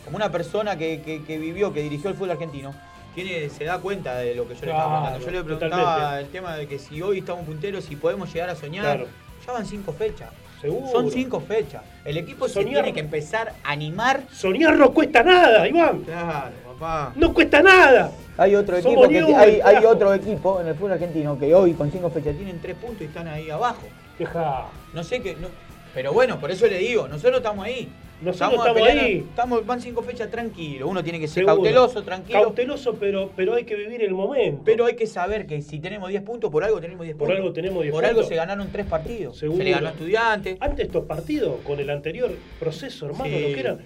como 0.05 0.15
una 0.17 0.31
persona 0.31 0.77
que, 0.77 1.01
que- 1.01 1.23
que 1.23 1.37
vivió, 1.39 1.73
que 1.73 1.81
dirigió 1.81 2.09
el 2.11 2.15
fútbol 2.15 2.31
argentino, 2.31 2.73
tiene, 3.15 3.49
se 3.49 3.63
da 3.63 3.79
cuenta 3.79 4.15
de 4.19 4.35
lo 4.35 4.47
que 4.47 4.53
yo 4.53 4.61
le 4.65 4.71
estaba 4.71 4.83
Claro, 4.85 5.01
contando. 5.01 5.25
Yo 5.25 5.31
le 5.31 5.43
preguntaba 5.43 5.71
totalmente. 5.95 6.19
el 6.25 6.27
tema 6.31 6.55
de 6.55 6.67
que 6.67 6.77
si 6.77 7.01
hoy 7.01 7.17
estamos 7.19 7.45
punteros, 7.45 7.83
si 7.85 7.95
podemos 7.95 8.31
llegar 8.31 8.49
a 8.51 8.55
soñar. 8.55 8.83
Claro. 8.83 9.07
Ya 9.45 9.53
van 9.53 9.65
cinco 9.65 9.91
fechas. 9.93 10.29
Seguro. 10.61 10.87
Son 10.91 11.09
cinco 11.11 11.39
fechas. 11.39 11.81
El 12.05 12.17
equipo 12.17 12.47
se 12.47 12.63
tiene 12.65 12.93
que 12.93 12.99
empezar 12.99 13.53
a 13.63 13.71
animar. 13.71 14.21
Soñar 14.31 14.75
no 14.77 14.91
cuesta 14.91 15.23
nada, 15.23 15.67
Iván. 15.67 16.01
Claro, 16.01 16.51
papá. 16.79 17.13
No 17.15 17.33
cuesta 17.33 17.61
nada. 17.61 18.11
Hay 18.37 18.55
otro 18.55 18.79
Somos 18.81 19.05
equipo 19.05 19.27
que 19.27 19.35
hay, 19.63 19.85
otro 19.85 20.13
equipo 20.13 20.61
en 20.61 20.67
el 20.67 20.75
fútbol 20.75 20.91
argentino 20.93 21.37
que 21.39 21.53
hoy 21.55 21.73
con 21.73 21.91
cinco 21.91 22.09
fechas 22.09 22.35
tienen 22.35 22.59
tres 22.61 22.75
puntos 22.75 23.01
y 23.01 23.05
están 23.05 23.27
ahí 23.27 23.49
abajo. 23.49 23.87
Deja. 24.19 24.65
No 24.93 25.03
sé 25.03 25.21
qué. 25.21 25.35
no- 25.35 25.47
pero 25.93 26.13
bueno, 26.13 26.39
por 26.39 26.51
eso 26.51 26.67
le 26.67 26.77
digo, 26.77 27.07
nosotros 27.07 27.37
estamos 27.37 27.65
ahí. 27.65 27.89
Nosotros 28.21 28.51
estamos 28.59 28.73
peleando- 28.77 29.01
ahí. 29.03 29.17
Estamos, 29.29 29.65
van 29.65 29.81
cinco 29.81 30.01
fechas 30.03 30.29
tranquilos. 30.29 30.87
Uno 30.89 31.03
tiene 31.03 31.19
que 31.19 31.27
ser 31.27 31.43
Seguro. 31.45 31.55
cauteloso, 31.55 32.03
tranquilo. 32.03 32.41
Cauteloso, 32.43 32.93
pero, 32.95 33.31
pero 33.35 33.55
hay 33.55 33.63
que 33.63 33.75
vivir 33.75 34.03
el 34.03 34.13
momento. 34.13 34.61
pero 34.63 34.85
hay 34.85 34.95
que 34.95 35.07
saber 35.07 35.47
que 35.47 35.61
si 35.63 35.79
tenemos 35.79 36.09
10 36.09 36.21
puntos, 36.23 36.51
por 36.51 36.63
algo 36.63 36.79
tenemos 36.79 37.03
10 37.03 37.15
Por 37.15 37.27
puntos. 37.27 37.37
algo 37.41 37.53
tenemos 37.53 37.81
10 37.81 37.93
Por 37.93 38.05
algo 38.05 38.21
se 38.23 38.35
ganaron 38.35 38.67
tres 38.71 38.85
partidos. 38.85 39.37
Seguro. 39.37 39.57
Se 39.59 39.63
le 39.63 39.71
ganó 39.71 39.87
a 39.87 39.91
estudiantes. 39.91 40.57
Antes 40.59 40.85
estos 40.87 41.05
partidos, 41.05 41.55
con 41.63 41.79
el 41.79 41.89
anterior 41.89 42.31
proceso, 42.59 43.07
hermano, 43.07 43.25
Sí. 43.25 43.41
lo 43.41 43.47
que 43.53 43.59
eran, 43.59 43.79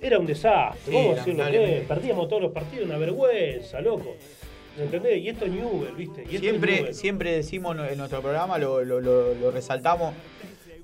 era 0.00 0.18
un 0.18 0.26
desastre. 0.26 0.94
Vamos 0.94 1.18
a 1.20 1.24
que. 1.50 1.84
Perdíamos 1.88 2.28
todos 2.28 2.42
los 2.42 2.52
partidos, 2.52 2.86
una 2.86 2.98
vergüenza, 2.98 3.80
loco. 3.80 4.16
¿Me 4.76 4.84
entendés? 4.84 5.22
Y 5.22 5.28
esto 5.28 5.46
es 5.46 5.52
Newell, 5.52 5.94
¿viste? 5.96 6.20
Y 6.22 6.24
esto 6.24 6.34
es 6.36 6.40
Siempre, 6.40 6.94
siempre 6.94 7.32
decimos 7.32 7.76
en 7.90 7.96
nuestro 7.96 8.20
programa, 8.20 8.58
lo, 8.58 8.84
lo- 8.84 9.00
lo- 9.00 9.34
lo 9.34 9.50
resaltamos, 9.50 10.12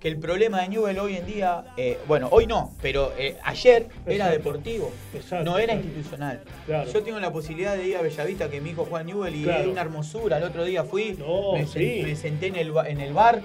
que 0.00 0.08
el 0.08 0.16
problema 0.18 0.62
de 0.62 0.68
Newell 0.70 0.98
hoy 0.98 1.16
en 1.16 1.26
día, 1.26 1.64
eh, 1.76 1.98
bueno, 2.08 2.28
hoy 2.32 2.46
no, 2.46 2.72
pero 2.80 3.12
eh, 3.18 3.36
ayer 3.44 3.86
era 4.06 4.30
deportivo, 4.30 4.90
Exacto, 5.14 5.44
no 5.44 5.58
era 5.58 5.74
institucional. 5.74 6.40
Claro. 6.66 6.90
Yo 6.90 7.02
tengo 7.02 7.20
la 7.20 7.30
posibilidad 7.30 7.76
de 7.76 7.86
ir 7.86 7.96
a 7.98 8.02
Bellavista, 8.02 8.48
que 8.48 8.60
mi 8.62 8.70
hijo 8.70 8.86
juega 8.88 9.04
Newell, 9.04 9.36
y 9.36 9.42
Claro. 9.44 9.60
era 9.64 9.68
una 9.70 9.82
hermosura. 9.82 10.38
El 10.38 10.44
otro 10.44 10.64
día 10.64 10.84
fui, 10.84 11.14
No, 11.18 11.52
me, 11.52 11.66
sí. 11.66 11.78
sen- 11.78 12.02
me 12.04 12.16
senté 12.16 12.46
en 12.46 12.56
el, 12.56 12.72
ba- 12.72 12.88
en 12.88 13.00
el 13.00 13.12
bar, 13.12 13.42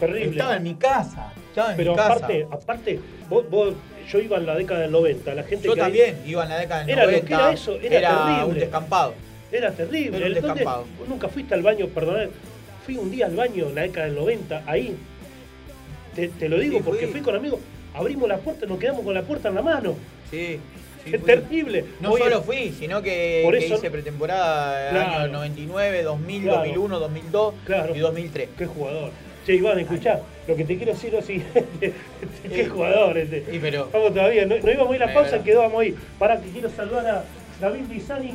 Terrible. 0.00 0.30
estaba 0.30 0.56
en 0.56 0.62
mi 0.62 0.74
casa, 0.76 1.32
estaba 1.50 1.72
en 1.72 1.76
Pero 1.76 1.92
mi 1.92 1.96
casa. 1.98 2.12
aparte, 2.14 2.46
aparte 2.50 3.00
vos, 3.28 3.48
vos- 3.50 3.74
yo 4.10 4.18
iba 4.20 4.36
en 4.38 4.46
la 4.46 4.54
década 4.56 4.80
del 4.80 4.90
90, 4.92 5.34
la 5.34 5.42
gente 5.44 5.66
Yo 5.66 5.74
que 5.74 5.80
ahí- 5.80 5.86
también 5.86 6.16
iba 6.26 6.42
en 6.42 6.48
la 6.48 6.58
década 6.58 6.80
del 6.80 6.90
Era 6.90 7.02
lo 7.04 7.08
que 7.10 7.16
90, 7.16 7.34
era 7.36 7.52
eso, 7.52 7.74
era 7.80 8.00
terrible. 8.24 8.44
un 8.44 8.54
descampado. 8.58 9.14
Era 9.52 9.70
terrible. 9.72 10.16
Era 10.18 10.26
un 10.26 10.32
Entonces, 10.36 10.54
descampado. 10.54 10.84
nunca 11.08 11.28
fuiste 11.28 11.54
al 11.54 11.62
baño, 11.62 11.86
perdonad, 11.88 12.28
fui 12.84 12.96
un 12.96 13.10
día 13.10 13.26
al 13.26 13.36
baño 13.36 13.66
en 13.68 13.74
la 13.74 13.82
década 13.82 14.06
del 14.06 14.14
90, 14.16 14.62
ahí. 14.66 14.96
Te, 16.14 16.28
te 16.28 16.48
lo 16.48 16.58
digo 16.58 16.78
Sí, 16.78 16.82
porque 16.84 17.02
fui. 17.06 17.12
fui 17.12 17.20
con 17.20 17.36
amigos, 17.36 17.60
abrimos 17.94 18.28
la 18.28 18.38
puerta, 18.38 18.66
nos 18.66 18.78
quedamos 18.78 19.02
con 19.04 19.14
la 19.14 19.22
puerta 19.22 19.48
en 19.48 19.54
la 19.54 19.62
mano. 19.62 19.94
Sí, 20.30 20.58
sí, 21.04 21.10
es 21.14 21.20
fui. 21.20 21.26
terrible. 21.26 21.84
No 22.00 22.12
Hoy- 22.12 22.20
solo 22.20 22.42
fui, 22.42 22.72
sino 22.78 23.00
que, 23.02 23.42
Por 23.44 23.56
que 23.58 23.64
eso- 23.66 23.74
hice 23.76 23.90
pretemporada 23.90 24.90
Claro. 24.90 25.18
años 25.20 25.30
99, 25.32 26.02
2000, 26.02 26.42
Claro. 26.42 26.58
2001, 26.58 26.98
2002 26.98 27.54
Claro. 27.64 27.94
y 27.94 27.98
2003. 28.00 28.48
Qué 28.58 28.66
jugador. 28.66 29.10
Che, 29.50 29.56
Iván, 29.56 29.80
escuchá, 29.80 30.20
lo 30.46 30.54
que 30.54 30.64
te 30.64 30.76
quiero 30.76 30.92
decir 30.92 31.08
es 31.12 31.20
lo 31.20 31.22
siguiente. 31.22 31.92
Qué 32.48 32.66
jugador 32.66 33.18
este. 33.18 33.44
Y 33.52 33.58
pero 33.58 33.88
Vamos 33.92 34.14
todavía, 34.14 34.46
no, 34.46 34.56
no 34.56 34.70
íbamos 34.70 34.92
a 34.92 34.94
ir 34.94 35.02
a 35.02 35.06
la 35.06 35.12
pausa, 35.12 35.42
quedábamos 35.42 35.80
ahí. 35.80 35.96
Para 36.20 36.40
que 36.40 36.50
quiero 36.50 36.70
saludar 36.70 37.06
a 37.08 37.24
David 37.60 37.86
Bizani. 37.88 38.30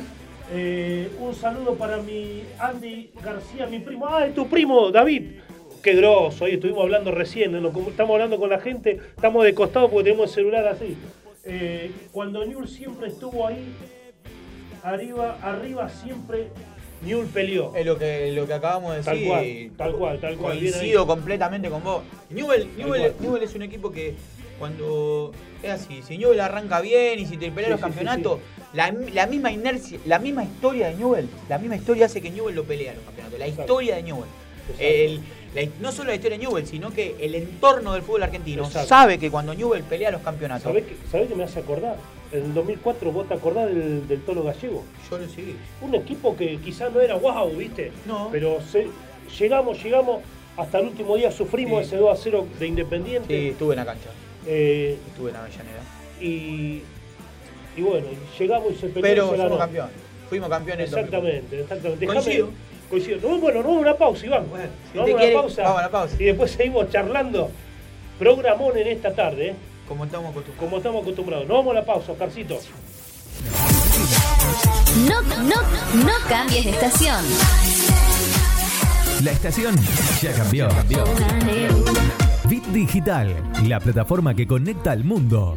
Eh, 0.52 1.08
un 1.18 1.34
saludo 1.34 1.74
para 1.74 1.96
mi 1.96 2.42
Andy 2.58 3.12
García, 3.24 3.66
mi 3.66 3.78
primo. 3.78 4.06
¡Ah, 4.06 4.26
es 4.26 4.34
tu 4.34 4.46
primo, 4.46 4.90
David! 4.90 5.40
Qué 5.82 5.94
grosso, 5.94 6.44
hoy 6.44 6.52
estuvimos 6.52 6.82
hablando 6.82 7.12
recién, 7.12 7.54
estamos 7.54 8.12
hablando 8.12 8.38
con 8.38 8.50
la 8.50 8.60
gente, 8.60 9.00
estamos 9.16 9.42
de 9.42 9.54
costado 9.54 9.88
porque 9.88 10.10
tenemos 10.10 10.28
el 10.28 10.34
celular 10.34 10.68
así. 10.68 10.98
Eh, 11.44 11.92
cuando 12.12 12.44
Newell 12.44 12.68
siempre 12.68 13.08
estuvo 13.08 13.46
ahí, 13.46 13.72
arriba, 14.82 15.38
arriba 15.40 15.88
siempre 15.88 16.48
Newell 17.02 17.26
peleó. 17.28 17.72
es 17.76 17.84
lo 17.86 17.98
que, 17.98 18.32
lo 18.32 18.46
que 18.46 18.54
acabamos 18.54 18.94
de 18.96 19.02
Tal 19.02 19.14
decir. 19.16 19.28
cual, 19.28 19.70
tal 19.76 19.92
cual, 19.96 20.20
tal 20.20 20.36
cual. 20.36 20.58
Coincido 20.58 21.06
completamente 21.06 21.68
con 21.68 21.82
vos. 21.84 22.02
Newell, 22.30 22.68
Newell. 22.76 23.12
Newell 23.20 23.42
es 23.42 23.54
un 23.54 23.62
equipo 23.62 23.90
que 23.92 24.14
cuando 24.58 25.32
es 25.62 25.70
así, 25.70 26.00
si 26.02 26.16
Newell 26.16 26.40
arranca 26.40 26.80
bien 26.80 27.18
y 27.18 27.26
si 27.26 27.36
te 27.36 27.50
pelea 27.50 27.66
Sí, 27.66 27.70
los 27.72 27.80
sí, 27.80 27.84
sí, 27.86 27.90
campeonatos, 28.04 28.40
La, 28.72 28.90
la 29.12 29.26
misma 29.26 29.52
inercia, 29.52 29.98
la 30.06 30.18
misma 30.18 30.44
historia 30.44 30.88
de 30.88 30.94
Newell, 30.94 31.28
la 31.48 31.58
misma 31.58 31.76
historia 31.76 32.06
hace 32.06 32.20
que 32.22 32.30
Newell 32.30 32.54
lo 32.54 32.64
pelea 32.64 32.94
los 32.94 33.04
campeonatos. 33.04 33.38
La 33.38 33.46
Exacto. 33.46 33.62
historia 33.72 33.96
de 33.96 34.02
Newell. 34.02 34.28
El- 34.78 35.20
la- 35.54 35.62
no 35.80 35.92
solo 35.92 36.08
la 36.10 36.16
historia 36.16 36.38
de 36.38 36.44
Newell, 36.44 36.66
sino 36.66 36.90
que 36.90 37.16
el 37.20 37.34
entorno 37.34 37.92
del 37.92 38.02
fútbol 38.02 38.22
argentino 38.24 38.64
Exacto. 38.64 38.88
sabe 38.88 39.18
que 39.18 39.30
cuando 39.30 39.54
Newell 39.54 39.82
pelea 39.84 40.10
los 40.10 40.22
campeonatos, 40.22 40.64
¿Sabés 40.64 40.84
qué, 40.84 40.96
sabés 41.10 41.28
qué 41.28 41.34
me 41.34 41.44
hace 41.44 41.60
acordar? 41.60 41.96
En 42.32 42.42
el 42.44 42.54
2004 42.54 43.12
vos 43.12 43.28
te 43.28 43.34
acordás 43.34 43.66
del, 43.68 44.06
del 44.08 44.20
Tolo 44.22 44.42
Gallego. 44.42 44.82
yo 45.10 45.18
lo 45.18 45.28
seguí. 45.28 45.56
Un 45.80 45.94
equipo 45.94 46.36
que 46.36 46.58
quizás 46.58 46.92
no 46.92 47.00
era 47.00 47.14
wow, 47.16 47.48
¿viste? 47.50 47.92
No. 48.04 48.28
Pero 48.32 48.58
se- 48.60 48.88
llegamos, 49.38 49.82
llegamos, 49.82 50.22
hasta 50.56 50.78
el 50.78 50.86
último 50.86 51.16
día 51.16 51.30
sufrimos 51.30 51.80
Sí. 51.86 51.86
ese 51.94 51.96
2 51.98 52.18
a 52.18 52.20
0 52.22 52.46
de 52.54 52.58
Sí, 52.58 52.64
Independiente. 52.66 53.48
estuve 53.50 53.74
en 53.74 53.78
la 53.78 53.86
cancha, 53.86 54.10
Eh, 54.46 54.98
estuve 55.08 55.28
en 55.30 55.34
la 55.34 55.40
Avellaneda. 55.44 55.80
y, 56.20 56.82
y 57.76 57.82
bueno, 57.82 58.06
llegamos 58.38 58.72
y 58.72 58.74
se 58.76 58.86
peleó 58.88 59.02
Pero 59.02 59.30
ganó. 59.30 59.42
somos 59.44 59.58
campeones. 59.58 59.92
Fuimos 60.28 60.48
campeones. 60.48 60.86
en 60.88 60.90
2004. 60.90 61.28
Exactamente, 61.28 61.60
exactamente. 61.60 62.06
Coincido. 62.06 62.48
coincido. 62.90 63.18
No, 63.30 63.38
bueno, 63.38 63.60
a 63.60 63.68
una 63.68 63.94
pausa, 63.94 64.26
Iván. 64.26 64.48
Bueno, 64.50 64.64
si 64.92 64.98
vamos 64.98 65.12
a 65.20 65.24
una 65.24 65.32
pausa. 65.32 65.62
vamos 65.62 65.78
a 65.78 65.82
la 65.82 65.90
pausa. 65.90 66.16
Y 66.18 66.24
después 66.24 66.50
seguimos 66.50 66.90
charlando 66.90 67.50
Programón 68.18 68.76
en 68.78 68.86
esta 68.88 69.14
tarde, 69.14 69.48
¿eh? 69.50 69.54
Como 69.88 70.04
estamos 70.04 70.30
acostumbrados. 70.30 70.58
como 70.58 70.76
estamos 70.78 71.02
acostumbrados. 71.02 71.48
Nos 71.48 71.56
vamos 71.58 71.72
a 71.72 71.80
la 71.80 71.86
pausa, 71.86 72.12
Oscarcito. 72.12 72.58
No, 75.08 75.22
no, 75.22 75.56
no 76.04 76.12
cambies 76.28 76.64
de 76.64 76.70
estación. 76.70 77.24
La 79.22 79.30
estación 79.30 79.76
ya 80.20 80.32
cambió. 80.32 80.68
Bit 82.48 82.64
Digital, 82.66 83.34
la 83.66 83.80
plataforma 83.80 84.34
que 84.34 84.46
conecta 84.46 84.92
al 84.92 85.04
mundo. 85.04 85.56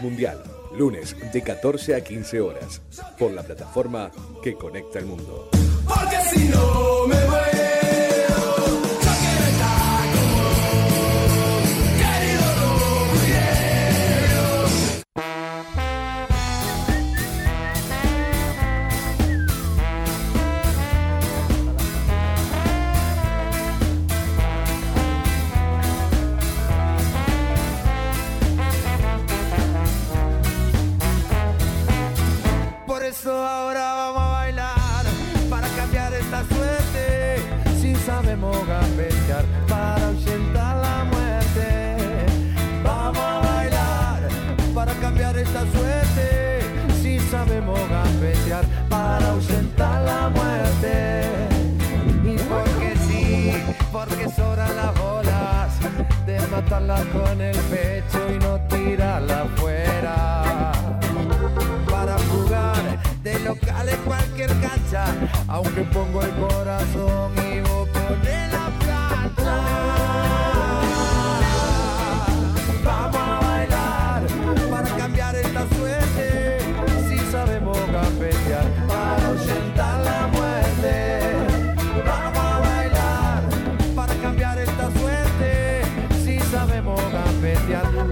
Mundial, 0.00 0.42
lunes 0.76 1.16
de 1.32 1.42
14 1.42 1.94
a 1.94 2.02
15 2.02 2.40
horas, 2.40 2.80
por 3.18 3.32
la 3.32 3.42
plataforma 3.42 4.10
que 4.42 4.54
conecta 4.54 4.98
el 4.98 5.06
mundo. 5.06 5.50
Porque 5.86 6.16
si 6.32 6.48
no 6.48 7.06
me 7.06 7.14
muero, 7.26 7.51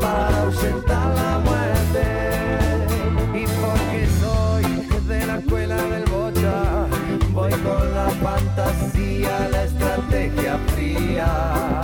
para 0.00 0.40
ahuyentar 0.40 1.14
la 1.14 1.38
muerte. 1.38 2.04
Y 3.32 3.46
porque 3.46 4.08
soy 4.20 4.64
de 5.06 5.26
la 5.26 5.36
escuela 5.36 5.76
del 5.76 6.04
bocha, 6.10 6.86
voy 7.30 7.52
con 7.52 7.94
la 7.94 8.10
fantasía, 8.22 9.48
la 9.50 9.64
estrategia 9.64 10.58
fría. 10.74 11.82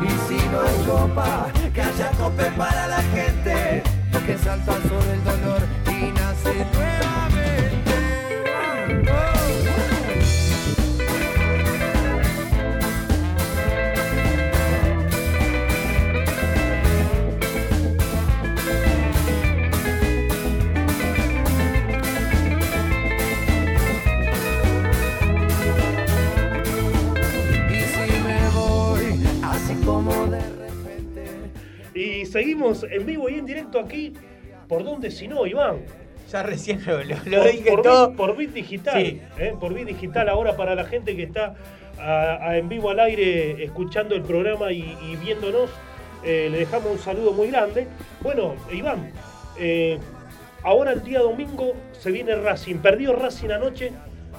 Y 0.00 0.10
si 0.28 0.48
no 0.48 0.60
hay 0.60 0.86
copa, 0.86 1.46
que 1.74 1.82
haya 1.82 2.10
cope 2.12 2.44
para 2.56 2.86
la 2.86 3.02
gente, 3.14 3.82
que 4.26 4.38
salta 4.38 4.72
sobre 4.74 5.14
el 5.14 5.24
dolor 5.24 5.39
seguimos 32.30 32.84
en 32.84 33.06
vivo 33.06 33.28
y 33.28 33.34
en 33.38 33.46
directo 33.46 33.78
aquí. 33.80 34.12
¿Por 34.68 34.84
dónde 34.84 35.10
si 35.10 35.26
no, 35.28 35.46
Iván? 35.46 35.78
Ya 36.30 36.42
recién 36.44 36.80
lo, 36.86 37.02
lo- 37.02 37.16
lo 37.26 37.38
por, 37.42 37.50
dije 37.50 37.70
por 37.70 37.82
todo. 37.82 38.08
Bit, 38.08 38.16
por 38.16 38.36
Bit 38.36 38.50
Digital. 38.52 39.02
Sí. 39.04 39.20
¿eh? 39.38 39.54
Por 39.58 39.74
Bit 39.74 39.86
Digital 39.88 40.28
ahora 40.28 40.56
para 40.56 40.74
la 40.76 40.84
gente 40.84 41.16
que 41.16 41.24
está 41.24 41.54
a- 41.98 42.38
a 42.50 42.56
en 42.56 42.68
vivo 42.68 42.90
al 42.90 43.00
aire 43.00 43.64
escuchando 43.64 44.14
el 44.14 44.22
programa 44.22 44.70
y, 44.72 44.96
y 45.02 45.16
viéndonos. 45.16 45.70
eh, 46.24 46.48
le 46.50 46.58
dejamos 46.58 46.92
un 46.92 46.98
saludo 46.98 47.32
muy 47.32 47.48
grande. 47.48 47.86
Bueno, 48.20 48.54
Iván, 48.72 49.10
eh, 49.58 49.98
ahora 50.62 50.92
el 50.92 51.02
día 51.02 51.18
domingo 51.20 51.72
se 51.98 52.10
viene 52.12 52.34
Racing. 52.36 52.76
Perdió 52.76 53.14
Racing 53.16 53.48
anoche, 53.50 53.90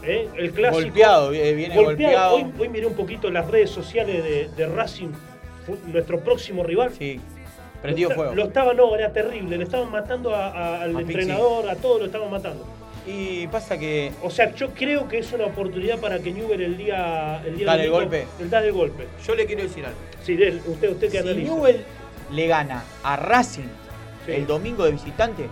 eh, 0.03 0.29
el 0.37 0.51
clásico. 0.51 0.81
Golpeado, 0.83 1.31
viene 1.31 1.75
golpeado. 1.75 2.35
Hoy, 2.35 2.45
hoy 2.59 2.69
miré 2.69 2.85
un 2.85 2.93
poquito 2.95 3.29
las 3.31 3.47
redes 3.49 3.71
sociales 3.71 4.23
de, 4.23 4.47
de 4.55 4.65
Racing, 4.67 5.09
nuestro 5.87 6.19
próximo 6.19 6.63
rival. 6.63 6.91
Sí, 6.97 7.19
prendido 7.81 8.09
Lo 8.09 8.15
fuego. 8.15 8.35
Lo 8.35 8.43
estaba, 8.45 8.73
no, 8.73 8.95
era 8.95 9.11
terrible. 9.11 9.57
Le 9.57 9.63
estaban 9.63 9.91
matando 9.91 10.35
a- 10.35 10.47
a- 10.47 10.81
al 10.83 10.95
A 10.95 10.99
Pixi. 10.99 11.13
entrenador, 11.13 11.69
a 11.69 11.75
todos 11.75 11.99
lo 11.99 12.05
estaban 12.05 12.29
matando. 12.31 12.65
Y 13.07 13.47
pasa 13.47 13.79
que 13.79 14.11
O 14.21 14.29
sea, 14.29 14.53
yo 14.53 14.69
creo 14.75 15.07
que 15.07 15.17
es 15.17 15.31
una 15.33 15.45
oportunidad 15.45 15.97
para 15.99 16.19
que 16.19 16.31
Newell 16.31 16.61
el 16.61 16.77
día, 16.77 17.41
el 17.45 17.57
día 17.57 17.65
Dale 17.65 17.85
el 17.85 17.91
golpe. 17.91 18.27
El 18.39 18.49
dar 18.49 18.63
el 18.63 18.71
golpe. 18.73 19.07
yo 19.25 19.33
le 19.35 19.45
quiero 19.47 19.63
decir 19.63 19.85
algo. 19.85 19.97
Sí, 20.23 20.35
del- 20.35 20.61
usted, 20.67 20.91
usted 20.91 21.07
que 21.07 21.11
Si 21.11 21.17
analiza. 21.17 21.51
Newell 21.53 21.83
le 22.31 22.47
gana 22.47 22.83
a 23.03 23.15
Racing 23.15 23.63
Sí. 24.25 24.33
el 24.33 24.45
domingo 24.45 24.85
de 24.85 24.91
visitante, 24.91 25.47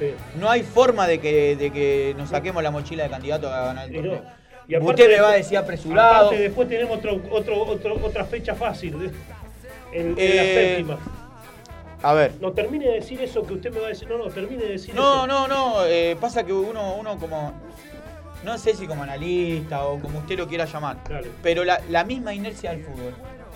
Sí. 0.00 0.06
no 0.40 0.50
hay 0.50 0.62
forma 0.64 1.06
de 1.06 1.20
que, 1.20 1.54
de 1.54 1.70
que 1.70 2.14
nos 2.18 2.30
saquemos 2.30 2.62
la 2.64 2.72
mochila 2.72 3.04
de 3.04 3.10
candidato 3.10 3.48
a 3.48 3.66
ganar 3.66 3.86
el 3.88 3.94
Y 3.94 3.98
no. 3.98 4.02
torneo. 4.14 4.30
Y 4.66 4.74
aparte 4.74 4.90
Usted 4.90 5.04
me 5.04 5.08
después- 5.10 5.28
va 5.28 5.32
a 5.32 5.36
decir 5.36 5.56
apresurado. 5.58 6.26
Aparte, 6.26 6.42
después 6.42 6.68
tenemos 6.68 6.98
otro, 6.98 7.20
otro, 7.30 7.62
otro- 7.62 7.96
otra 8.04 8.24
fecha 8.24 8.54
fácil. 8.56 8.94
¿eh? 9.04 9.10
En, 9.92 10.06
en 10.08 10.14
la 10.16 10.22
Eh, 10.44 10.54
séptima. 10.76 10.98
A 12.02 12.12
ver. 12.12 12.32
No 12.40 12.52
termine 12.52 12.86
de 12.86 12.92
decir 12.94 13.20
eso 13.22 13.42
que 13.44 13.54
usted 13.54 13.72
me 13.72 13.80
va 13.80 13.86
a 13.86 13.88
decir. 13.90 14.08
No, 14.08 14.18
no, 14.18 14.26
termine 14.28 14.62
de 14.62 14.70
decir 14.72 14.94
No, 14.94 15.18
eso. 15.18 15.26
no, 15.26 15.48
no. 15.48 15.84
eh, 15.86 16.16
pasa 16.20 16.44
que 16.44 16.52
uno, 16.52 16.94
uno 16.96 17.18
como. 17.18 17.52
No 18.44 18.56
sé 18.56 18.74
si 18.74 18.86
como 18.86 19.02
analista 19.02 19.84
o 19.84 19.98
como 19.98 20.20
usted 20.20 20.38
lo 20.38 20.46
quiera 20.46 20.64
llamar. 20.64 20.98
Dale. 21.08 21.28
Pero 21.42 21.64
la, 21.64 21.80
la 21.88 22.04
misma 22.04 22.32
inercia 22.34 22.70
del 22.70 22.84
fútbol 22.84 23.14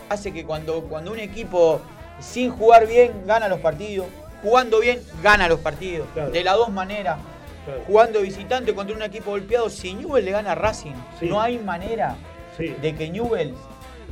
hace 0.08 0.32
que 0.32 0.44
cuando, 0.44 0.82
cuando 0.82 1.12
un 1.12 1.20
equipo 1.20 1.80
sin 2.18 2.50
jugar 2.50 2.86
bien 2.88 3.24
gana 3.24 3.46
los 3.48 3.60
partidos, 3.60 4.06
jugando 4.42 4.80
bien 4.80 5.00
gana 5.22 5.46
los 5.48 5.60
partidos. 5.60 6.08
Claro. 6.14 6.30
De 6.32 6.42
las 6.42 6.56
dos 6.56 6.70
maneras. 6.70 7.18
Claro. 7.64 7.82
Jugando 7.86 8.20
visitante 8.22 8.74
contra 8.74 8.96
un 8.96 9.02
equipo 9.02 9.30
golpeado, 9.30 9.70
si 9.70 9.94
Newell 9.94 10.24
le 10.24 10.32
gana 10.32 10.50
a 10.52 10.54
Racing, 10.56 10.94
Sí. 11.20 11.26
no 11.28 11.40
hay 11.40 11.58
manera 11.58 12.16
Sí, 12.58 12.74
de 12.82 12.94
que 12.96 13.08
Newell 13.08 13.54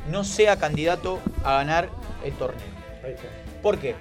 no 0.09 0.23
sea 0.23 0.55
candidato 0.55 1.19
a 1.43 1.55
ganar 1.55 1.89
el 2.23 2.31
torneo. 2.33 2.61
ahí 3.03 3.11
está. 3.11 3.27
¿Por 3.61 3.77
qué? 3.77 3.93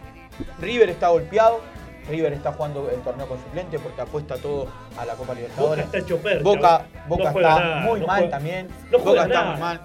River 0.60 0.90
está 0.90 1.08
golpeado, 1.08 1.60
River 2.08 2.32
está 2.32 2.52
jugando 2.52 2.90
el 2.90 3.00
torneo 3.02 3.26
con 3.28 3.38
suplente 3.38 3.78
porque 3.78 4.00
apuesta 4.00 4.36
todo 4.36 4.66
a 4.96 5.04
la 5.04 5.14
Copa 5.14 5.34
Boca 5.34 5.40
Libertadores. 5.40 5.86
está. 5.94 6.38
Boca, 6.42 6.86
No 7.08 7.16
Boca 7.16 7.32
juega 7.32 7.48
está 7.50 7.60
nada, 7.64 7.76
muy 7.82 8.00
no 8.00 8.06
mal 8.06 8.18
juega- 8.18 8.30
también. 8.36 8.68
no 8.90 8.98
Boca 8.98 9.22
está 9.22 9.34
nada. 9.34 9.50
muy 9.52 9.60
mal. 9.60 9.80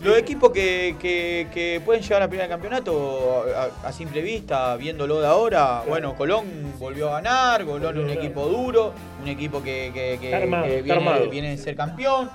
Los 0.00 0.18
equipos 0.18 0.50
que, 0.50 0.96
que- 1.00 1.46
que 1.54 1.80
pueden 1.82 2.02
llegar 2.02 2.20
a 2.22 2.28
primera 2.28 2.46
campeonato 2.48 3.46
a, 3.82 3.88
a 3.88 3.92
simple 3.92 4.20
vista, 4.20 4.76
viéndolo 4.76 5.20
de 5.20 5.26
ahora, 5.26 5.82
bueno, 5.88 6.14
Colón 6.14 6.44
volvió 6.78 7.08
a 7.08 7.22
ganar, 7.22 7.64
Colón 7.64 7.96
es 7.98 8.04
un 8.04 8.10
equipo 8.10 8.44
duro, 8.46 8.92
un 9.22 9.28
equipo 9.28 9.62
que, 9.62 9.90
Está 10.22 10.36
armado, 10.38 10.66
está 10.66 10.82
viene, 10.82 11.00
viene 11.30 11.50
de 11.50 11.56
ser 11.58 11.74
campeón. 11.76 12.28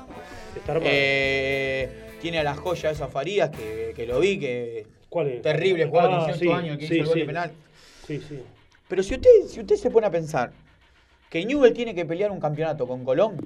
Está 0.55 0.71
armado. 0.71 0.89
Eh, 0.91 2.15
tiene 2.21 2.39
a 2.39 2.43
la 2.43 2.55
joya 2.55 2.89
esa 2.89 3.07
Farías 3.07 3.49
que, 3.51 3.93
que 3.95 4.07
lo 4.07 4.19
vi, 4.19 4.39
que 4.39 4.87
¿Cuál 5.09 5.27
es? 5.27 5.41
terrible 5.41 5.85
jugador, 5.87 6.11
Ah, 6.21 6.25
18 6.27 6.39
sí, 6.39 6.51
años, 6.51 6.77
que 6.77 6.87
sí, 6.87 6.93
hizo 6.95 7.01
el 7.01 7.05
gol 7.07 7.13
sí. 7.13 7.19
de 7.21 7.25
penal. 7.25 7.51
Sí, 8.07 8.21
sí. 8.27 8.39
Pero 8.87 9.03
si 9.03 9.15
usted, 9.15 9.29
si 9.47 9.59
usted 9.59 9.75
se 9.75 9.89
pone 9.91 10.07
a 10.07 10.11
pensar 10.11 10.51
que 11.29 11.45
Newell 11.45 11.73
tiene 11.73 11.93
que 11.93 12.05
pelear 12.05 12.31
un 12.31 12.39
campeonato 12.39 12.87
con 12.87 13.03
Colón, 13.03 13.37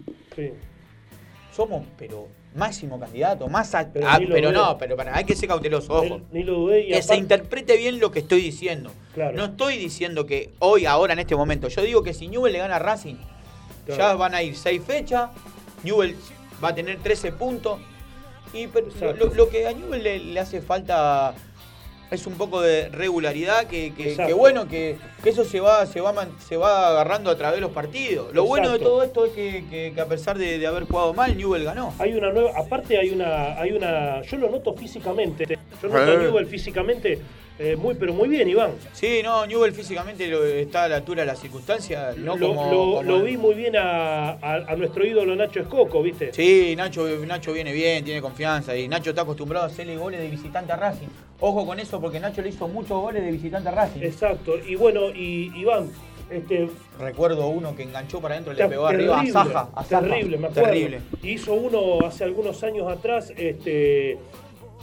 somos, 1.56 1.86
pero 1.98 2.28
máximo 2.56 3.00
candidato, 3.00 3.48
más 3.48 3.74
a- 3.76 3.92
Pero 3.92 4.08
ah, 4.10 4.20
pero 4.28 4.52
no, 4.52 4.78
pero 4.78 4.96
para, 4.96 5.16
hay 5.16 5.24
que 5.24 5.36
ser 5.36 5.50
cauteloso, 5.50 5.94
ojo. 5.94 6.22
Ni, 6.32 6.40
ni 6.40 6.44
lo 6.44 6.54
dudé. 6.54 6.82
Y 6.82 6.92
Que 6.92 7.02
se 7.02 7.16
interprete 7.16 7.78
bien 7.78 8.00
lo 8.00 8.12
que 8.12 8.20
estoy 8.20 8.42
diciendo. 8.42 8.92
Claro. 9.14 9.36
No 9.38 9.46
estoy 9.46 9.78
diciendo 9.78 10.26
que 10.26 10.52
hoy, 10.60 10.86
ahora, 10.86 11.14
en 11.14 11.20
este 11.20 11.36
momento. 11.36 11.68
Yo 11.68 11.82
digo 11.82 12.04
que 12.04 12.14
si 12.14 12.28
Newell 12.28 12.54
le 12.54 12.60
gana 12.60 12.78
a 12.78 12.80
Racing, 12.80 13.16
Claro. 13.86 14.02
ya 14.02 14.16
van 14.16 14.34
a 14.34 14.42
ir 14.44 14.56
seis 14.56 14.82
fechas. 14.86 15.30
Newell 15.84 16.16
va 16.64 16.70
a 16.70 16.76
tener 16.76 16.98
13 17.00 17.32
puntos. 17.34 17.80
Y 18.54 18.68
pero 18.68 18.86
lo, 18.88 18.92
Exacto. 18.94 19.26
lo- 19.26 19.34
lo 19.34 19.50
que 19.50 19.68
a 19.68 19.74
Newell 19.74 20.02
le, 20.04 20.20
le 20.20 20.40
hace 20.40 20.62
falta 20.62 21.34
es 22.14 22.28
un 22.28 22.34
poco 22.36 22.62
de 22.62 22.90
regularidad, 22.90 23.66
que, 23.68 23.94
que- 23.94 24.34
bueno, 24.34 24.68
que, 24.68 24.98
que 25.24 25.30
eso 25.30 25.44
se 25.44 25.60
va, 25.60 25.86
se, 25.86 26.00
va, 26.02 26.14
se 26.40 26.58
va 26.58 26.90
agarrando 26.90 27.30
a 27.32 27.36
través 27.38 27.56
de 27.58 27.62
los 27.62 27.72
partidos. 27.72 28.34
Lo 28.34 28.46
bueno 28.46 28.72
de 28.72 28.80
todo 28.80 29.04
esto 29.04 29.26
es 29.26 29.32
que, 29.34 29.66
que- 29.70 29.92
que 29.94 30.02
a 30.02 30.06
pesar 30.06 30.38
de, 30.38 30.58
de 30.60 30.68
haber 30.68 30.84
jugado 30.86 31.14
mal, 31.14 31.36
Newell 31.38 31.64
ganó. 31.64 31.94
Hay 32.00 32.14
una 32.14 32.32
nueva, 32.32 32.52
aparte 32.58 32.98
hay 32.98 33.10
una, 33.10 33.60
hay 33.60 33.72
una, 33.72 34.22
yo 34.22 34.38
lo 34.38 34.50
noto 34.50 34.74
físicamente, 34.74 35.46
yo 35.82 35.88
noto 35.88 35.98
a 36.02 36.14
Eh. 36.14 36.18
Newell 36.18 36.46
físicamente 36.46 37.20
eh, 37.60 37.76
muy, 37.76 37.94
pero 37.96 38.14
muy 38.14 38.28
bien, 38.30 38.50
Iván. 38.50 38.72
Sí, 38.94 39.22
no, 39.24 39.46
Newell 39.46 39.74
físicamente 39.74 40.28
lo- 40.28 40.44
está 40.44 40.86
a 40.86 40.90
la 40.90 40.96
altura 40.98 41.22
de 41.22 41.28
las 41.28 41.40
circunstancias, 41.40 42.18
no 42.18 42.36
lo, 42.36 42.48
como, 42.50 42.64
lo- 42.66 42.78
como- 42.98 43.04
lo 43.04 43.22
vi 43.24 43.38
muy 43.38 43.54
bien 43.54 43.76
a, 43.76 44.32
a- 44.32 44.66
a 44.68 44.76
nuestro 44.76 45.06
ídolo 45.06 45.36
Nacho 45.36 45.60
Escoco, 45.60 46.02
¿viste? 46.02 46.34
Sí, 46.34 46.74
Nacho, 46.76 47.08
Nacho 47.26 47.54
viene 47.54 47.72
bien, 47.72 48.04
tiene 48.04 48.22
confianza 48.22 48.76
y 48.76 48.88
Nacho 48.88 49.12
está 49.12 49.22
acostumbrado 49.22 49.66
a 49.66 49.68
hacerle 49.68 49.98
goles 49.98 50.20
de 50.20 50.30
visitante 50.30 50.72
a 50.72 50.76
Racing. 50.78 51.08
Ojo 51.40 51.66
con 51.66 51.80
eso 51.80 52.00
porque 52.02 52.20
Nacho 52.20 52.42
le 52.42 52.50
hizo 52.50 52.68
muchos 52.68 53.00
goles 53.00 53.24
de 53.24 53.32
visitante 53.32 53.70
a 53.70 53.72
Racing. 53.74 54.02
Exacto. 54.02 54.54
Y 54.58 54.76
bueno, 54.76 55.10
y 55.10 55.52
Iván, 55.56 55.92
este, 56.30 56.70
Recuerdo 57.00 57.48
uno 57.48 57.76
que 57.76 57.84
enganchó 57.84 58.20
para 58.22 58.36
adentro 58.36 58.54
y 58.54 58.56
le 58.56 58.68
pegó 58.68 58.88
arriba 58.88 59.20
a 59.22 59.26
Saja. 59.28 59.70
A 59.76 59.84
Saja. 59.84 60.02
terrible, 60.08 60.38
me 60.38 60.48
acuerdo. 60.48 60.70
Terrible. 60.70 61.02
Hizo 61.22 61.54
uno 61.54 62.06
hace 62.06 62.24
algunos 62.24 62.64
años 62.64 62.92
atrás, 62.92 63.32
este, 63.36 64.18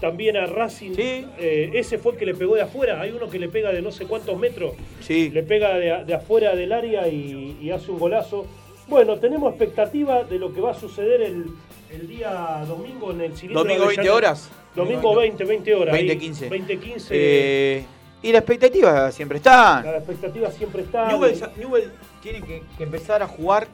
también 0.00 0.36
a 0.36 0.46
Racing. 0.46 0.94
Sí. 0.94 1.26
Eh, 1.38 1.70
ese 1.74 1.98
fue 1.98 2.12
el 2.12 2.18
que 2.18 2.26
le 2.26 2.34
pegó 2.34 2.54
de 2.54 2.62
afuera. 2.62 3.00
Hay 3.00 3.10
uno 3.10 3.28
que 3.28 3.38
le 3.38 3.48
pega 3.48 3.70
de 3.72 3.82
no 3.82 3.90
sé 3.90 4.06
cuántos 4.06 4.38
metros. 4.38 4.72
Sí. 5.00 5.30
le 5.30 5.42
pega 5.42 5.76
de, 5.78 6.04
de 6.04 6.14
afuera 6.14 6.54
del 6.56 6.72
área 6.72 7.08
y, 7.08 7.58
y 7.60 7.70
hace 7.70 7.90
un 7.90 7.98
golazo. 7.98 8.46
Bueno, 8.88 9.18
tenemos 9.18 9.50
expectativa 9.50 10.24
de 10.24 10.38
lo 10.38 10.52
que 10.52 10.60
va 10.60 10.72
a 10.72 10.74
suceder 10.74 11.22
el, 11.22 11.46
el 11.92 12.08
día 12.08 12.64
domingo 12.66 13.12
en 13.12 13.20
el 13.20 13.36
cilindro 13.36 13.62
Domingo 13.62 13.82
de 13.82 13.86
20 13.88 14.00
Avellaneda. 14.00 14.14
horas. 14.16 14.50
Domingo 14.74 15.14
20, 15.16 15.44
20 15.44 15.74
horas. 15.74 15.92
20, 15.92 16.12
ahí, 16.12 16.18
15. 16.18 16.48
20, 16.48 16.78
15. 16.78 17.08
Eh, 17.16 17.84
y 18.22 18.32
la 18.32 18.38
expectativa 18.38 19.10
siempre 19.12 19.38
está. 19.38 19.82
la 19.82 19.96
expectativa 19.98 20.50
siempre 20.50 20.82
está. 20.82 21.08
Newell, 21.08 21.40
Newell 21.56 21.92
tiene 22.22 22.42
que, 22.42 22.62
que 22.76 22.82
empezar 22.82 23.22
a 23.22 23.26
jugar 23.26 23.68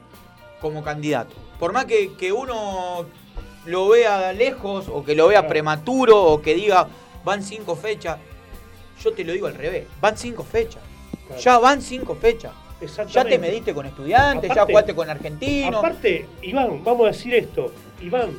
como 0.61 0.83
candidato. 0.85 1.35
Por 1.59 1.73
más 1.73 1.87
que, 1.87 2.13
que 2.19 2.33
uno 2.33 3.07
lo 3.67 3.89
vea 3.89 4.33
lejos 4.33 4.89
o 4.89 5.05
que 5.05 5.15
lo 5.15 5.29
vea 5.29 5.47
prematuro 5.47 6.23
o 6.23 6.41
que 6.41 6.55
diga 6.55 6.89
van 7.25 7.43
cinco 7.43 7.77
fechas, 7.77 8.19
yo 9.03 9.13
te 9.13 9.25
lo 9.25 9.33
digo 9.33 9.47
al 9.47 9.55
revés, 9.55 9.87
van 10.01 10.17
cinco 10.17 10.45
fechas. 10.45 10.83
Claro. 11.27 11.43
Ya 11.43 11.59
van 11.59 11.83
cinco 11.83 12.15
fechas. 12.15 12.53
Ya 13.11 13.25
te 13.25 13.39
mediste 13.39 13.73
con 13.73 13.87
estudiantes, 13.87 14.53
ya 14.55 14.65
jugaste 14.65 14.95
con 14.95 15.09
argentinos. 15.09 15.79
Aparte, 15.79 16.27
Iván, 16.43 16.85
vamos 16.85 17.05
a 17.05 17.11
decir 17.11 17.35
esto. 17.35 17.73
Iván, 18.03 18.31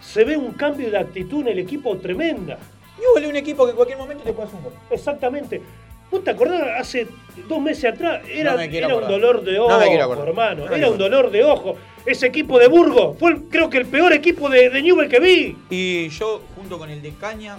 se 0.00 0.24
ve 0.24 0.36
un 0.36 0.52
cambio 0.52 0.90
de 0.90 0.98
actitud 0.98 1.42
en 1.42 1.48
el 1.48 1.60
equipo 1.60 1.96
tremenda. 1.96 2.58
Newell 2.98 3.24
es 3.24 3.30
un 3.30 3.36
equipo 3.36 3.64
que 3.64 3.70
en 3.70 3.76
cualquier 3.76 3.98
momento 3.98 4.24
te 4.24 4.32
puede 4.32 4.48
hacer 4.48 4.58
un 4.58 4.64
gol. 4.64 4.72
Exactamente. 4.90 5.62
¿Vos 6.10 6.22
te 6.24 6.30
acordás? 6.30 6.62
Hace 6.80 7.08
dos 7.48 7.60
meses 7.60 7.92
atrás 7.92 8.22
era, 8.28 8.54
No 8.54 8.60
era 8.62 8.94
un 8.96 9.08
dolor 9.08 9.42
de 9.42 9.58
ojo, 9.58 10.22
hermano. 10.22 10.66
No 10.66 10.74
era 10.74 10.90
un 10.90 10.98
dolor 10.98 11.30
de 11.30 11.44
ojo. 11.44 11.76
Ese 12.04 12.26
equipo 12.26 12.58
de 12.58 12.68
Burgos 12.68 13.18
fue 13.18 13.32
el- 13.32 13.42
creo 13.48 13.68
que 13.68 13.78
el 13.78 13.86
peor 13.86 14.12
equipo 14.12 14.48
de, 14.48 14.70
de 14.70 14.82
Newell 14.82 15.08
que 15.08 15.18
vi. 15.20 15.56
Y 15.70 16.08
yo, 16.10 16.40
junto 16.54 16.78
con 16.78 16.88
el 16.90 17.02
de 17.02 17.10
Caña 17.14 17.56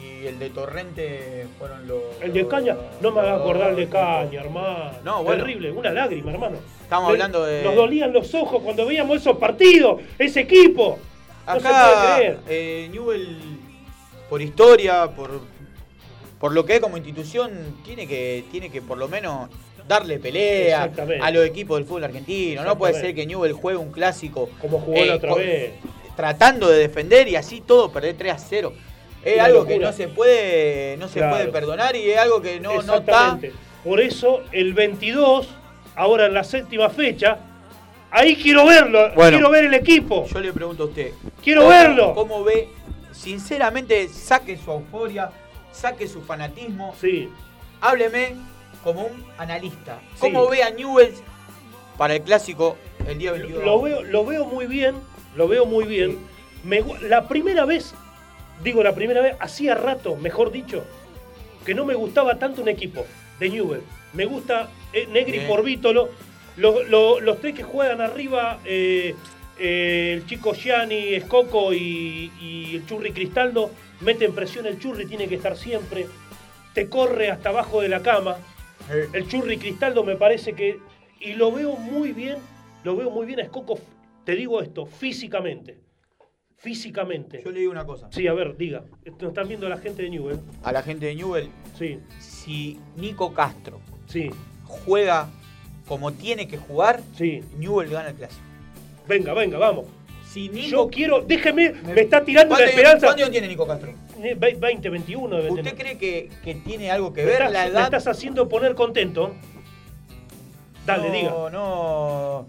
y 0.00 0.26
el 0.26 0.38
de 0.38 0.50
Torrente, 0.50 1.46
fueron 1.58 1.86
los. 1.88 2.00
El 2.20 2.32
de 2.32 2.46
Caña, 2.46 2.76
no 3.00 3.10
me 3.10 3.20
hagas 3.20 3.40
acordar 3.40 3.70
el 3.70 3.76
de 3.76 3.88
Caña, 3.88 4.40
hermano. 4.40 4.90
No, 5.04 5.24
bueno. 5.24 5.44
Terrible, 5.44 5.72
una 5.72 5.90
lágrima, 5.90 6.30
hermano. 6.30 6.58
Estamos 6.82 7.08
Le- 7.08 7.14
hablando 7.14 7.44
de- 7.44 7.64
Nos 7.64 7.74
dolían 7.74 8.12
los 8.12 8.32
ojos 8.34 8.62
cuando 8.62 8.86
veíamos 8.86 9.16
esos 9.16 9.36
partidos, 9.38 10.00
ese 10.18 10.40
equipo. 10.40 10.98
No 11.44 11.54
se 11.54 11.60
puede 11.60 11.74
Acá, 11.74 12.14
creer. 12.18 12.38
eh, 12.48 12.88
Newell, 12.92 13.38
por 14.30 14.40
historia, 14.40 15.08
por, 15.08 15.40
por 16.42 16.52
lo 16.52 16.66
que 16.66 16.74
es 16.74 16.80
como 16.80 16.96
institución, 16.96 17.52
tiene 17.84 18.08
que, 18.08 18.42
tiene 18.50 18.68
que 18.68 18.82
por 18.82 18.98
lo 18.98 19.06
menos 19.06 19.48
darle 19.86 20.18
pelea 20.18 20.90
a 21.20 21.30
los 21.30 21.46
equipos 21.46 21.78
del 21.78 21.86
fútbol 21.86 22.02
argentino. 22.02 22.64
No 22.64 22.76
puede 22.76 22.94
ser 23.00 23.14
que 23.14 23.24
Newell 23.24 23.52
juegue 23.52 23.78
un 23.78 23.92
clásico 23.92 24.50
Como 24.60 24.80
jugó 24.80 25.04
la 25.04 25.14
otra 25.14 25.30
con- 25.30 25.38
vez. 25.38 25.74
tratando 26.16 26.68
de 26.68 26.78
defender 26.80 27.28
y 27.28 27.36
así 27.36 27.60
todo 27.60 27.92
perder 27.92 28.16
3 28.18 28.32
a 28.32 28.38
0. 28.38 28.72
Es 29.24 29.36
Una 29.36 29.44
algo 29.44 29.64
que 29.64 29.78
no 29.78 29.92
se 29.92 30.08
puede, 30.08 30.96
no 30.96 31.06
se 31.06 31.20
Claro. 31.20 31.36
puede 31.36 31.48
perdonar 31.52 31.94
y 31.94 32.10
es 32.10 32.18
algo 32.18 32.42
que 32.42 32.58
no, 32.58 32.82
no 32.82 32.96
está. 32.96 33.38
Por 33.84 34.00
eso, 34.00 34.40
el 34.50 34.74
22, 34.74 35.48
ahora 35.94 36.26
en 36.26 36.34
la 36.34 36.42
séptima 36.42 36.90
fecha, 36.90 37.38
ahí 38.10 38.34
quiero 38.34 38.66
verlo. 38.66 39.12
Bueno. 39.14 39.36
quiero 39.36 39.48
ver 39.50 39.66
el 39.66 39.74
equipo. 39.74 40.26
Yo 40.26 40.40
le 40.40 40.52
pregunto 40.52 40.82
a 40.82 40.86
usted. 40.86 41.12
Quiero 41.40 41.60
¿cómo- 41.60 41.70
verlo. 41.72 42.14
¿Cómo 42.16 42.42
ve? 42.42 42.68
Sinceramente, 43.12 44.08
saque 44.08 44.56
su 44.56 44.70
euforia, 44.72 45.30
saque 45.72 46.06
su 46.06 46.22
fanatismo. 46.22 46.94
Sí. 47.00 47.28
Hábleme 47.80 48.36
como 48.84 49.02
un 49.06 49.24
analista. 49.38 49.98
Sí. 50.14 50.20
¿Cómo 50.20 50.48
ve 50.48 50.62
a 50.62 50.70
Newells 50.70 51.22
para 51.98 52.14
el 52.14 52.22
clásico 52.22 52.76
el 53.06 53.18
día 53.18 53.32
22? 53.32 53.64
Lo 53.64 53.80
veo, 53.80 54.02
lo 54.02 54.24
veo 54.24 54.44
muy 54.44 54.66
bien, 54.66 54.94
lo 55.36 55.48
veo 55.48 55.66
muy 55.66 55.84
bien. 55.84 56.18
Me 56.64 56.80
la 57.02 57.26
primera 57.28 57.64
vez, 57.64 57.94
digo 58.62 58.82
la 58.82 58.94
primera 58.94 59.20
vez, 59.20 59.36
hacía 59.40 59.74
rato, 59.74 60.14
mejor 60.16 60.52
dicho, 60.52 60.84
que 61.66 61.74
no 61.74 61.84
me 61.84 61.94
gustaba 61.94 62.38
tanto 62.38 62.62
un 62.62 62.68
equipo 62.68 63.04
de 63.40 63.48
Newell. 63.50 63.82
Me 64.12 64.24
gusta 64.26 64.68
eh, 64.92 65.06
Negri 65.10 65.40
por 65.40 65.62
Vítolo. 65.64 66.08
Los, 66.56 66.86
los- 66.88 67.22
los 67.22 67.40
tres 67.40 67.54
que 67.54 67.62
juegan 67.62 68.00
arriba, 68.02 68.58
eh, 68.64 69.14
eh, 69.58 70.14
el 70.14 70.26
chico 70.26 70.54
Gianni, 70.54 71.14
Escoco 71.14 71.72
y, 71.72 72.30
y 72.40 72.76
el 72.76 72.86
Churri 72.86 73.12
Cristaldo, 73.12 73.70
meten 74.00 74.34
presión 74.34 74.66
el 74.66 74.78
Churri, 74.78 75.06
tiene 75.06 75.28
que 75.28 75.36
estar 75.36 75.56
siempre. 75.56 76.06
Te 76.74 76.88
corre 76.88 77.30
hasta 77.30 77.50
abajo 77.50 77.80
de 77.80 77.88
la 77.88 78.02
cama. 78.02 78.36
El 79.12 79.28
Churri 79.28 79.58
Cristaldo 79.58 80.04
me 80.04 80.16
parece 80.16 80.54
que. 80.54 80.78
Y 81.20 81.34
lo 81.34 81.52
veo 81.52 81.76
muy 81.76 82.12
bien, 82.12 82.36
lo 82.82 82.96
veo 82.96 83.10
muy 83.10 83.26
bien 83.26 83.38
a 83.38 83.42
Escoco, 83.42 83.78
te 84.24 84.34
digo 84.34 84.60
esto, 84.60 84.86
físicamente. 84.86 85.80
Físicamente. 86.56 87.42
Yo 87.44 87.50
le 87.50 87.60
digo 87.60 87.72
una 87.72 87.84
cosa. 87.84 88.08
Sí, 88.12 88.26
a 88.28 88.32
ver, 88.34 88.56
diga. 88.56 88.84
Nos 89.04 89.30
están 89.30 89.48
viendo 89.48 89.68
la 89.68 89.78
gente 89.78 90.02
de 90.02 90.10
Newell. 90.10 90.38
A 90.62 90.72
la 90.72 90.82
gente 90.82 91.06
de 91.06 91.14
Newell, 91.14 91.48
Sí, 91.76 91.98
si 92.20 92.78
Nico 92.96 93.32
Castro 93.32 93.80
sí, 94.06 94.30
juega 94.64 95.28
como 95.88 96.12
tiene 96.12 96.46
que 96.46 96.58
jugar, 96.58 97.00
sí. 97.16 97.42
Newell 97.58 97.90
gana 97.90 98.10
el 98.10 98.14
clásico. 98.14 98.42
Venga, 99.08 99.34
venga, 99.34 99.58
vamos. 99.58 99.86
Si 100.28 100.48
Nico, 100.48 100.68
Yo 100.68 100.88
quiero, 100.88 101.20
déjeme, 101.20 101.72
me 101.94 102.00
está 102.00 102.24
tirando 102.24 102.54
la 102.54 102.58
¿Cuánto- 102.60 102.70
esperanza. 102.70 103.06
¿Cuánto 103.08 103.30
tiene 103.30 103.48
Nico 103.48 103.66
Castro? 103.66 103.92
Ve- 104.38 104.54
20, 104.58 104.88
21 104.88 105.36
debe 105.36 105.50
¿Usted 105.50 105.62
tener. 105.62 105.78
cree 105.78 105.98
que, 105.98 106.30
que 106.42 106.54
tiene 106.54 106.90
algo 106.90 107.12
que 107.12 107.20
me, 107.22 107.26
ver 107.26 107.34
estás, 107.42 107.52
la 107.52 107.64
me 107.64 107.70
edad? 107.70 107.84
estás 107.84 108.06
haciendo 108.06 108.48
poner 108.48 108.74
contento. 108.74 109.34
Dale, 110.86 111.08
no, 111.08 111.14
diga. 111.14 111.30
No, 111.52 112.46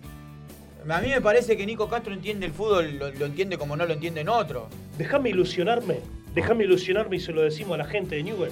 A 0.93 1.01
mí 1.01 1.09
me 1.09 1.21
parece 1.21 1.57
que 1.57 1.65
Nico 1.65 1.87
Castro 1.89 2.13
entiende 2.13 2.45
el 2.45 2.51
fútbol, 2.53 2.97
lo, 2.97 3.11
lo 3.11 3.25
entiende 3.25 3.57
como 3.57 3.75
no 3.75 3.85
lo 3.85 3.93
entienden 3.93 4.29
otros. 4.29 4.63
Déjame 4.97 5.29
ilusionarme. 5.29 5.99
Déjame 6.33 6.63
ilusionarme 6.63 7.17
y 7.17 7.19
se 7.19 7.31
lo 7.33 7.41
decimos 7.41 7.75
a 7.75 7.77
la 7.77 7.85
gente 7.85 8.15
de 8.15 8.23
Newell. 8.23 8.51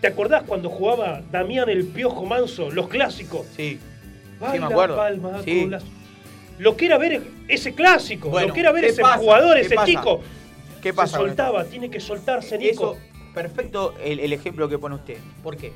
¿Te 0.00 0.06
acordás 0.08 0.42
cuando 0.44 0.68
jugaba 0.70 1.22
Damián 1.30 1.68
el 1.68 1.86
Piojo 1.86 2.24
Manso, 2.24 2.70
los 2.70 2.88
clásicos? 2.88 3.46
Sí, 3.56 3.78
Baila, 4.40 4.66
me 4.68 4.72
acuerdo. 4.72 4.96
palma, 4.96 5.42
Sí. 5.44 5.60
con 5.62 5.70
las- 5.72 5.84
Lo 6.58 6.76
que 6.76 6.86
era 6.86 6.98
ver 6.98 7.22
ese 7.48 7.74
clásico, 7.74 8.30
Bueno, 8.30 8.48
lo 8.48 8.54
que 8.54 8.60
era 8.60 8.72
ver 8.72 8.84
¿qué 8.84 8.90
ese 8.90 9.02
pasa? 9.02 9.18
jugador, 9.18 9.54
¿Qué 9.56 9.60
ese 9.62 9.74
pasa? 9.74 9.86
chico. 9.86 10.20
¿Qué 10.82 10.92
pasa? 10.92 11.16
Se 11.18 11.24
soltaba, 11.24 11.64
tiene 11.64 11.90
que 11.90 12.00
soltarse, 12.00 12.58
Nico. 12.58 12.92
Eso, 12.92 12.98
perfecto 13.34 13.94
el, 14.02 14.20
el 14.20 14.32
ejemplo 14.32 14.68
que 14.68 14.78
pone 14.78 14.94
usted. 14.96 15.18
¿Por 15.42 15.56
qué? 15.56 15.72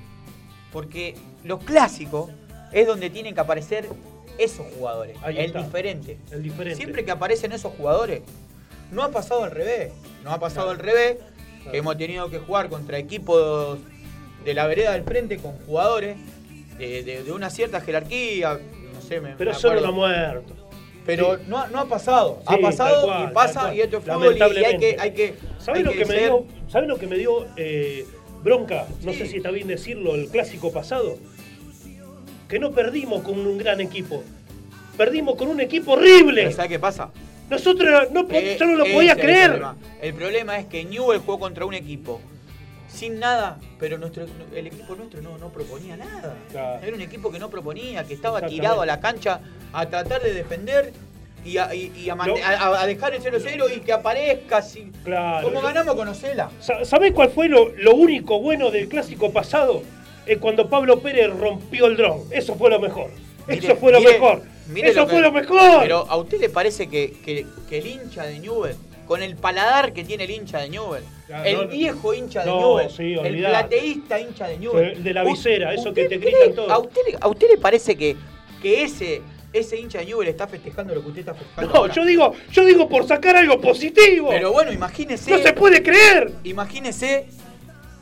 Porque 0.73 1.15
los 1.45 1.63
clásicos 1.65 2.31
es 2.73 2.87
donde 2.87 3.11
tienen 3.11 3.35
que 3.35 3.41
aparecer 3.41 3.87
esos 4.39 4.67
jugadores. 4.77 5.17
Ahí 5.23 5.39
el 5.39 5.47
está. 5.47 5.63
diferente. 5.63 6.19
El 6.31 6.43
diferente. 6.43 6.77
Siempre 6.77 7.05
que 7.05 7.11
aparecen 7.11 7.53
esos 7.53 7.73
jugadores, 7.75 8.23
no 8.91 9.03
ha 9.03 9.11
pasado 9.11 9.45
al 9.45 9.51
revés. 9.51 9.93
No 10.25 10.31
ha 10.31 10.39
pasado 10.41 10.71
al 10.71 10.79
revés, 10.79 11.19
que 11.71 11.77
hemos 11.79 11.97
tenido 11.99 12.31
que 12.31 12.39
jugar 12.39 12.69
contra 12.69 12.97
equipos 12.99 13.79
de 14.45 14.55
la 14.55 14.67
vereda 14.67 14.93
del 14.93 15.05
frente 15.05 15.37
con 15.37 15.53
jugadores 15.67 16.17
de, 16.79 17.03
de- 17.03 17.23
de 17.25 17.33
una 17.33 17.51
cierta 17.51 17.81
jerarquía. 17.81 18.59
No 18.95 19.01
sé, 19.03 19.21
me, 19.21 19.35
Pero 19.37 19.53
me 19.53 19.59
solo 19.59 19.75
acuerdo. 19.81 19.87
lo 19.89 19.93
muerto. 19.93 20.55
Pero 21.05 21.37
Sí. 21.37 21.43
no, 21.49 21.59
ha- 21.59 21.67
no 21.69 21.81
ha 21.81 21.89
pasado. 21.89 22.41
Sí, 22.49 22.55
ha 22.55 22.59
pasado 22.59 23.07
cual, 23.07 23.29
y 23.31 23.35
pasa 23.35 23.75
y 23.75 23.81
esto 23.81 23.99
es 23.99 24.05
fútbol 24.05 24.37
y- 24.37 24.61
y 24.61 24.65
hay 24.65 24.79
que, 24.79 24.97
hay 25.01 25.11
que, 25.13 25.35
¿Sabés 25.59 25.79
hay 25.81 25.85
lo 25.85 25.93
que 25.93 26.05
me 26.05 26.19
dio, 26.19 26.45
¿sabés 26.69 26.89
lo 26.89 26.97
que 26.99 27.07
me 27.09 27.17
dio 27.19 27.47
eh, 27.57 28.07
bronca? 28.43 28.87
No 29.03 29.13
Sí. 29.13 29.19
sé 29.19 29.27
si 29.27 29.37
está 29.39 29.51
bien 29.51 29.67
decirlo, 29.69 30.15
el 30.15 30.29
clásico 30.29 30.73
pasado. 30.73 31.17
Que 32.49 32.59
no 32.59 32.71
perdimos 32.73 33.23
con 33.23 33.39
un 33.39 33.59
gran 33.59 33.81
equipo. 33.81 34.23
Perdimos 34.97 35.37
con 35.37 35.49
un 35.49 35.61
equipo 35.61 35.93
horrible. 35.93 36.53
¿Sabes 36.53 36.71
qué 36.71 36.79
pasa? 36.79 37.11
Nosotros 37.51 38.11
no, 38.13 38.27
Eh, 38.31 38.57
yo 38.59 38.67
no 38.67 38.77
lo 38.77 38.85
ese 38.85 38.95
podía 38.95 39.13
el 39.13 39.19
creer. 39.19 39.47
problema. 39.51 39.77
El 40.01 40.15
problema 40.15 40.59
es 40.59 40.67
que 40.67 40.85
Newell 40.85 41.19
jugó 41.21 41.39
contra 41.39 41.65
un 41.65 41.75
equipo 41.75 42.21
sin 42.93 43.19
nada, 43.19 43.59
pero 43.79 43.99
nuestro, 43.99 44.27
el 44.55 44.67
equipo 44.67 44.95
nuestro 44.95 45.21
no, 45.23 45.39
no 45.39 45.49
proponía 45.49 45.97
nada. 45.97 46.35
Claro. 46.51 46.85
Era 46.85 46.95
un 46.95 47.01
equipo 47.03 47.31
que 47.33 47.39
no 47.39 47.49
proponía, 47.51 48.05
que 48.05 48.15
estaba 48.15 48.43
tirado 48.47 48.83
a 48.83 48.87
la 48.87 49.01
cancha 49.01 49.41
a 49.73 49.87
tratar 49.87 50.23
de 50.23 50.33
defender 50.35 50.93
y 51.45 51.57
a, 51.57 51.75
y- 51.75 51.93
y 51.97 52.09
a 52.11 52.87
dejar 52.87 53.15
el 53.15 53.23
0-0 53.23 53.77
y 53.77 53.81
que 53.81 53.93
aparezca 53.93 54.59
así. 54.59 54.93
Claro. 55.05 55.49
Como 55.49 55.61
ganamos 55.61 55.95
con 55.97 56.07
Ocela. 56.09 56.51
Sa- 56.61 56.85
¿Sabés 56.85 57.13
cuál 57.13 57.31
fue 57.31 57.49
lo, 57.49 57.71
lo 57.77 57.95
único 57.95 58.39
bueno 58.41 58.71
del 58.71 58.89
clásico 58.89 59.33
pasado? 59.33 59.83
Es 60.27 60.39
cuando 60.39 60.69
Pablo 60.69 61.01
Pérez 61.01 61.31
rompió 61.37 61.87
el 61.87 61.97
dron. 61.97 62.21
Eso 62.31 62.55
fue 62.55 62.71
lo 62.71 62.79
mejor. 62.79 63.11
Mire, 63.49 63.67
Eso 63.67 63.77
fue 63.77 63.91
lo 63.91 63.99
mire, 63.99 64.13
mejor. 64.13 64.43
mire 64.69 64.91
Eso 64.91 65.01
lo 65.01 65.07
que- 65.07 65.13
fue 65.15 65.21
lo 65.23 65.33
mejor. 65.33 65.81
Pero 65.83 66.07
¿a 66.09 66.17
usted 66.17 66.39
le 66.39 66.49
parece 66.49 66.89
que, 66.89 67.13
que- 67.25 67.45
que 67.69 67.79
el 67.79 67.87
hincha 67.89 68.23
de 68.25 68.39
Newell, 68.39 68.77
con 69.09 69.21
el 69.21 69.35
paladar 69.35 69.93
que 69.93 70.05
tiene 70.05 70.23
el 70.25 70.31
hincha 70.31 70.59
de 70.61 70.69
Newell, 70.69 71.03
El 71.45 71.57
no, 71.57 71.69
viejo 71.69 72.15
hincha 72.15 72.41
de 72.41 72.47
No, 72.51 72.61
Newell, 72.79 72.91
sí, 72.91 73.15
el 73.15 73.39
plateísta 73.39 74.21
hincha 74.21 74.49
de 74.49 74.59
Newell, 74.59 74.89
El 74.93 75.05
de 75.05 75.15
la 75.15 75.25
¿u- 75.25 75.31
visera, 75.33 75.73
eso 75.75 75.93
que 75.93 76.05
te 76.09 76.19
gritan 76.19 76.41
cree- 76.51 76.55
todos. 76.55 76.71
¿A 76.71 76.79
usted, 76.79 77.01
le- 77.11 77.19
¿A 77.21 77.29
usted 77.29 77.47
le 77.51 77.59
parece 77.59 77.97
que, 77.97 78.17
que 78.61 78.83
ese, 78.85 79.23
ese 79.53 79.79
hincha 79.79 79.99
de 80.01 80.07
Newell 80.07 80.29
está 80.29 80.47
festejando 80.47 80.95
lo 80.95 81.03
que 81.03 81.09
usted 81.09 81.21
está 81.21 81.35
festejando? 81.35 81.73
No, 81.73 81.81
ahora? 81.81 81.95
yo 81.95 82.05
digo, 82.05 82.35
yo 82.51 82.65
digo 82.65 82.89
por 82.89 83.07
sacar 83.07 83.37
algo 83.37 83.61
positivo. 83.61 84.29
Pero 84.31 84.53
bueno, 84.53 84.73
imagínese. 84.73 85.31
no 85.31 85.39
se 85.39 85.53
puede 85.53 85.83
creer. 85.83 86.33
Imagínese 86.45 87.27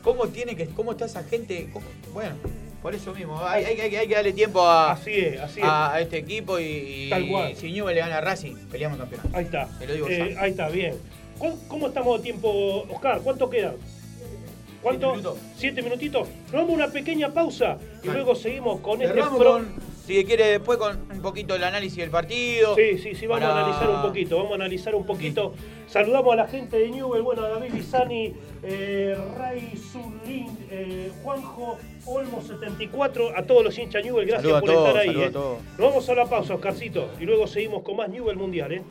cómo 0.03 0.28
tiene 0.28 0.57
que, 0.57 0.66
cómo 0.66 0.93
está 0.93 1.05
esa 1.07 1.22
gente. 1.24 1.68
cómo- 1.72 1.87
bueno, 2.12 2.35
por 2.83 2.95
eso 2.95 3.12
mismo, 3.14 3.39
hay, 3.47 3.64
hay- 3.64 3.81
hay- 3.81 3.97
hay 3.97 4.09
que 4.09 4.14
darle 4.14 4.33
tiempo 4.33 4.62
a, 4.62 4.93
Así 4.93 5.12
es, 5.12 5.39
así 5.41 5.61
es. 5.61 5.66
a, 5.68 6.01
este 6.01 6.16
equipo 6.18 6.59
y, 6.59 7.09
Tal 7.11 7.28
cual. 7.28 7.55
si 7.55 7.70
Newell 7.70 7.95
le 7.95 8.01
gana 8.01 8.16
a 8.16 8.20
Racing, 8.22 8.55
peleamos 8.70 8.99
campeonato. 8.99 9.28
Ahí 9.35 9.45
está. 9.45 9.68
Te 9.78 9.87
lo 9.87 9.93
digo 9.95 10.09
Eh, 10.09 10.35
ahí 10.39 10.51
está, 10.53 10.68
bien. 10.70 10.95
¿Cómo, 11.41 11.59
cómo 11.66 11.86
estamos 11.88 12.18
de 12.18 12.22
tiempo, 12.22 12.84
Oscar? 12.91 13.20
¿Cuánto 13.24 13.51
queda? 13.51 13.74
¿Cuánto? 14.82 15.09
Siete 15.12 15.16
minutos. 15.22 15.38
¿Siete 15.57 15.82
minutitos? 15.82 16.28
Nos 16.45 16.53
vamos 16.53 16.70
a 16.70 16.74
una 16.74 16.88
pequeña 16.88 17.32
pausa 17.34 17.78
y 18.03 18.07
luego 18.09 18.34
seguimos 18.34 18.80
con 18.80 19.03
este 19.03 19.14
pro- 19.20 19.36
con, 19.36 19.91
si 20.07 20.24
quiere 20.24 20.47
después 20.53 20.78
con 20.78 20.99
un 21.12 21.20
poquito 21.20 21.55
el 21.55 21.64
análisis 21.64 21.99
del 21.99 22.11
partido. 22.11 22.74
Sí, 22.76 22.97
sí, 22.99 23.14
sí, 23.14 23.26
vamos 23.26 23.45
a 23.45 23.59
analizar 23.59 23.91
un 23.91 24.03
poquito, 24.03 24.36
vamos 24.38 24.53
a 24.53 24.55
analizar 24.57 24.95
un 24.95 25.05
poquito. 25.05 25.55
Saludamos 25.86 26.32
a 26.32 26.36
la 26.36 26.47
gente 26.47 26.78
de 26.78 26.88
Newell, 26.91 27.22
bueno, 27.22 27.43
a 27.45 27.49
David 27.51 27.72
Lizani, 27.74 28.32
eh, 28.62 29.16
Ray 29.36 29.72
Zulín, 29.76 30.57
eh, 30.70 31.11
Juanjo 31.22 31.76
Olmo 32.07 32.41
74, 32.41 33.36
a 33.36 33.43
todos 33.43 33.64
los 33.64 33.76
hinchas 33.78 34.03
Newell, 34.05 34.26
gracias 34.26 34.53
por 34.61 34.64
todos, 34.64 34.88
estar 34.88 35.03
ahí. 35.03 35.20
eh. 35.20 35.30
Nos 35.32 35.78
vamos 35.78 36.09
a 36.09 36.14
la 36.14 36.26
pausa, 36.26 36.55
Oscarcito, 36.55 37.09
y 37.20 37.24
luego 37.24 37.47
seguimos 37.47 37.82
con 37.82 37.97
más 37.97 38.09
Newell 38.09 38.36
Mundial, 38.36 38.72
¿eh? 38.72 38.82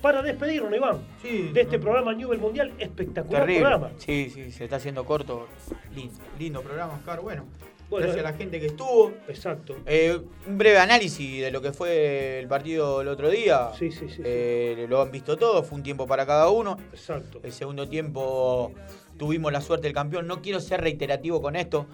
Para 0.00 0.22
despedirnos, 0.22 0.74
Iván, 0.74 0.98
de 1.22 1.60
este 1.60 1.78
programa 1.78 2.12
Newell 2.14 2.38
Mundial. 2.40 2.72
Espectacular 2.78 3.42
Terrible. 3.42 3.60
programa. 3.60 3.90
Sí, 3.98 4.30
sí, 4.30 4.50
se 4.52 4.64
está 4.64 4.76
haciendo 4.76 5.04
corto. 5.04 5.48
Lindo, 5.94 6.14
lindo 6.38 6.62
programa, 6.62 6.94
Oscar. 6.94 7.20
Bueno, 7.20 7.44
Bueno, 7.88 8.06
gracias 8.06 8.24
eh, 8.24 8.28
a 8.28 8.30
la 8.32 8.36
gente 8.38 8.60
que 8.60 8.66
estuvo. 8.66 9.12
Exacto. 9.28 9.76
Eh, 9.86 10.18
un 10.46 10.58
breve 10.58 10.78
análisis 10.78 11.42
de 11.42 11.50
lo 11.50 11.60
que 11.60 11.72
fue 11.72 12.38
el 12.38 12.48
partido 12.48 13.00
el 13.00 13.08
otro 13.08 13.28
día. 13.30 13.70
Sí, 13.78 13.90
sí, 13.90 14.08
sí. 14.08 14.22
Eh, 14.24 14.86
Lo 14.88 15.02
han 15.02 15.10
visto 15.10 15.36
todo, 15.36 15.62
fue 15.62 15.76
un 15.78 15.82
tiempo 15.82 16.06
para 16.06 16.24
cada 16.26 16.48
uno. 16.50 16.78
Exacto. 16.92 17.40
El 17.42 17.52
segundo 17.52 17.88
tiempo 17.88 18.72
tuvimos 19.18 19.52
la 19.52 19.60
suerte 19.60 19.86
del 19.88 19.94
campeón. 19.94 20.26
No 20.26 20.40
quiero 20.40 20.60
ser 20.60 20.80
reiterativo 20.80 21.42
con 21.42 21.56
esto, 21.56 21.86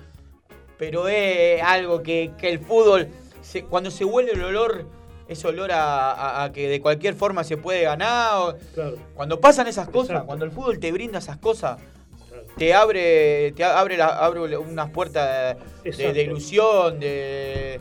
pero 0.78 1.08
es 1.08 1.62
algo 1.62 2.02
que, 2.02 2.30
que 2.38 2.50
el 2.50 2.58
fútbol, 2.60 3.08
se- 3.40 3.64
cuando 3.64 3.90
se 3.90 4.04
huele 4.04 4.32
el 4.32 4.42
olor, 4.44 4.86
ese 5.28 5.46
olor 5.48 5.72
a, 5.72 6.12
a- 6.12 6.44
a 6.44 6.52
que 6.52 6.68
de 6.68 6.80
cualquier 6.80 7.14
forma 7.14 7.42
se 7.44 7.56
puede 7.56 7.82
ganar. 7.82 8.56
Claro. 8.74 8.96
Cuando 9.14 9.40
pasan 9.40 9.66
esas 9.66 9.88
cosas, 9.88 10.10
Exacto. 10.10 10.26
cuando 10.26 10.44
el 10.44 10.50
fútbol 10.52 10.78
te 10.78 10.92
brinda 10.92 11.18
esas 11.18 11.36
cosas, 11.38 11.78
te 12.56 12.72
abre, 12.72 13.52
te 13.52 13.64
abre, 13.64 13.96
la- 13.96 14.18
abre 14.24 14.56
unas 14.58 14.90
puertas 14.90 15.56
de, 15.82 16.22
ilusión, 16.22 16.98
de. 17.00 17.80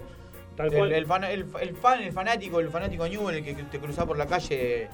Tal 0.57 0.69
del- 0.69 0.79
cual. 0.79 0.91
el, 0.93 1.05
fan, 1.05 1.23
el, 1.25 1.45
el 1.61 1.75
fan, 1.75 2.01
el 2.01 2.11
fanático, 2.13 2.59
el 2.59 2.69
fanático 2.69 3.07
Newell, 3.07 3.35
el 3.37 3.43
que 3.43 3.53
te 3.63 3.79
cruza 3.79 4.05
por 4.05 4.17
la 4.17 4.25
calle, 4.25 4.87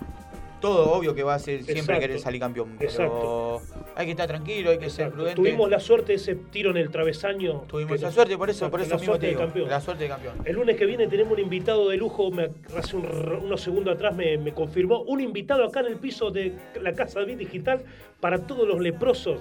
todo 0.62 0.92
obvio 0.94 1.14
que 1.14 1.24
va 1.24 1.34
a 1.36 1.40
ser 1.40 1.58
siempre 1.64 1.80
Exacto. 1.82 2.00
querer 2.02 2.20
salir 2.20 2.40
campeón. 2.40 2.76
Pero 2.78 2.90
Exacto. 2.90 3.62
hay 3.96 4.06
que 4.06 4.12
estar 4.12 4.28
tranquilo, 4.28 4.70
hay 4.72 4.78
que 4.78 4.90
ser 4.90 5.12
prudente. 5.12 5.36
Tuvimos 5.36 5.70
la 5.70 5.80
suerte 5.80 6.14
de 6.14 6.16
ese 6.18 6.36
tiro 6.36 6.70
en 6.72 6.78
el 6.78 6.90
travesaño. 6.90 7.64
Tuvimos 7.68 7.94
esa 7.96 8.06
nos- 8.06 8.16
suerte, 8.16 8.38
por 8.38 8.50
eso, 8.50 8.70
por 8.72 8.80
eso 8.80 8.92
la 8.92 8.96
mismo 8.98 9.06
suerte 9.14 9.28
te 9.28 9.34
de 9.34 9.38
campeón. 9.40 9.70
la 9.70 9.82
suerte 9.82 10.04
de 10.04 10.10
campeón. 10.10 10.36
El 10.46 10.56
lunes 10.56 10.78
que 10.78 10.86
viene 10.86 11.08
tenemos 11.08 11.34
un 11.34 11.40
invitado 11.40 11.90
de 11.90 11.98
lujo, 11.98 12.32
me, 12.32 12.50
hace 12.78 12.96
un 12.96 13.06
unos 13.44 13.60
segundos 13.62 13.96
atrás 13.96 14.16
me, 14.16 14.38
me 14.38 14.54
confirmó, 14.54 15.02
un 15.02 15.20
invitado 15.20 15.66
acá 15.66 15.82
en 15.82 15.88
el 15.88 15.98
piso 15.98 16.32
de 16.32 16.54
la 16.82 16.94
Casa 16.94 17.20
de 17.20 17.26
Bit 17.26 17.40
Digital 17.40 17.84
para 18.20 18.46
todos 18.46 18.68
los 18.68 18.80
leprosos. 18.80 19.40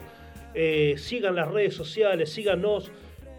Eh, 0.55 0.95
sigan 0.99 1.37
las 1.37 1.49
redes 1.49 1.75
sociales, 1.75 2.33
síganos. 2.33 2.91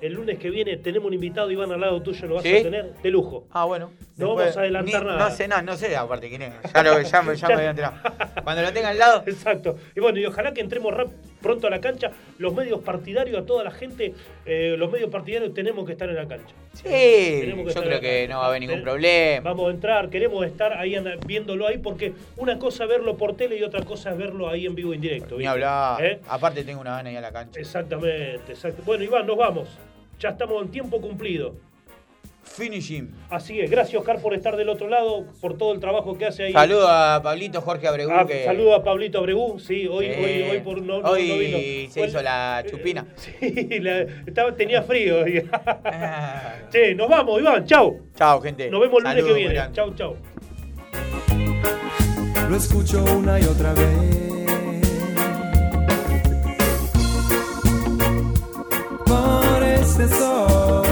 El 0.01 0.13
lunes 0.13 0.39
que 0.39 0.49
viene 0.49 0.77
tenemos 0.77 1.07
un 1.09 1.13
invitado, 1.13 1.51
Iván, 1.51 1.71
al 1.71 1.81
lado 1.81 2.01
tuyo 2.01 2.25
lo 2.27 2.35
vas 2.35 2.43
¿Sí? 2.43 2.55
a 2.55 2.63
tener 2.63 2.93
de 3.03 3.09
lujo. 3.11 3.43
Ah, 3.51 3.65
bueno. 3.65 3.91
No 4.21 4.35
Después- 4.35 4.45
vamos 4.45 4.57
a 4.57 4.59
adelantar 4.61 5.01
ni- 5.03 5.07
nada. 5.09 5.29
No 5.29 5.35
sé, 5.35 5.47
no, 5.47 5.61
no 5.61 5.75
sé 5.75 5.95
aparte 5.95 6.29
quién 6.29 6.41
es. 6.43 6.53
Ya, 6.73 6.83
lo, 6.83 7.01
ya, 7.01 7.09
ya 7.09 7.21
me 7.49 7.55
voy 7.55 7.63
a 7.65 7.69
enterar. 7.71 7.93
Cuando 8.43 8.61
lo 8.61 8.71
tenga 8.73 8.89
al 8.89 8.97
lado. 8.97 9.23
Exacto. 9.25 9.77
Y 9.95 9.99
bueno, 9.99 10.19
y 10.19 10.25
ojalá 10.25 10.53
que 10.53 10.61
entremos 10.61 10.93
rap- 10.93 11.11
pronto 11.41 11.67
a 11.67 11.69
la 11.69 11.81
cancha. 11.81 12.11
Los 12.37 12.53
medios 12.53 12.79
partidarios, 12.81 13.41
a 13.41 13.45
toda 13.45 13.63
la 13.63 13.71
gente, 13.71 14.13
eh, 14.45 14.75
los 14.77 14.91
medios 14.91 15.09
partidarios 15.09 15.53
tenemos 15.53 15.85
que 15.85 15.93
estar 15.93 16.07
en 16.09 16.15
la 16.15 16.27
cancha. 16.27 16.53
Sí, 16.73 16.83
Tenemos 16.85 17.73
yo 17.73 17.81
creo 17.83 17.99
que 17.99 18.27
no 18.29 18.37
va 18.39 18.45
a 18.45 18.47
haber 18.47 18.61
ningún 18.61 18.75
Ten- 18.77 18.83
problema. 18.83 19.49
Vamos 19.49 19.67
a 19.67 19.71
entrar, 19.71 20.09
queremos 20.09 20.45
estar 20.45 20.73
ahí 20.73 20.95
viéndolo 21.25 21.67
ahí, 21.67 21.77
porque 21.79 22.13
una 22.37 22.57
cosa 22.59 22.83
es 22.83 22.89
verlo 22.89 23.17
por 23.17 23.35
tele 23.35 23.57
y 23.57 23.63
otra 23.63 23.83
cosa 23.83 24.11
es 24.11 24.17
verlo 24.17 24.47
ahí 24.49 24.65
en 24.65 24.75
vivo 24.75 24.93
en 24.93 25.01
directo. 25.01 25.37
Ni 25.37 25.45
hablar. 25.45 26.03
¿Eh? 26.03 26.19
Aparte 26.29 26.63
tengo 26.63 26.79
una 26.81 26.91
gana 26.97 27.11
ir 27.11 27.17
a 27.17 27.21
la 27.21 27.31
cancha. 27.31 27.59
Exactamente, 27.59 28.51
exacto. 28.53 28.83
Bueno, 28.85 29.03
Iván, 29.03 29.25
nos 29.27 29.37
vamos. 29.37 29.67
Ya 30.19 30.29
estamos 30.29 30.61
en 30.63 30.69
tiempo 30.69 31.01
cumplido. 31.01 31.55
Finishing. 32.51 33.11
Así 33.29 33.59
es, 33.59 33.69
gracias 33.69 33.99
Oscar 33.99 34.21
por 34.21 34.33
estar 34.33 34.55
del 34.57 34.69
otro 34.69 34.87
lado, 34.87 35.25
por 35.39 35.57
todo 35.57 35.73
el 35.73 35.79
trabajo 35.79 36.17
que 36.17 36.25
hace 36.25 36.43
ahí. 36.43 36.53
Saludo 36.53 36.87
a 36.87 37.21
Pablito 37.21 37.61
Jorge 37.61 37.87
Abregú. 37.87 38.11
Ah, 38.13 38.25
que... 38.27 38.43
Saludo 38.43 38.75
a 38.75 38.83
Pablito 38.83 39.19
Abregú, 39.19 39.59
sí, 39.59 39.87
hoy, 39.87 40.09
hoy, 40.09 40.59
por 40.63 40.81
no, 40.81 41.01
se 41.15 42.05
hizo 42.05 42.21
la 42.21 42.63
chupina. 42.69 43.07
Sí, 43.15 43.65
tenía 44.57 44.83
frío. 44.83 45.25
Ah. 45.83 46.55
Che, 46.71 46.95
nos 46.95 47.09
vamos, 47.09 47.39
Iván, 47.39 47.65
chao. 47.65 47.97
Chao, 48.15 48.41
gente. 48.41 48.69
Nos 48.69 48.81
vemos 48.81 49.03
el 49.03 49.09
lunes 49.09 49.25
que 49.25 49.33
viene. 49.33 49.71
Chao, 49.73 49.93
chao. 49.95 50.15
Lo 52.49 52.55
escucho 52.55 53.03
una 53.17 53.39
y 53.39 53.43
otra 53.43 53.73
vez. 53.73 53.87
Por 59.05 59.63
este 59.63 60.07
sol. 60.07 60.90